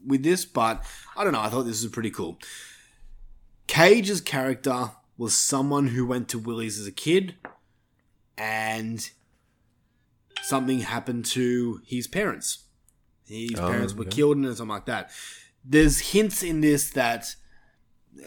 with 0.07 0.23
this, 0.23 0.47
but 0.47 0.83
I 1.15 1.23
don't 1.23 1.35
know. 1.35 1.43
I 1.43 1.51
thought 1.51 1.65
this 1.65 1.83
was 1.83 1.93
pretty 1.93 2.11
cool. 2.11 2.39
Cage's 3.67 4.23
character 4.23 4.93
was 5.19 5.35
someone 5.35 5.89
who 5.89 6.07
went 6.07 6.31
to 6.31 6.39
Willy's 6.39 6.81
as 6.81 6.87
a 6.87 6.93
kid, 6.93 7.35
and 8.39 9.11
something 10.41 10.81
happened 10.81 11.27
to 11.27 11.83
his 11.85 12.07
parents. 12.07 12.64
His 13.27 13.59
Oh, 13.59 13.69
parents 13.69 13.95
were 13.95 14.03
okay. 14.05 14.17
killed 14.17 14.37
and 14.37 14.47
something 14.57 14.69
like 14.69 14.87
that. 14.87 15.11
There's 15.65 15.99
hints 15.99 16.43
in 16.43 16.61
this 16.61 16.91
that 16.91 17.35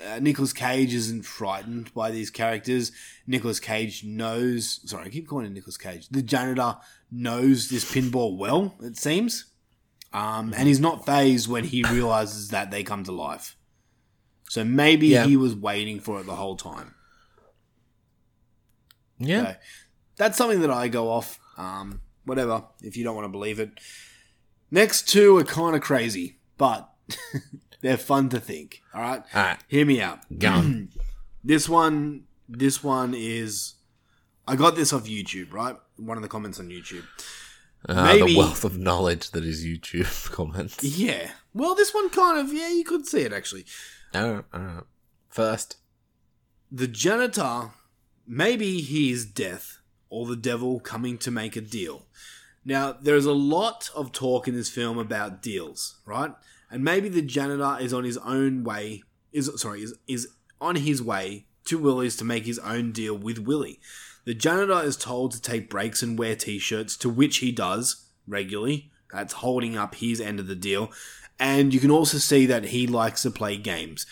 uh, 0.08 0.20
Nicolas 0.20 0.54
Cage 0.54 0.94
isn't 0.94 1.24
frightened 1.24 1.94
by 1.94 2.12
these 2.12 2.30
characters. 2.30 2.92
Nicolas 3.28 3.60
Cage 3.60 4.04
knows. 4.04 4.82
Sorry, 4.90 5.06
I 5.06 5.10
keep 5.10 5.28
calling 5.28 5.46
him 5.46 5.54
Nicolas 5.54 5.78
Cage. 5.78 6.10
The 6.10 6.22
janitor 6.24 6.78
knows 7.12 7.70
this 7.70 7.90
pinball 7.90 8.38
well. 8.38 8.76
It 8.82 8.98
seems, 8.98 9.46
um, 10.14 10.54
and 10.58 10.68
he's 10.68 10.80
not 10.80 11.06
phased 11.06 11.48
when 11.48 11.64
he 11.64 11.84
realizes 11.84 12.50
that 12.50 12.72
they 12.72 12.84
come 12.84 13.04
to 13.06 13.12
life. 13.12 13.56
So 14.50 14.64
maybe 14.64 15.08
Yeah. 15.08 15.26
he 15.26 15.38
was 15.38 15.56
waiting 15.56 16.00
for 16.00 16.20
it 16.20 16.26
the 16.26 16.36
whole 16.36 16.56
time. 16.58 16.96
yeah. 19.20 19.44
So 19.54 19.56
that's 20.18 20.38
something 20.38 20.62
that 20.62 20.72
I 20.72 20.88
go 20.88 21.10
off. 21.12 21.40
Um, 21.58 22.02
whatever, 22.26 22.64
if 22.82 22.98
you 22.98 23.04
don't 23.04 23.16
want 23.16 23.26
to 23.26 23.30
believe 23.32 23.60
it. 23.60 23.72
Next 24.70 25.08
two 25.08 25.38
are 25.38 25.44
kind 25.44 25.76
of 25.76 25.82
crazy, 25.82 26.40
but 26.58 26.90
they're 27.82 27.98
fun 27.98 28.30
to 28.30 28.40
think. 28.40 28.82
All 28.94 29.02
right, 29.02 29.24
All 29.34 29.44
right. 29.44 29.58
hear 29.68 29.86
me 29.86 30.02
out. 30.02 30.20
Go 30.38 30.50
on. 30.50 30.90
This 31.44 31.70
one, 31.70 32.24
this 32.50 32.84
one 32.84 33.14
is. 33.16 33.76
I 34.46 34.58
got 34.58 34.76
this 34.76 34.92
off 34.92 35.06
YouTube, 35.06 35.54
right? 35.54 35.78
One 35.96 36.18
of 36.18 36.24
the 36.24 36.28
comments 36.28 36.60
on 36.60 36.68
YouTube. 36.68 37.06
Uh, 37.88 38.04
Maybe- 38.04 38.34
the 38.34 38.38
wealth 38.40 38.66
of 38.66 38.78
knowledge 38.78 39.32
that 39.32 39.46
is 39.46 39.64
YouTube 39.66 40.30
comments. 40.34 40.84
Yeah. 40.84 41.32
Well, 41.54 41.74
this 41.74 41.94
one 41.94 42.10
kind 42.10 42.38
of, 42.40 42.52
yeah, 42.52 42.68
you 42.70 42.84
could 42.84 43.06
see 43.08 43.22
it 43.22 43.32
actually. 43.32 43.64
Alright, 44.14 44.44
alright. 44.54 44.84
First. 45.30 45.78
The 46.70 46.88
janitor, 46.88 47.70
maybe 48.28 48.82
he 48.82 49.12
is 49.12 49.26
death 49.26 49.78
or 50.10 50.26
the 50.26 50.36
devil 50.36 50.82
coming 50.82 51.18
to 51.20 51.32
make 51.32 51.56
a 51.56 51.62
deal. 51.62 52.08
Now, 52.68 52.98
there's 53.02 53.26
a 53.26 53.32
lot 53.32 53.90
of 53.96 54.12
talk 54.12 54.46
in 54.46 54.54
this 54.54 54.70
film 54.70 54.98
about 54.98 55.42
deals, 55.42 56.00
right? 56.06 56.34
And 56.70 56.84
maybe 56.84 57.08
the 57.08 57.22
janitor 57.22 57.78
is 57.80 57.94
on 57.94 58.04
his 58.04 58.18
own 58.18 58.66
way, 58.66 59.04
is 59.32 59.50
sorry, 59.56 59.84
is, 59.84 59.94
is 60.06 60.28
on 60.60 60.76
his 60.76 61.02
way 61.02 61.46
to 61.64 61.78
Willy's 61.78 62.18
to 62.18 62.26
make 62.26 62.46
his 62.46 62.60
own 62.60 62.92
deal 62.92 63.18
with 63.18 63.40
Willie. 63.40 63.80
The 64.26 64.34
janitor 64.34 64.82
is 64.84 64.98
told 64.98 65.32
to 65.32 65.42
take 65.42 65.70
breaks 65.70 66.04
and 66.04 66.20
wear 66.20 66.36
t-shirts, 66.36 66.98
to 66.98 67.10
which 67.10 67.38
he 67.38 67.54
does 67.54 68.10
regularly. 68.28 68.92
That's 69.14 69.36
holding 69.36 69.78
up 69.78 69.96
his 69.96 70.20
end 70.20 70.42
of 70.42 70.48
the 70.48 70.56
deal. 70.56 70.92
And 71.40 71.74
you 71.74 71.80
can 71.80 71.92
also 71.92 72.18
see 72.18 72.46
that 72.48 72.66
he 72.66 72.86
likes 72.86 73.22
to 73.22 73.32
play 73.32 73.56
games. 73.56 74.06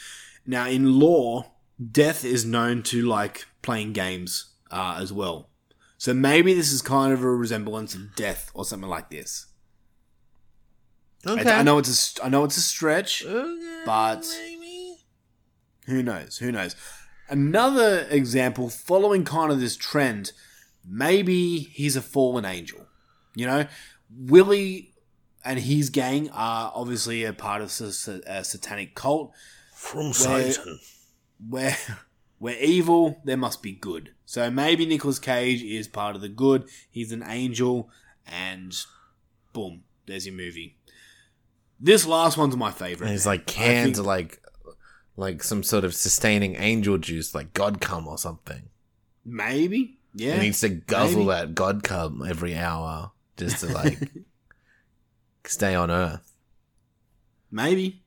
Now, 0.47 0.66
in 0.68 0.97
law, 0.97 1.51
Death 1.91 2.24
is 2.24 2.45
known 2.45 2.84
to 2.84 3.01
like 3.01 3.47
playing 3.62 3.91
games 3.91 4.53
uh, 4.72 4.97
as 5.01 5.12
well. 5.12 5.49
So 6.06 6.14
maybe 6.14 6.53
this 6.53 6.72
is 6.72 6.84
kind 6.84 7.12
of 7.12 7.24
a 7.24 7.28
resemblance 7.28 7.95
of 7.95 8.16
Death 8.16 8.51
or 8.53 8.64
something 8.64 8.88
like 8.88 9.10
this. 9.10 9.47
Okay. 11.26 11.49
I, 11.49 11.62
I 11.62 11.64
know 11.64 11.80
it's 11.80 11.89
a 11.89 11.95
st- 11.95 12.24
I 12.24 12.30
know 12.30 12.43
it's 12.43 12.58
a 12.58 12.62
stretch, 12.62 13.26
but 13.88 14.24
who 15.88 16.03
knows? 16.03 16.38
Who 16.38 16.51
knows? 16.51 16.76
Another 17.28 18.06
example, 18.12 18.70
following 18.70 19.26
kind 19.26 19.51
of 19.51 19.60
this 19.60 19.76
trend, 19.76 20.32
maybe 20.88 21.58
he's 21.58 21.95
a 21.95 22.03
fallen 22.03 22.45
angel. 22.45 22.86
You 23.34 23.47
know, 23.47 23.66
Willy 24.16 24.93
and 25.43 25.58
his 25.58 25.89
gang 25.89 26.30
are 26.30 26.72
obviously 26.76 27.24
a 27.24 27.34
part 27.34 27.64
of 27.64 27.70
a, 28.28 28.43
satanic 28.43 28.93
cult 28.93 29.32
From 29.74 30.14
Satan. 30.14 30.80
where 31.49 31.76
where 32.40 32.58
evil 32.60 33.22
there 33.24 33.38
must 33.38 33.62
be 33.64 33.72
good. 33.72 34.12
So 34.26 34.50
maybe 34.50 34.86
Nicolas 34.86 35.20
Cage 35.20 35.64
is 35.64 35.88
part 35.88 36.16
of 36.16 36.22
the 36.22 36.30
good. 36.30 36.68
He's 36.90 37.12
an 37.12 37.24
angel, 37.26 37.90
and 38.26 38.76
boom, 39.54 39.84
there's 40.06 40.26
your 40.26 40.36
movie. 40.36 40.78
This 41.80 42.06
last 42.06 42.38
one's 42.38 42.56
my 42.56 42.72
favorite. 42.72 43.08
And 43.08 43.14
he's 43.14 43.26
like 43.26 43.46
cans 43.46 43.98
think- 43.98 44.08
like 44.08 44.42
like 45.18 45.44
some 45.44 45.64
sort 45.64 45.86
of 45.86 45.94
sustaining 45.96 46.56
angel 46.58 46.98
juice, 46.98 47.34
like 47.34 47.54
God 47.54 47.80
cum 47.82 48.08
or 48.08 48.18
something. 48.18 48.64
maybe, 49.24 49.98
yeah. 50.14 50.36
He 50.36 50.40
needs 50.42 50.60
to 50.62 50.70
guzzle 50.70 51.26
maybe. 51.26 51.30
that 51.30 51.56
God 51.56 51.84
cum 51.84 52.22
every 52.28 52.56
hour 52.56 53.12
just 53.38 53.60
to 53.60 53.68
like 53.68 54.00
stay 55.46 55.74
on 55.76 55.90
Earth. 55.92 56.34
Maybe. 57.52 58.02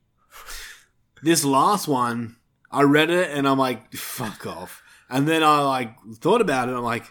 This 1.23 1.43
last 1.43 1.87
one, 1.87 2.35
I 2.71 2.83
read 2.83 3.09
it 3.09 3.31
and 3.31 3.47
I'm 3.47 3.57
like, 3.57 3.93
fuck 3.93 4.45
off. 4.45 4.83
And 5.09 5.27
then 5.27 5.43
I 5.43 5.61
like 5.61 5.95
thought 6.15 6.41
about 6.41 6.69
it. 6.69 6.73
I'm 6.73 6.83
like, 6.83 7.05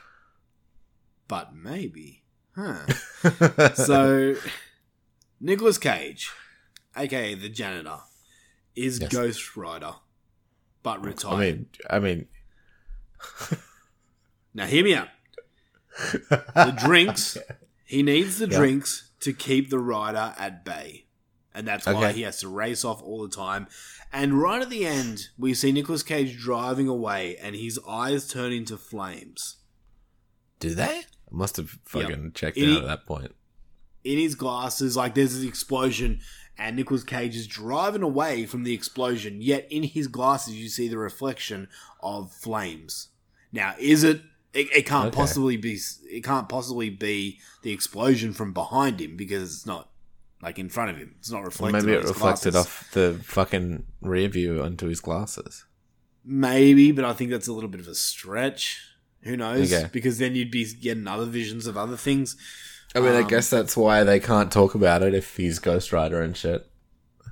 but 1.26 1.54
maybe, 1.54 2.22
huh? 2.54 2.86
so, 3.74 4.36
Nicolas 5.40 5.78
Cage, 5.78 6.30
aka 6.96 7.34
the 7.34 7.48
janitor, 7.48 7.98
is 8.76 9.00
Yes. 9.00 9.12
Ghost 9.12 9.56
Rider, 9.56 9.94
but 10.82 11.04
retired. 11.04 11.66
I 11.90 11.98
mean, 11.98 12.26
I 13.50 13.58
mean, 13.58 13.58
now 14.54 14.66
hear 14.66 14.84
me 14.84 14.94
out. 14.94 15.08
The 16.12 16.74
drinks, 16.78 17.36
he 17.84 18.02
needs 18.02 18.38
the 18.38 18.46
Yeah. 18.48 18.56
drinks 18.58 19.10
to 19.20 19.32
keep 19.32 19.70
the 19.70 19.78
rider 19.78 20.34
at 20.38 20.64
bay. 20.64 21.06
And 21.54 21.66
that's 21.66 21.86
why 21.86 21.92
Okay. 21.94 22.12
he 22.12 22.22
has 22.22 22.38
to 22.40 22.48
race 22.48 22.84
off 22.84 23.02
all 23.02 23.22
the 23.26 23.34
time. 23.34 23.66
And 24.12 24.40
right 24.40 24.62
at 24.62 24.70
the 24.70 24.86
end, 24.86 25.28
we 25.38 25.52
see 25.54 25.70
Nicolas 25.72 26.02
Cage 26.02 26.38
driving 26.38 26.88
away 26.88 27.36
and 27.36 27.54
his 27.54 27.78
eyes 27.88 28.26
turn 28.28 28.52
into 28.52 28.76
flames. 28.78 29.56
do 30.60 30.74
they? 30.74 30.82
I 30.84 31.04
must 31.30 31.56
have 31.58 31.78
fucking 31.84 32.32
checked 32.34 32.56
Any- 32.58 32.72
out 32.76 32.82
at 32.82 32.86
that 32.86 33.06
point. 33.06 33.34
in 34.02 34.18
his 34.18 34.34
glasses, 34.34 34.96
like 34.96 35.14
there's 35.14 35.36
an 35.36 35.46
explosion, 35.46 36.20
and 36.56 36.74
Nicolas 36.74 37.04
Cage 37.04 37.36
is 37.36 37.46
driving 37.46 38.02
away 38.02 38.46
from 38.46 38.64
the 38.64 38.72
explosion. 38.74 39.40
Yet 39.42 39.68
in 39.70 39.82
his 39.84 40.08
glasses, 40.08 40.54
you 40.54 40.68
see 40.68 40.88
the 40.88 40.98
reflection 40.98 41.68
of 42.00 42.32
flames. 42.32 43.08
Now, 43.52 43.74
is 43.78 44.02
it? 44.04 44.22
It, 44.54 44.68
it 44.74 44.86
can't 44.86 45.08
Okay. 45.08 45.16
possibly 45.16 45.56
be. 45.58 45.78
It 46.10 46.24
can't 46.24 46.48
possibly 46.48 46.88
be 46.90 47.38
the 47.62 47.70
explosion 47.72 48.32
from 48.32 48.52
behind 48.54 49.00
him 49.00 49.16
because 49.16 49.54
it's 49.54 49.66
not 49.66 49.90
like 50.42 50.58
in 50.58 50.68
front 50.68 50.90
of 50.90 50.96
him. 50.96 51.14
It's 51.18 51.30
not 51.30 51.44
reflected. 51.44 51.84
maybe 51.84 51.96
it 51.96 52.04
reflected 52.04 52.52
glasses. 52.52 52.56
off 52.56 52.90
the 52.92 53.20
fucking 53.24 53.84
rear 54.00 54.28
view 54.28 54.62
onto 54.62 54.86
his 54.88 55.00
glasses. 55.00 55.64
Maybe, 56.24 56.92
but 56.92 57.04
I 57.04 57.12
think 57.12 57.30
that's 57.30 57.48
a 57.48 57.52
little 57.52 57.70
bit 57.70 57.80
of 57.80 57.88
a 57.88 57.94
stretch. 57.94 58.80
Who 59.22 59.36
knows? 59.36 59.72
Okay. 59.72 59.88
Because 59.92 60.18
then 60.18 60.34
you'd 60.34 60.50
be 60.50 60.64
getting 60.74 61.06
other 61.06 61.24
visions 61.26 61.66
of 61.66 61.76
other 61.76 61.96
things. 61.96 62.36
I 62.94 63.00
mean, 63.00 63.12
I 63.14 63.20
Um, 63.22 63.26
guess 63.28 63.50
that's 63.50 63.76
why 63.76 64.04
they 64.04 64.20
can't 64.20 64.50
talk 64.52 64.74
about 64.74 65.02
it 65.02 65.14
if 65.14 65.36
he's 65.36 65.58
Ghost 65.58 65.92
Rider 65.92 66.20
and 66.22 66.36
shit. 66.36 66.66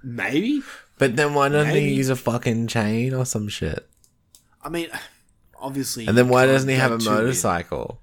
Maybe. 0.02 0.62
But 0.98 1.16
then 1.16 1.34
why 1.34 1.48
doesn't 1.48 1.72
Maybe. 1.74 1.88
he 1.90 1.94
use 1.94 2.08
a 2.08 2.16
fucking 2.16 2.68
chain 2.68 3.12
or 3.14 3.24
some 3.26 3.48
shit? 3.48 3.88
I 4.62 4.68
mean, 4.68 4.88
obviously. 5.60 6.06
And 6.06 6.16
then 6.16 6.28
why 6.28 6.46
doesn't 6.46 6.68
he 6.68 6.74
have 6.76 6.92
a 6.92 6.98
motorcycle? 6.98 8.00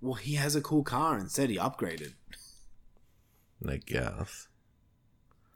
Well, 0.00 0.14
he 0.14 0.34
has 0.34 0.54
a 0.54 0.60
cool 0.60 0.82
car 0.84 1.18
instead. 1.18 1.50
He 1.50 1.56
upgraded. 1.56 2.12
I 3.68 3.76
guess. 3.76 4.48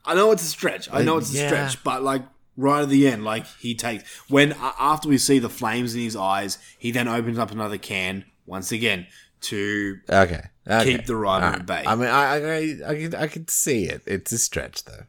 I 0.04 0.14
know 0.14 0.30
it's 0.32 0.42
a 0.42 0.46
stretch. 0.46 0.88
I 0.90 1.00
uh, 1.00 1.02
know 1.02 1.18
it's 1.18 1.32
a 1.32 1.36
Yeah. 1.36 1.46
stretch, 1.48 1.84
but 1.84 2.02
like 2.02 2.22
right 2.56 2.82
at 2.82 2.88
the 2.88 3.06
end, 3.08 3.24
like 3.24 3.46
he 3.60 3.74
takes 3.74 4.08
when 4.28 4.52
after 4.60 5.08
we 5.08 5.18
see 5.18 5.38
the 5.38 5.50
flames 5.50 5.94
in 5.94 6.00
his 6.00 6.16
eyes, 6.16 6.58
he 6.78 6.90
then 6.90 7.08
opens 7.08 7.38
up 7.38 7.50
another 7.50 7.78
can 7.78 8.24
once 8.46 8.72
again 8.72 9.06
to 9.42 9.98
Okay. 10.08 10.42
okay. 10.66 10.96
Keep 10.96 11.06
the 11.06 11.16
rider 11.16 11.44
Alright. 11.46 11.60
at 11.60 11.66
bay. 11.66 11.84
I 11.86 11.94
mean, 11.94 12.08
I, 12.08 12.36
I, 12.36 12.90
I, 12.90 12.94
could, 12.96 13.14
I 13.14 13.26
could 13.28 13.48
see 13.50 13.84
it. 13.84 14.02
It's 14.06 14.32
a 14.32 14.38
stretch, 14.38 14.84
though. 14.84 15.04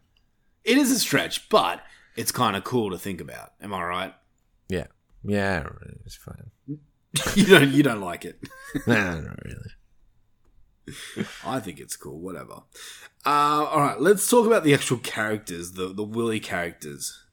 it 0.64 0.78
is 0.78 0.92
a 0.92 1.00
stretch, 1.00 1.50
but 1.50 1.82
it's 2.16 2.32
kind 2.32 2.56
of 2.56 2.64
cool 2.64 2.92
to 2.92 2.98
think 2.98 3.20
about. 3.22 3.54
Am 3.62 3.74
I 3.74 3.84
right? 3.84 4.14
Yeah. 4.70 4.88
Yeah, 5.24 5.68
it's 6.06 6.16
fine. 6.16 6.52
you 7.36 7.46
don't 7.46 7.72
you 7.72 7.84
don't 7.84 8.00
like 8.02 8.24
it. 8.26 8.40
nah, 8.88 9.20
not 9.20 9.38
really. 9.44 9.70
I 11.46 11.60
think 11.60 11.80
it's 11.80 11.96
cool. 11.96 12.20
Whatever. 12.20 12.64
Uh, 13.26 13.66
all 13.70 13.82
right, 13.82 14.02
let's 14.02 14.30
talk 14.30 14.48
about 14.48 14.64
the 14.64 14.74
actual 14.74 14.98
characters, 14.98 15.74
the 15.74 15.94
the 15.94 16.04
Willy 16.04 16.40
characters. 16.40 17.26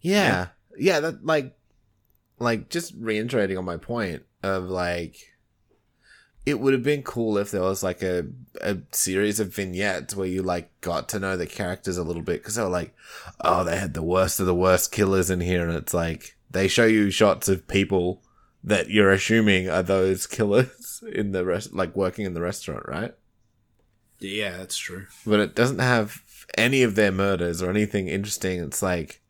Yeah. 0.00 0.48
Yeah, 0.76 1.00
that, 1.00 1.26
like, 1.26 1.56
like, 2.38 2.68
just 2.68 2.94
reiterating 2.96 3.58
on 3.58 3.64
my 3.64 3.76
point 3.76 4.22
of, 4.44 4.64
like, 4.70 5.16
it 6.46 6.60
would 6.60 6.72
have 6.72 6.84
been 6.84 7.02
cool 7.02 7.36
if 7.36 7.50
there 7.50 7.62
was, 7.62 7.82
like, 7.82 8.00
a, 8.00 8.26
a 8.60 8.78
series 8.92 9.40
of 9.40 9.52
vignettes 9.52 10.14
where 10.14 10.28
you, 10.28 10.42
like, 10.42 10.70
got 10.80 11.08
to 11.08 11.18
know 11.18 11.36
the 11.36 11.48
characters 11.48 11.98
a 11.98 12.04
little 12.04 12.22
bit. 12.22 12.44
Cause 12.44 12.54
they 12.54 12.62
were 12.62 12.68
like, 12.68 12.94
oh, 13.40 13.64
they 13.64 13.76
had 13.76 13.94
the 13.94 14.04
worst 14.04 14.38
of 14.38 14.46
the 14.46 14.54
worst 14.54 14.92
killers 14.92 15.30
in 15.30 15.40
here. 15.40 15.68
And 15.68 15.76
it's 15.76 15.94
like, 15.94 16.36
they 16.48 16.68
show 16.68 16.86
you 16.86 17.10
shots 17.10 17.48
of 17.48 17.66
people 17.66 18.22
that 18.68 18.90
you're 18.90 19.10
assuming 19.10 19.68
are 19.68 19.82
those 19.82 20.26
killers 20.26 21.02
in 21.12 21.32
the 21.32 21.44
rest, 21.44 21.72
like, 21.74 21.96
working 21.96 22.24
in 22.26 22.34
the 22.34 22.40
restaurant, 22.40 22.84
right? 22.86 23.14
Yeah, 24.20 24.56
that's 24.56 24.76
true. 24.76 25.06
but 25.26 25.40
it 25.40 25.54
doesn't 25.54 25.78
have 25.78 26.22
any 26.56 26.82
of 26.82 26.94
their 26.94 27.12
murders 27.12 27.62
or 27.62 27.70
anything 27.70 28.08
interesting. 28.08 28.60
It's 28.60 28.82
like, 28.82 29.22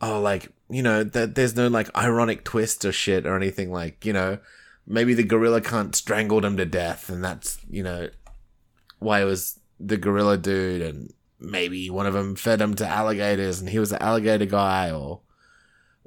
oh, 0.00 0.20
like 0.20 0.52
you 0.70 0.82
know, 0.82 1.04
that 1.04 1.34
there's 1.34 1.56
no 1.56 1.68
like 1.68 1.94
ironic 1.96 2.44
twist 2.44 2.84
or 2.84 2.92
shit 2.92 3.26
or 3.26 3.36
anything. 3.36 3.70
Like 3.70 4.04
you 4.04 4.12
know, 4.12 4.38
maybe 4.86 5.14
the 5.14 5.24
gorilla 5.24 5.60
cunt 5.60 5.94
strangled 5.94 6.44
him 6.44 6.56
to 6.56 6.64
death, 6.64 7.08
and 7.08 7.22
that's 7.22 7.58
you 7.68 7.82
know 7.82 8.08
why 8.98 9.20
it 9.20 9.26
was 9.26 9.60
the 9.78 9.96
gorilla 9.96 10.38
dude, 10.38 10.82
and 10.82 11.12
maybe 11.38 11.90
one 11.90 12.06
of 12.06 12.14
them 12.14 12.34
fed 12.34 12.60
him 12.60 12.74
to 12.76 12.86
alligators, 12.86 13.60
and 13.60 13.68
he 13.68 13.78
was 13.78 13.90
the 13.90 14.02
alligator 14.02 14.46
guy, 14.46 14.90
or. 14.90 15.20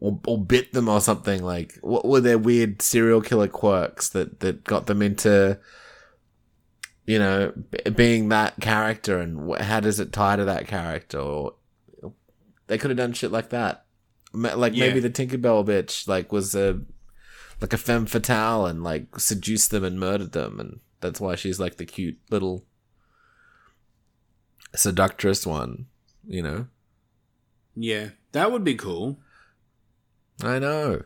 Or, 0.04 0.20
or 0.26 0.43
bit 0.43 0.74
them 0.74 0.89
or 0.89 0.99
something 0.99 1.43
like 1.43 1.78
what 1.82 2.06
were 2.08 2.22
their 2.22 2.39
weird 2.39 2.82
serial 2.82 3.22
killer 3.22 3.47
quirks 3.47 4.10
that 4.10 4.39
that 4.39 4.64
got 4.64 4.88
them 4.88 4.99
into 5.02 5.60
you 7.06 7.20
know, 7.20 7.52
b- 7.70 7.89
being 7.91 8.30
that 8.30 8.60
character 8.60 9.20
and 9.20 9.47
wh- 9.52 9.62
how 9.62 9.80
does 9.80 9.99
it 9.99 10.12
tie 10.12 10.36
to 10.38 10.45
that 10.45 10.66
character? 10.68 11.20
Or 11.20 11.54
they 12.68 12.78
could 12.80 12.89
have 12.89 12.97
done 12.97 13.14
shit 13.14 13.32
like 13.32 13.49
that. 13.49 13.86
Ma- 14.34 14.56
Like 14.56 14.74
maybe 14.88 14.99
the 15.02 15.10
Tinkerbell 15.12 15.66
bitch 15.66 16.08
like 16.08 16.32
was 16.32 16.56
a 16.56 16.82
like 17.60 17.74
a 17.74 17.78
femme 17.78 18.08
fatale 18.08 18.66
and 18.66 18.82
like 18.84 19.20
seduced 19.20 19.70
them 19.70 19.84
and 19.84 19.99
murdered 19.99 20.32
them, 20.32 20.60
and 20.60 20.80
that's 20.99 21.20
why 21.22 21.36
she's 21.36 21.60
like 21.60 21.78
the 21.78 21.86
cute 21.86 22.18
little 22.32 22.66
seductress 24.76 25.45
one. 25.45 25.88
You 26.28 26.43
know, 26.43 26.68
Yeah, 27.76 28.10
that 28.32 28.52
would 28.52 28.64
be 28.64 28.76
cool. 28.76 29.20
I 30.44 30.60
know. 30.60 31.04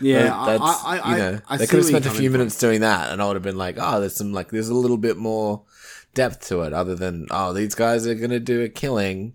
Yeah, 0.00 0.22
That- 0.24 0.46
that's 0.46 0.62
I, 0.62 0.84
I, 0.84 0.98
I, 0.98 1.10
you 1.10 1.16
know 1.18 1.40
I 1.48 1.56
they 1.56 1.66
could 1.66 1.78
have 1.78 1.86
spent 1.86 2.06
a 2.06 2.10
few 2.10 2.28
from. 2.30 2.38
minutes 2.38 2.58
doing 2.58 2.82
that, 2.82 3.10
and 3.10 3.20
I 3.20 3.26
would 3.26 3.34
have 3.36 3.42
been 3.42 3.58
like, 3.58 3.76
oh, 3.80 3.98
there's 4.00 4.14
some 4.14 4.32
like 4.32 4.50
there's 4.50 4.68
a 4.68 4.74
little 4.74 4.96
bit 4.98 5.16
more 5.16 5.62
depth 6.14 6.46
to 6.48 6.62
it, 6.62 6.72
other 6.72 6.94
than 6.94 7.26
oh, 7.30 7.52
these 7.52 7.74
guys 7.74 8.06
are 8.06 8.14
gonna 8.14 8.38
do 8.38 8.62
a 8.62 8.68
killing. 8.68 9.34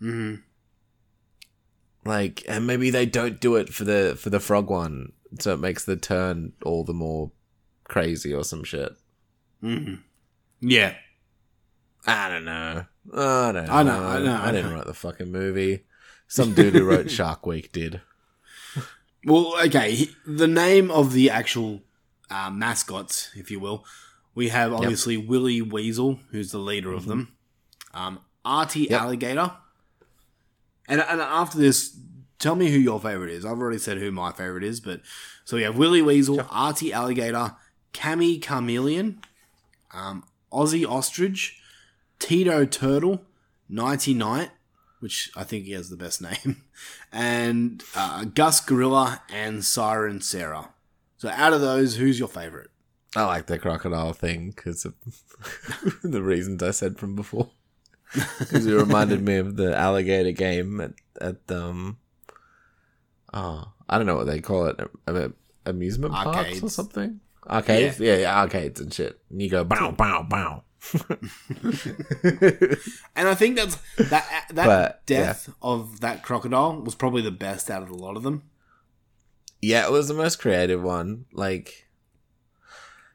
Mm-hmm. 0.00 0.36
Like, 2.08 2.42
and 2.48 2.66
maybe 2.66 2.88
they 2.90 3.04
don't 3.04 3.38
do 3.40 3.56
it 3.56 3.68
for 3.68 3.84
the 3.84 4.16
for 4.18 4.30
the 4.30 4.40
frog 4.40 4.70
one, 4.70 5.12
so 5.38 5.52
it 5.52 5.60
makes 5.60 5.84
the 5.84 5.96
turn 5.96 6.52
all 6.64 6.82
the 6.84 6.94
more 6.94 7.30
crazy 7.84 8.32
or 8.32 8.44
some 8.44 8.64
shit. 8.64 8.92
Mm-hmm. 9.62 9.96
Yeah, 10.60 10.94
I 12.06 12.28
don't 12.28 12.44
know. 12.44 12.84
I 13.14 13.52
don't 13.52 13.66
know. 13.66 13.72
I 13.72 13.82
know, 13.82 14.02
I 14.04 14.18
know, 14.20 14.32
I 14.34 14.48
I 14.48 14.52
didn't 14.52 14.70
know. 14.70 14.76
write 14.76 14.86
the 14.86 14.94
fucking 14.94 15.30
movie. 15.30 15.84
Some 16.28 16.54
dude 16.54 16.74
who 16.74 16.84
wrote 16.84 17.10
Shark 17.10 17.46
Week 17.46 17.72
did. 17.72 18.00
Well, 19.24 19.54
okay. 19.66 20.06
The 20.26 20.46
name 20.46 20.90
of 20.90 21.12
the 21.12 21.28
actual 21.30 21.82
uh, 22.30 22.50
mascots, 22.50 23.30
if 23.34 23.50
you 23.50 23.60
will, 23.60 23.84
we 24.34 24.48
have 24.48 24.72
obviously 24.72 25.16
Willy 25.16 25.60
Weasel, 25.60 26.20
who's 26.30 26.52
the 26.52 26.58
leader 26.58 26.92
of 26.92 27.06
them. 27.06 27.34
Um, 27.92 28.20
Artie 28.44 28.86
Yep. 28.90 29.00
Alligator. 29.00 29.52
And, 30.88 31.00
and 31.02 31.20
after 31.20 31.58
this, 31.58 31.96
tell 32.38 32.54
me 32.54 32.70
who 32.70 32.78
your 32.78 32.98
favorite 33.00 33.30
is. 33.30 33.44
I've 33.44 33.58
already 33.58 33.78
said 33.78 33.98
who 33.98 34.10
my 34.10 34.32
favorite 34.32 34.64
is, 34.64 34.80
but 34.80 35.02
so 35.44 35.56
we 35.56 35.62
have 35.64 35.76
Willy 35.76 36.00
Weasel, 36.02 36.40
Artie 36.50 36.92
Alligator, 36.92 37.56
Cammy 37.92 38.40
Chameleon, 38.40 39.20
um, 39.92 40.24
Ozzie 40.50 40.86
Ostrich, 40.86 41.59
Tito 42.20 42.64
Turtle, 42.64 43.22
Knighty 43.68 44.14
Knight, 44.14 44.50
which 45.00 45.32
I 45.34 45.42
think 45.42 45.64
he 45.64 45.72
has 45.72 45.90
the 45.90 45.96
best 45.96 46.22
name, 46.44 46.62
and 47.12 47.82
uh, 47.96 48.24
Gus 48.24 48.60
Gorilla 48.60 49.22
and 49.28 49.64
Siren 49.64 50.20
Sarah. 50.20 50.70
So 51.16 51.28
out 51.30 51.52
of 51.52 51.60
those, 51.60 51.96
who's 51.96 52.18
your 52.18 52.28
favorite? 52.28 52.70
I 53.16 53.24
like 53.24 53.46
the 53.46 53.58
crocodile 53.58 54.12
thing 54.12 54.50
because 54.50 54.84
of 54.84 54.94
the 56.04 56.22
reasons 56.22 56.62
I 56.62 56.70
said 56.70 56.98
from 56.98 57.16
before. 57.16 57.50
Because 58.40 58.66
it 58.66 58.74
reminded 58.74 59.22
me 59.22 59.36
of 59.36 59.54
the 59.54 59.76
alligator 59.76 60.32
game 60.32 60.80
at, 60.80 60.94
at 61.20 61.36
um, 61.56 61.98
oh, 63.32 63.72
I 63.88 63.98
don't 63.98 64.06
know 64.06 64.16
what 64.16 64.26
they 64.26 64.40
call 64.40 64.66
it, 64.66 64.80
amusement 65.64 66.14
parks 66.14 66.60
or 66.60 66.70
something. 66.70 67.20
Arcades, 67.48 68.00
yeah. 68.00 68.16
yeah, 68.16 68.40
arcades 68.40 68.80
and 68.80 68.92
shit. 68.92 69.20
And 69.30 69.40
you 69.40 69.48
go 69.48 69.62
bow, 69.62 69.92
bow, 69.92 70.24
bow. 70.28 70.64
And 73.14 73.28
I 73.28 73.34
think 73.34 73.56
that's 73.56 73.76
that 73.98 74.46
that 74.50 74.66
But, 74.66 75.06
death 75.06 75.52
of 75.62 76.00
that 76.00 76.22
crocodile 76.22 76.80
was 76.80 76.94
probably 76.94 77.22
the 77.22 77.30
best 77.30 77.70
out 77.70 77.82
of 77.82 77.90
a 77.90 77.94
lot 77.94 78.16
of 78.16 78.22
them. 78.22 78.44
Yeah, 79.60 79.84
it 79.84 79.92
was 79.92 80.08
the 80.08 80.14
most 80.14 80.38
creative 80.38 80.82
one. 80.82 81.26
Like, 81.32 81.86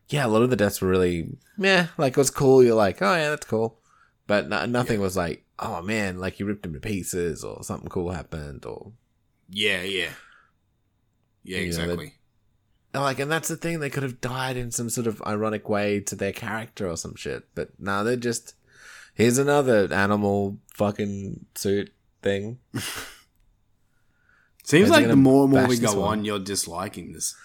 yeah, 0.10 0.26
a 0.26 0.30
lot 0.30 0.44
of 0.44 0.52
the 0.52 0.56
deaths 0.56 0.82
were 0.82 0.90
really, 0.90 1.38
yeah, 1.58 1.88
like 1.98 2.14
it 2.14 2.18
was 2.18 2.30
cool. 2.30 2.64
You're 2.64 2.76
like, 2.76 3.02
oh 3.02 3.16
yeah, 3.16 3.30
that's 3.30 3.48
cool, 3.48 3.80
but 4.28 4.48
no, 4.48 4.66
nothing 4.66 5.02
was 5.02 5.18
like, 5.18 5.44
oh 5.58 5.82
man, 5.82 6.20
like 6.20 6.40
you 6.40 6.46
ripped 6.46 6.66
him 6.66 6.74
to 6.74 6.80
pieces 6.80 7.44
or 7.44 7.64
something 7.64 7.90
cool 7.90 8.12
happened 8.12 8.66
or 8.66 8.92
Yeah, 9.50 9.82
yeah, 9.82 10.12
yeah, 11.44 11.58
You 11.58 11.64
know, 11.64 11.68
exactly. 11.68 12.14
Like, 13.02 13.20
and 13.20 13.32
that's 13.32 13.48
the 13.48 13.58
thing. 13.58 13.80
They 13.80 13.90
could 13.90 14.04
have 14.04 14.22
died 14.22 14.58
in 14.58 14.72
some 14.72 14.90
sort 14.90 15.08
of 15.08 15.22
ironic 15.24 15.68
way 15.70 16.00
to 16.02 16.16
their 16.16 16.34
character 16.34 16.88
or 16.90 16.98
some 16.98 17.16
shit, 17.16 17.44
but 17.56 17.70
now 17.80 18.04
they're 18.04 18.16
just 18.16 18.54
here's 19.14 19.38
another 19.38 19.92
animal 19.92 20.60
fucking 20.74 21.46
suit 21.56 21.92
thing. 22.22 22.60
Seems 24.64 24.90
like 24.90 25.08
the 25.08 25.16
more 25.16 25.44
and 25.44 25.54
more 25.54 25.68
we 25.68 25.78
go 25.78 26.00
one? 26.00 26.20
on, 26.20 26.26
you're 26.26 26.40
disliking 26.40 27.14
this. 27.14 27.36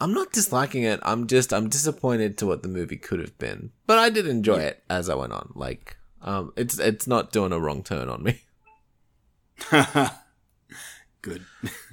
I'm 0.00 0.12
not 0.12 0.32
disliking 0.32 0.82
it. 0.82 1.00
I'm 1.02 1.26
just 1.26 1.52
I'm 1.52 1.68
disappointed 1.68 2.36
to 2.38 2.46
what 2.46 2.62
the 2.62 2.68
movie 2.68 2.96
could 2.96 3.20
have 3.20 3.36
been. 3.38 3.72
But 3.86 3.98
I 3.98 4.10
did 4.10 4.26
enjoy 4.26 4.58
it 4.58 4.82
as 4.90 5.08
I 5.08 5.14
went 5.14 5.32
on. 5.32 5.52
Like 5.54 5.96
um 6.22 6.52
it's 6.56 6.78
it's 6.78 7.06
not 7.06 7.32
doing 7.32 7.52
a 7.52 7.60
wrong 7.60 7.82
turn 7.82 8.08
on 8.08 8.22
me. 8.22 8.42
Good. 11.22 11.44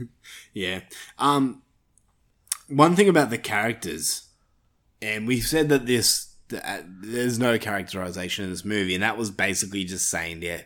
yeah. 0.54 0.82
Um 1.18 1.63
one 2.68 2.96
thing 2.96 3.10
about 3.10 3.30
the 3.30 3.38
characters 3.38 4.30
and 5.02 5.28
we 5.28 5.40
said 5.40 5.70
that 5.70 5.86
this 5.86 6.36
that, 6.50 6.64
uh, 6.66 6.84
there's 7.02 7.40
no 7.40 7.58
characterization 7.58 8.44
in 8.46 8.52
this 8.52 8.66
movie 8.66 8.94
and 8.94 9.04
that 9.04 9.18
was 9.18 9.32
basically 9.32 9.84
just 9.84 10.10
saying 10.10 10.42
yeah 10.42 10.62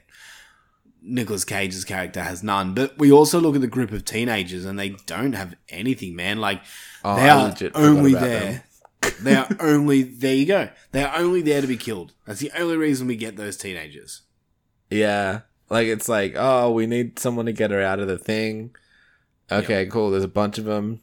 Nicolas 1.02 1.46
Cage's 1.46 1.86
character 1.86 2.22
has 2.22 2.44
none 2.44 2.74
but 2.74 2.98
we 2.98 3.12
also 3.12 3.40
look 3.40 3.56
at 3.56 3.62
the 3.62 3.68
group 3.68 3.92
of 3.92 4.04
teenagers 4.04 4.66
and 4.66 4.78
they 4.78 4.90
don't 5.06 5.34
have 5.34 5.56
anything 5.70 6.16
man 6.16 6.40
like 6.40 6.62
Oh, 7.04 7.16
they 7.16 7.30
are 7.30 7.54
only 7.76 8.14
there 8.14 8.64
they 9.22 9.36
are 9.36 9.48
only 9.60 10.04
there 10.04 10.36
you 10.36 10.46
go 10.46 10.70
they 10.92 11.04
are 11.04 11.16
only 11.18 11.42
there 11.42 11.62
to 11.62 11.68
be 11.68 11.78
killed 11.78 12.14
that's 12.26 12.40
the 12.40 12.52
only 12.58 12.76
reason 12.78 13.08
we 13.08 13.16
get 13.16 13.38
those 13.38 13.56
teenagers 13.58 14.22
Yeah. 14.90 15.42
Like 15.70 15.88
it's 15.88 16.08
like, 16.08 16.34
oh, 16.38 16.72
we 16.72 16.88
need 16.88 17.20
someone 17.20 17.46
to 17.46 17.52
get 17.52 17.72
her 17.72 17.82
out 17.82 18.00
of 18.00 18.08
the 18.08 18.18
thing. 18.18 18.74
Okay, 19.52 19.86
cool. 19.88 20.12
There's 20.12 20.24
a 20.24 20.30
bunch 20.30 20.58
of 20.58 20.64
them. 20.64 21.02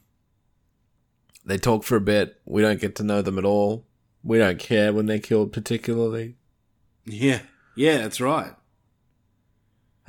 They 1.45 1.57
talk 1.57 1.83
for 1.83 1.95
a 1.95 2.01
bit. 2.01 2.41
We 2.45 2.61
don't 2.61 2.81
get 2.81 2.95
to 2.95 3.03
know 3.03 3.21
them 3.21 3.37
at 3.37 3.45
all. 3.45 3.85
We 4.23 4.39
don't 4.39 4.59
care 4.59 4.91
when 4.91 5.05
they're 5.05 5.19
killed, 5.19 5.53
particularly. 5.53 6.35
Yeah, 7.05 7.41
yeah, 7.75 7.97
that's 7.97 8.19
right. 8.19 8.53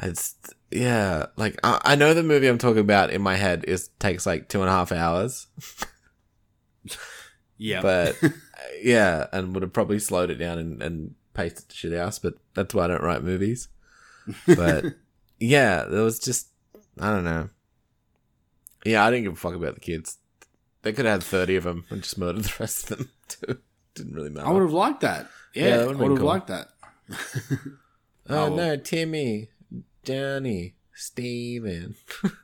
It's 0.02 0.34
yeah, 0.70 1.26
like 1.36 1.58
I, 1.62 1.80
I 1.84 1.94
know 1.94 2.14
the 2.14 2.22
movie 2.22 2.46
I'm 2.46 2.58
talking 2.58 2.80
about 2.80 3.10
in 3.10 3.22
my 3.22 3.36
head 3.36 3.64
is 3.66 3.88
takes 3.98 4.26
like 4.26 4.48
two 4.48 4.60
and 4.60 4.68
a 4.68 4.72
half 4.72 4.92
hours, 4.92 5.46
Yeah, 7.58 7.80
but 7.82 8.16
yeah, 8.82 9.26
and 9.32 9.54
would 9.54 9.62
have 9.62 9.72
probably 9.72 9.98
slowed 9.98 10.30
it 10.30 10.36
down 10.36 10.58
and, 10.58 10.82
and 10.82 11.14
paced 11.34 11.60
it 11.60 11.68
to 11.68 11.76
shit 11.76 11.92
house. 11.92 12.18
But 12.18 12.34
that's 12.54 12.74
why 12.74 12.84
I 12.84 12.88
don't 12.88 13.02
write 13.02 13.22
movies. 13.22 13.68
But 14.46 14.84
yeah, 15.40 15.84
there 15.84 16.02
was 16.02 16.18
just 16.18 16.48
I 16.98 17.10
don't 17.10 17.24
know. 17.24 17.50
Yeah, 18.84 19.04
I 19.04 19.10
didn't 19.10 19.24
give 19.24 19.32
a 19.32 19.36
fuck 19.36 19.54
about 19.54 19.74
the 19.74 19.80
kids. 19.80 20.18
They 20.86 20.92
could 20.92 21.04
have 21.04 21.14
had 21.14 21.22
thirty 21.24 21.56
of 21.56 21.64
them 21.64 21.84
and 21.90 22.00
just 22.00 22.16
murdered 22.16 22.44
the 22.44 22.54
rest 22.60 22.92
of 22.92 22.98
them 22.98 23.10
too. 23.28 23.58
Didn't 23.96 24.14
really 24.14 24.30
matter. 24.30 24.46
I 24.46 24.52
would 24.52 24.62
have 24.62 24.72
liked 24.72 25.00
that. 25.00 25.26
Yeah, 25.52 25.64
Yeah, 25.64 25.76
that 25.78 25.82
I 25.82 25.86
would 25.94 26.10
have 26.10 26.18
cool. 26.18 26.26
liked 26.28 26.46
that. 26.46 26.68
oh 28.28 28.28
Oh, 28.28 28.54
no, 28.54 28.76
Timmy, 28.76 29.48
Johnny, 30.04 30.76
Steven. 30.94 31.96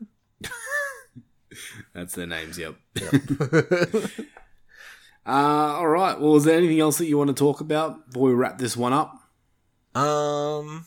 That's 1.95 2.17
their 2.17 2.27
names. 2.27 2.59
Yep. 2.59 2.75
uh, 5.25 5.27
all 5.27 5.87
right. 5.87 6.19
Well, 6.19 6.35
is 6.35 6.43
there 6.43 6.59
anything 6.59 6.81
else 6.81 6.99
that 6.99 7.07
you 7.07 7.17
want 7.19 7.29
to 7.29 7.35
talk 7.35 7.61
about 7.61 8.09
before 8.09 8.27
we 8.29 8.35
wrap 8.35 8.59
this 8.59 8.77
one 8.77 8.93
up? 8.93 9.21
Um, 9.95 10.87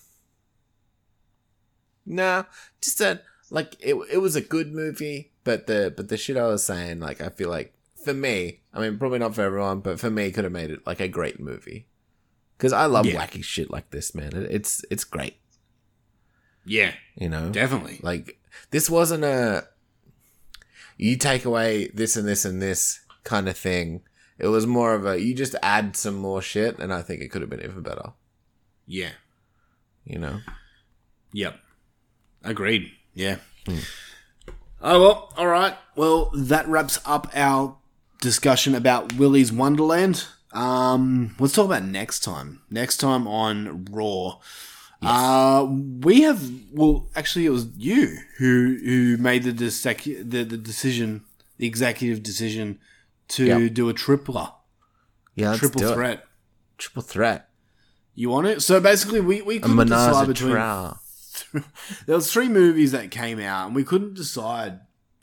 nah, 2.05 2.43
just 2.81 2.99
that 2.99 3.23
like 3.49 3.77
it. 3.79 3.95
It 4.11 4.17
was 4.17 4.35
a 4.35 4.41
good 4.41 4.73
movie, 4.73 5.31
but 5.45 5.67
the 5.67 5.93
but 5.95 6.09
the 6.09 6.17
shit 6.17 6.35
I 6.35 6.47
was 6.47 6.65
saying, 6.65 6.99
like 6.99 7.21
I 7.21 7.29
feel 7.29 7.49
like 7.49 7.73
for 8.03 8.13
me, 8.13 8.59
I 8.73 8.81
mean 8.81 8.97
probably 8.97 9.19
not 9.19 9.33
for 9.33 9.41
everyone, 9.43 9.79
but 9.79 9.99
for 9.99 10.09
me, 10.11 10.31
could 10.31 10.43
have 10.43 10.51
made 10.53 10.69
it 10.71 10.85
like 10.85 10.99
a 10.99 11.07
great 11.07 11.39
movie. 11.39 11.87
Because 12.57 12.73
I 12.73 12.85
love 12.85 13.05
Yeah. 13.05 13.25
wacky 13.25 13.43
shit 13.43 13.71
like 13.71 13.91
this, 13.91 14.13
man. 14.13 14.35
It, 14.35 14.51
it's 14.51 14.83
it's 14.91 15.03
great, 15.05 15.35
Yeah, 16.65 16.91
you 17.15 17.29
know. 17.29 17.49
definitely. 17.49 17.99
Like 18.03 18.37
this 18.71 18.89
wasn't 18.89 19.23
a 19.23 19.67
you 20.97 21.17
take 21.17 21.45
away 21.45 21.87
this 21.93 22.15
and 22.17 22.27
this 22.27 22.45
and 22.45 22.61
this 22.61 22.99
kind 23.23 23.47
of 23.49 23.57
thing. 23.57 24.01
It 24.37 24.47
was 24.47 24.65
more 24.67 24.93
of 24.93 25.05
a 25.05 25.19
you 25.21 25.33
just 25.33 25.55
add 25.61 25.95
some 25.95 26.15
more 26.15 26.41
shit, 26.41 26.79
and 26.79 26.93
I 26.93 27.01
think 27.01 27.21
it 27.21 27.29
could 27.29 27.41
have 27.41 27.49
been 27.49 27.63
even 27.63 27.81
better. 27.83 28.13
Yeah. 28.87 29.11
You 30.05 30.19
know. 30.19 30.39
Yep. 31.33 31.59
Agreed. 32.43 32.91
Yeah. 33.13 33.37
Hmm. 33.65 33.79
Oh 34.87 35.01
well. 35.01 35.33
All 35.35 35.47
right. 35.47 35.75
Well, 35.95 36.29
that 36.35 36.67
wraps 36.67 36.99
up 37.05 37.27
our 37.33 37.75
discussion 38.21 38.75
about 38.75 39.13
Willy's 39.13 39.51
Wonderland. 39.51 40.25
Um, 40.53 41.35
let's 41.39 41.53
talk 41.53 41.65
about 41.65 41.83
next 41.83 42.19
time. 42.19 42.61
Next 42.69 42.97
time 42.97 43.27
on 43.27 43.85
Raw. 43.91 44.37
Uh, 45.01 45.65
we 46.01 46.21
have 46.21 46.49
well, 46.71 47.09
actually, 47.15 47.45
it 47.47 47.49
was 47.49 47.67
you 47.75 48.17
who 48.37 48.77
who 48.83 49.17
made 49.17 49.43
the 49.43 49.51
the 49.51 50.43
the 50.43 50.57
decision, 50.57 51.23
the 51.57 51.65
executive 51.67 52.21
decision 52.23 52.79
to 53.29 53.45
Yep. 53.45 53.73
do 53.73 53.89
a 53.89 53.93
tripler, 53.93 54.51
Yeah, 55.35 55.55
triple 55.57 55.79
do 55.79 55.89
it. 55.89 55.93
threat. 55.95 56.25
Triple 56.77 57.01
threat. 57.01 57.49
You 58.13 58.29
want 58.29 58.47
it? 58.47 58.61
So 58.61 58.79
basically, 58.79 59.19
we 59.19 59.41
we 59.41 59.59
couldn't 59.59 59.75
menage 59.75 59.89
decide 60.09 60.27
between 60.27 60.51
there 62.05 62.15
was 62.15 62.31
three 62.31 62.47
movies 62.49 62.91
that 62.91 63.11
came 63.11 63.39
out, 63.39 63.67
and 63.67 63.75
we 63.75 63.83
couldn't 63.83 64.13
decide 64.15 64.79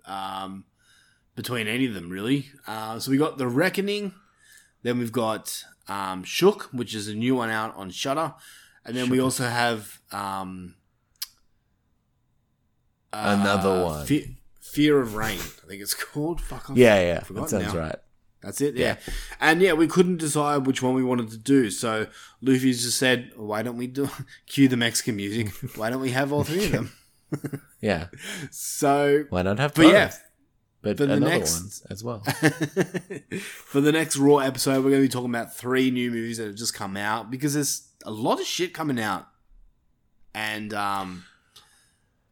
um, 0.07 0.65
between 1.35 1.67
any 1.69 1.87
of 1.87 1.95
them 1.95 2.11
really. 2.11 2.51
Uh, 2.67 2.99
so 2.99 3.11
we 3.11 3.17
got 3.17 3.39
The 3.39 3.47
Reckoning, 3.49 4.13
then 4.83 4.99
we've 4.99 5.13
got 5.13 5.65
um, 5.89 6.25
Shook, 6.25 6.65
which 6.73 6.95
is 6.95 7.09
a 7.09 7.15
new 7.15 7.35
one 7.37 7.51
out 7.51 7.75
on 7.77 7.91
Shudder, 7.91 8.35
and 8.85 8.97
then 8.97 9.09
we 9.11 9.21
also 9.21 9.45
have 9.47 10.01
um, 10.11 10.75
uh, 13.13 13.37
Another 13.41 13.85
one. 13.85 14.07
Fe- 14.07 14.37
Fear 14.61 15.01
of 15.01 15.15
Rain, 15.15 15.39
I 15.39 15.69
think 15.69 15.83
it's 15.83 15.95
called. 16.13 16.41
Fuck, 16.41 16.71
I've 16.71 16.79
Yeah, 16.79 17.01
yeah. 17.01 17.21
That 17.31 17.51
sounds 17.51 17.75
now. 17.75 17.79
right. 17.81 17.97
That's 18.43 18.61
it, 18.61 18.75
yeah. 18.75 18.97
And 19.41 19.63
yeah, 19.63 19.73
we 19.75 19.87
couldn't 19.87 20.17
decide 20.17 20.67
which 20.67 20.83
one 20.83 20.95
we 20.95 21.05
wanted 21.05 21.31
to 21.31 21.39
do. 21.39 21.71
So 21.71 22.09
Luffy's 22.41 22.83
just 22.83 22.99
said, 22.99 23.31
why 23.37 23.63
don't 23.63 23.77
we 23.77 23.87
do 23.87 24.09
cue 24.47 24.67
the 24.69 24.77
Mexican 24.77 25.15
music? 25.17 25.53
Why 25.77 25.91
don't 25.91 26.01
we 26.01 26.11
have 26.11 26.33
all 26.33 26.43
three 26.45 26.65
of 26.67 26.73
them? 26.73 26.93
Yeah. 27.81 28.09
So 28.51 29.25
Why 29.31 29.43
not 29.43 29.59
have 29.59 29.75
But 29.75 29.87
yeah. 29.87 30.13
but 30.83 30.97
for 30.99 31.07
the 31.07 31.19
next- 31.21 31.61
one 31.85 31.91
as 31.91 32.05
well. 32.05 32.21
for 33.41 33.81
the 33.81 33.93
next 33.93 34.17
Raw 34.17 34.39
episode, 34.39 34.85
we're 34.85 34.91
going 34.91 35.03
to 35.03 35.09
be 35.09 35.13
talking 35.13 35.31
about 35.31 35.57
three 35.57 35.91
new 35.91 36.11
movies 36.11 36.39
that 36.39 36.47
have 36.47 36.55
just 36.57 36.75
come 36.75 36.97
out 36.97 37.31
because 37.31 37.55
there's 37.55 37.89
a 38.05 38.11
lot 38.11 38.41
of 38.41 38.47
shit 38.47 38.75
coming 38.75 39.01
out, 39.01 39.29
and 40.35 40.75
um, 40.75 41.25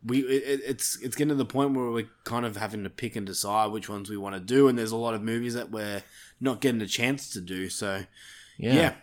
we 0.04 0.20
it, 0.20 0.60
it's 0.66 0.98
it's 1.00 1.14
getting 1.16 1.28
to 1.30 1.34
the 1.34 1.44
point 1.44 1.74
where 1.74 1.90
we're 1.90 2.08
kind 2.24 2.46
of 2.46 2.56
having 2.56 2.84
to 2.84 2.90
pick 2.90 3.16
and 3.16 3.26
decide 3.26 3.70
which 3.72 3.88
ones 3.88 4.08
we 4.10 4.16
want 4.16 4.34
to 4.34 4.40
do, 4.40 4.68
and 4.68 4.78
there's 4.78 4.92
a 4.92 4.96
lot 4.96 5.14
of 5.14 5.22
movies 5.22 5.54
that 5.54 5.70
we're 5.70 6.02
not 6.40 6.60
getting 6.60 6.80
a 6.80 6.86
chance 6.86 7.30
to 7.30 7.40
do. 7.40 7.68
So 7.68 8.04
Yeah. 8.56 8.74
yeah, 8.74 8.94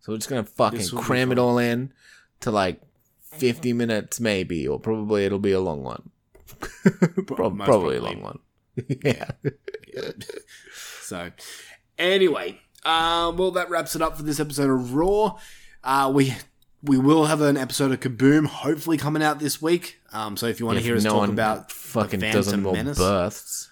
So 0.00 0.12
we're 0.12 0.18
just 0.18 0.28
gonna 0.28 0.44
fucking 0.44 0.78
This 0.78 0.92
will 0.92 1.00
be 1.00 1.06
cram 1.06 1.32
it 1.32 1.38
all 1.38 1.58
in 1.58 1.92
to 2.40 2.50
like 2.50 2.80
fifty 3.20 3.72
minutes 3.72 4.20
maybe, 4.20 4.66
or 4.66 4.78
probably 4.80 5.24
it'll 5.24 5.38
be 5.38 5.52
a 5.52 5.60
long 5.60 5.82
one. 5.82 6.10
Pro- 7.26 7.50
most 7.50 7.66
probably 7.66 7.96
a 7.96 8.02
long 8.02 8.22
one. 8.22 8.38
yeah. 9.04 9.30
So, 11.00 11.30
anyway, 11.98 12.58
uh, 12.84 13.30
well, 13.36 13.50
that 13.52 13.68
wraps 13.68 13.94
it 13.94 14.00
up 14.00 14.16
for 14.16 14.22
this 14.22 14.40
episode 14.40 14.70
of 14.70 14.94
Raw. 14.94 15.38
Uh, 15.84 16.10
we 16.14 16.34
we 16.84 16.98
will 16.98 17.24
have 17.24 17.40
an 17.40 17.56
episode 17.56 17.92
of 17.92 18.00
Kaboom 18.00 18.46
hopefully 18.46 18.98
coming 18.98 19.22
out 19.22 19.38
this 19.38 19.62
week. 19.62 20.00
Um, 20.12 20.36
so 20.36 20.46
if 20.46 20.60
you 20.60 20.66
want 20.66 20.78
to 20.78 20.84
hear 20.84 20.96
us 20.96 21.04
no 21.04 21.10
talk 21.10 21.28
about 21.30 21.68
the 21.68 21.74
fucking 21.74 22.20
Phantom 22.20 22.62
more 22.62 22.74
Menace, 22.74 22.98
births. 22.98 23.70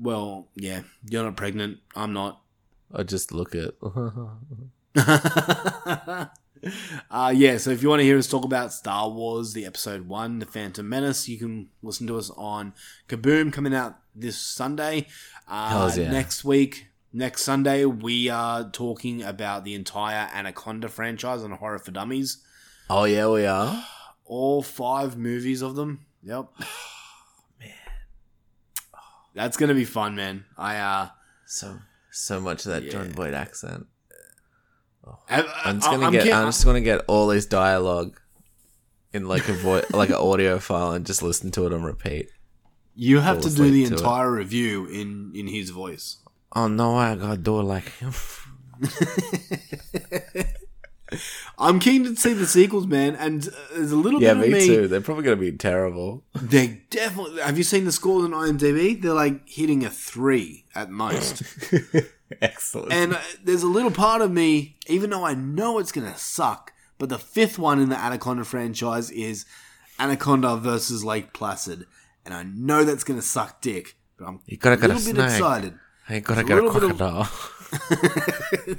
well, 0.00 0.48
yeah, 0.54 0.82
you're 1.08 1.24
not 1.24 1.36
pregnant. 1.36 1.78
I'm 1.94 2.12
not. 2.12 2.40
I 2.92 3.02
just 3.02 3.32
look 3.32 3.54
at. 3.54 3.74
uh, 7.10 7.32
yeah, 7.34 7.58
so 7.58 7.70
if 7.70 7.82
you 7.82 7.88
want 7.88 8.00
to 8.00 8.04
hear 8.04 8.18
us 8.18 8.26
talk 8.26 8.44
about 8.44 8.72
Star 8.72 9.10
Wars, 9.10 9.52
the 9.52 9.66
episode 9.66 10.08
one, 10.08 10.38
The 10.38 10.46
Phantom 10.46 10.88
Menace, 10.88 11.28
you 11.28 11.38
can 11.38 11.68
listen 11.82 12.06
to 12.06 12.16
us 12.16 12.30
on 12.30 12.72
Kaboom 13.08 13.52
coming 13.52 13.74
out 13.74 13.98
this 14.14 14.38
Sunday. 14.38 15.06
Uh, 15.46 15.92
yeah. 15.94 16.10
Next 16.10 16.44
week, 16.44 16.86
next 17.12 17.42
Sunday, 17.42 17.84
we 17.84 18.28
are 18.28 18.68
talking 18.70 19.22
about 19.22 19.64
the 19.64 19.74
entire 19.74 20.28
Anaconda 20.32 20.88
franchise 20.88 21.42
on 21.42 21.50
Horror 21.52 21.78
for 21.78 21.90
Dummies. 21.90 22.38
oh 22.88 23.04
yeah, 23.04 23.28
we 23.28 23.46
are. 23.46 23.84
All 24.24 24.62
five 24.62 25.16
movies 25.16 25.60
of 25.62 25.74
them. 25.74 26.06
Yep. 26.22 26.46
man. 27.60 27.70
That's 29.34 29.56
going 29.56 29.68
to 29.68 29.74
be 29.74 29.84
fun, 29.84 30.14
man. 30.14 30.44
I, 30.56 30.76
uh, 30.76 31.08
So 31.46 31.78
so 32.12 32.40
much 32.40 32.66
of 32.66 32.72
that 32.72 32.90
Jon 32.90 33.10
Voight 33.12 33.34
accent. 33.34 33.86
I, 35.28 35.42
I'm 35.64 35.76
just 35.80 35.90
gonna 35.90 36.06
I'm 36.06 36.12
get. 36.12 36.32
I'm 36.32 36.46
just 36.48 36.64
gonna 36.64 36.80
get 36.80 37.00
all 37.08 37.30
his 37.30 37.46
dialogue 37.46 38.20
in 39.12 39.26
like 39.26 39.48
a 39.48 39.52
voice, 39.54 39.84
like 39.92 40.10
an 40.10 40.16
audio 40.16 40.58
file, 40.60 40.92
and 40.92 41.04
just 41.04 41.22
listen 41.22 41.50
to 41.52 41.66
it 41.66 41.72
on 41.72 41.82
repeat. 41.82 42.28
you 42.94 43.18
have 43.18 43.40
to 43.40 43.52
do 43.52 43.70
the 43.70 43.86
to 43.86 43.94
it. 43.94 43.98
entire 43.98 44.30
review 44.30 44.86
in, 44.86 45.32
in 45.34 45.48
his 45.48 45.70
voice. 45.70 46.18
Oh 46.52 46.66
no, 46.68 46.96
I 46.96 47.14
gotta 47.14 47.36
do 47.36 47.60
it 47.60 47.64
like 47.64 47.88
him. 47.98 48.12
I'm 51.58 51.80
keen 51.80 52.04
to 52.04 52.14
see 52.14 52.32
the 52.34 52.46
sequels, 52.46 52.86
man. 52.86 53.16
And 53.16 53.46
uh, 53.48 53.50
there's 53.74 53.90
a 53.90 53.96
little 53.96 54.22
yeah, 54.22 54.34
bit 54.34 54.44
of 54.44 54.48
me 54.52 54.58
Yeah, 54.60 54.66
me. 54.70 54.76
too. 54.76 54.88
They're 54.88 55.00
probably 55.00 55.24
gonna 55.24 55.36
be 55.36 55.52
terrible. 55.52 56.24
They 56.40 56.82
definitely. 56.90 57.42
Have 57.42 57.58
you 57.58 57.64
seen 57.64 57.84
the 57.84 57.92
scores 57.92 58.24
on 58.24 58.30
IMDb? 58.30 59.00
They're 59.00 59.12
like 59.12 59.48
hitting 59.48 59.84
a 59.84 59.90
three 59.90 60.66
at 60.74 60.90
most. 60.90 61.42
Excellent. 62.40 62.92
and 62.92 63.14
uh, 63.14 63.20
there's 63.42 63.64
a 63.64 63.68
little 63.68 63.90
part 63.90 64.22
of 64.22 64.30
me, 64.30 64.76
even 64.86 65.10
though 65.10 65.24
I 65.24 65.34
know 65.34 65.78
it's 65.80 65.90
gonna 65.90 66.16
suck, 66.16 66.72
but 66.96 67.08
the 67.08 67.18
fifth 67.18 67.58
one 67.58 67.80
in 67.80 67.88
the 67.88 67.98
Anaconda 67.98 68.44
franchise 68.44 69.10
is 69.10 69.46
Anaconda 69.98 70.56
versus 70.56 71.04
Lake 71.04 71.32
Placid, 71.32 71.86
and 72.24 72.32
I 72.32 72.44
know 72.44 72.84
that's 72.84 73.02
gonna 73.02 73.20
suck 73.20 73.60
dick. 73.60 73.96
But 74.16 74.26
I'm 74.28 74.40
You 74.46 74.56
gotta 74.58 74.76
a 74.76 74.86
little 74.86 74.94
bit 74.94 75.02
snake. 75.16 75.18
excited. 75.30 75.74
I 76.10 76.14
ain't 76.14 76.24
gotta 76.24 76.42
get 76.42 76.58
a 76.58 76.62
bit 76.62 76.82
of- 76.82 76.96
crocodile. 76.98 77.30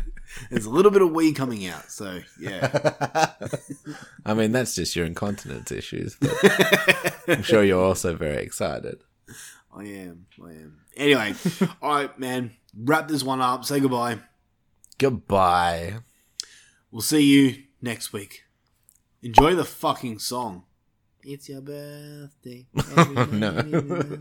There's 0.49 0.65
a 0.65 0.69
little 0.69 0.91
bit 0.91 1.01
of 1.01 1.11
wee 1.11 1.31
coming 1.31 1.65
out, 1.65 1.89
so 1.89 2.19
yeah. 2.37 3.31
I 4.25 4.33
mean, 4.33 4.51
that's 4.51 4.75
just 4.75 4.97
your 4.97 5.05
incontinence 5.05 5.71
issues. 5.71 6.17
I'm 7.29 7.41
sure 7.43 7.63
you're 7.63 7.81
also 7.81 8.17
very 8.17 8.43
excited. 8.43 8.99
I 9.73 9.83
am. 9.85 10.25
I 10.43 10.49
am. 10.49 10.77
Anyway, 10.97 11.33
all 11.81 11.95
right, 11.95 12.19
man. 12.19 12.51
Wrap 12.77 13.07
this 13.07 13.23
one 13.23 13.39
up. 13.39 13.63
Say 13.63 13.79
goodbye. 13.79 14.19
Goodbye. 14.97 15.99
We'll 16.91 17.01
see 17.01 17.21
you 17.23 17.63
next 17.81 18.11
week. 18.11 18.43
Enjoy 19.21 19.55
the 19.55 19.63
fucking 19.63 20.19
song. 20.19 20.63
It's 21.23 21.47
your 21.47 21.61
birthday. 21.61 22.65
oh, 22.97 23.29
no. 23.31 24.19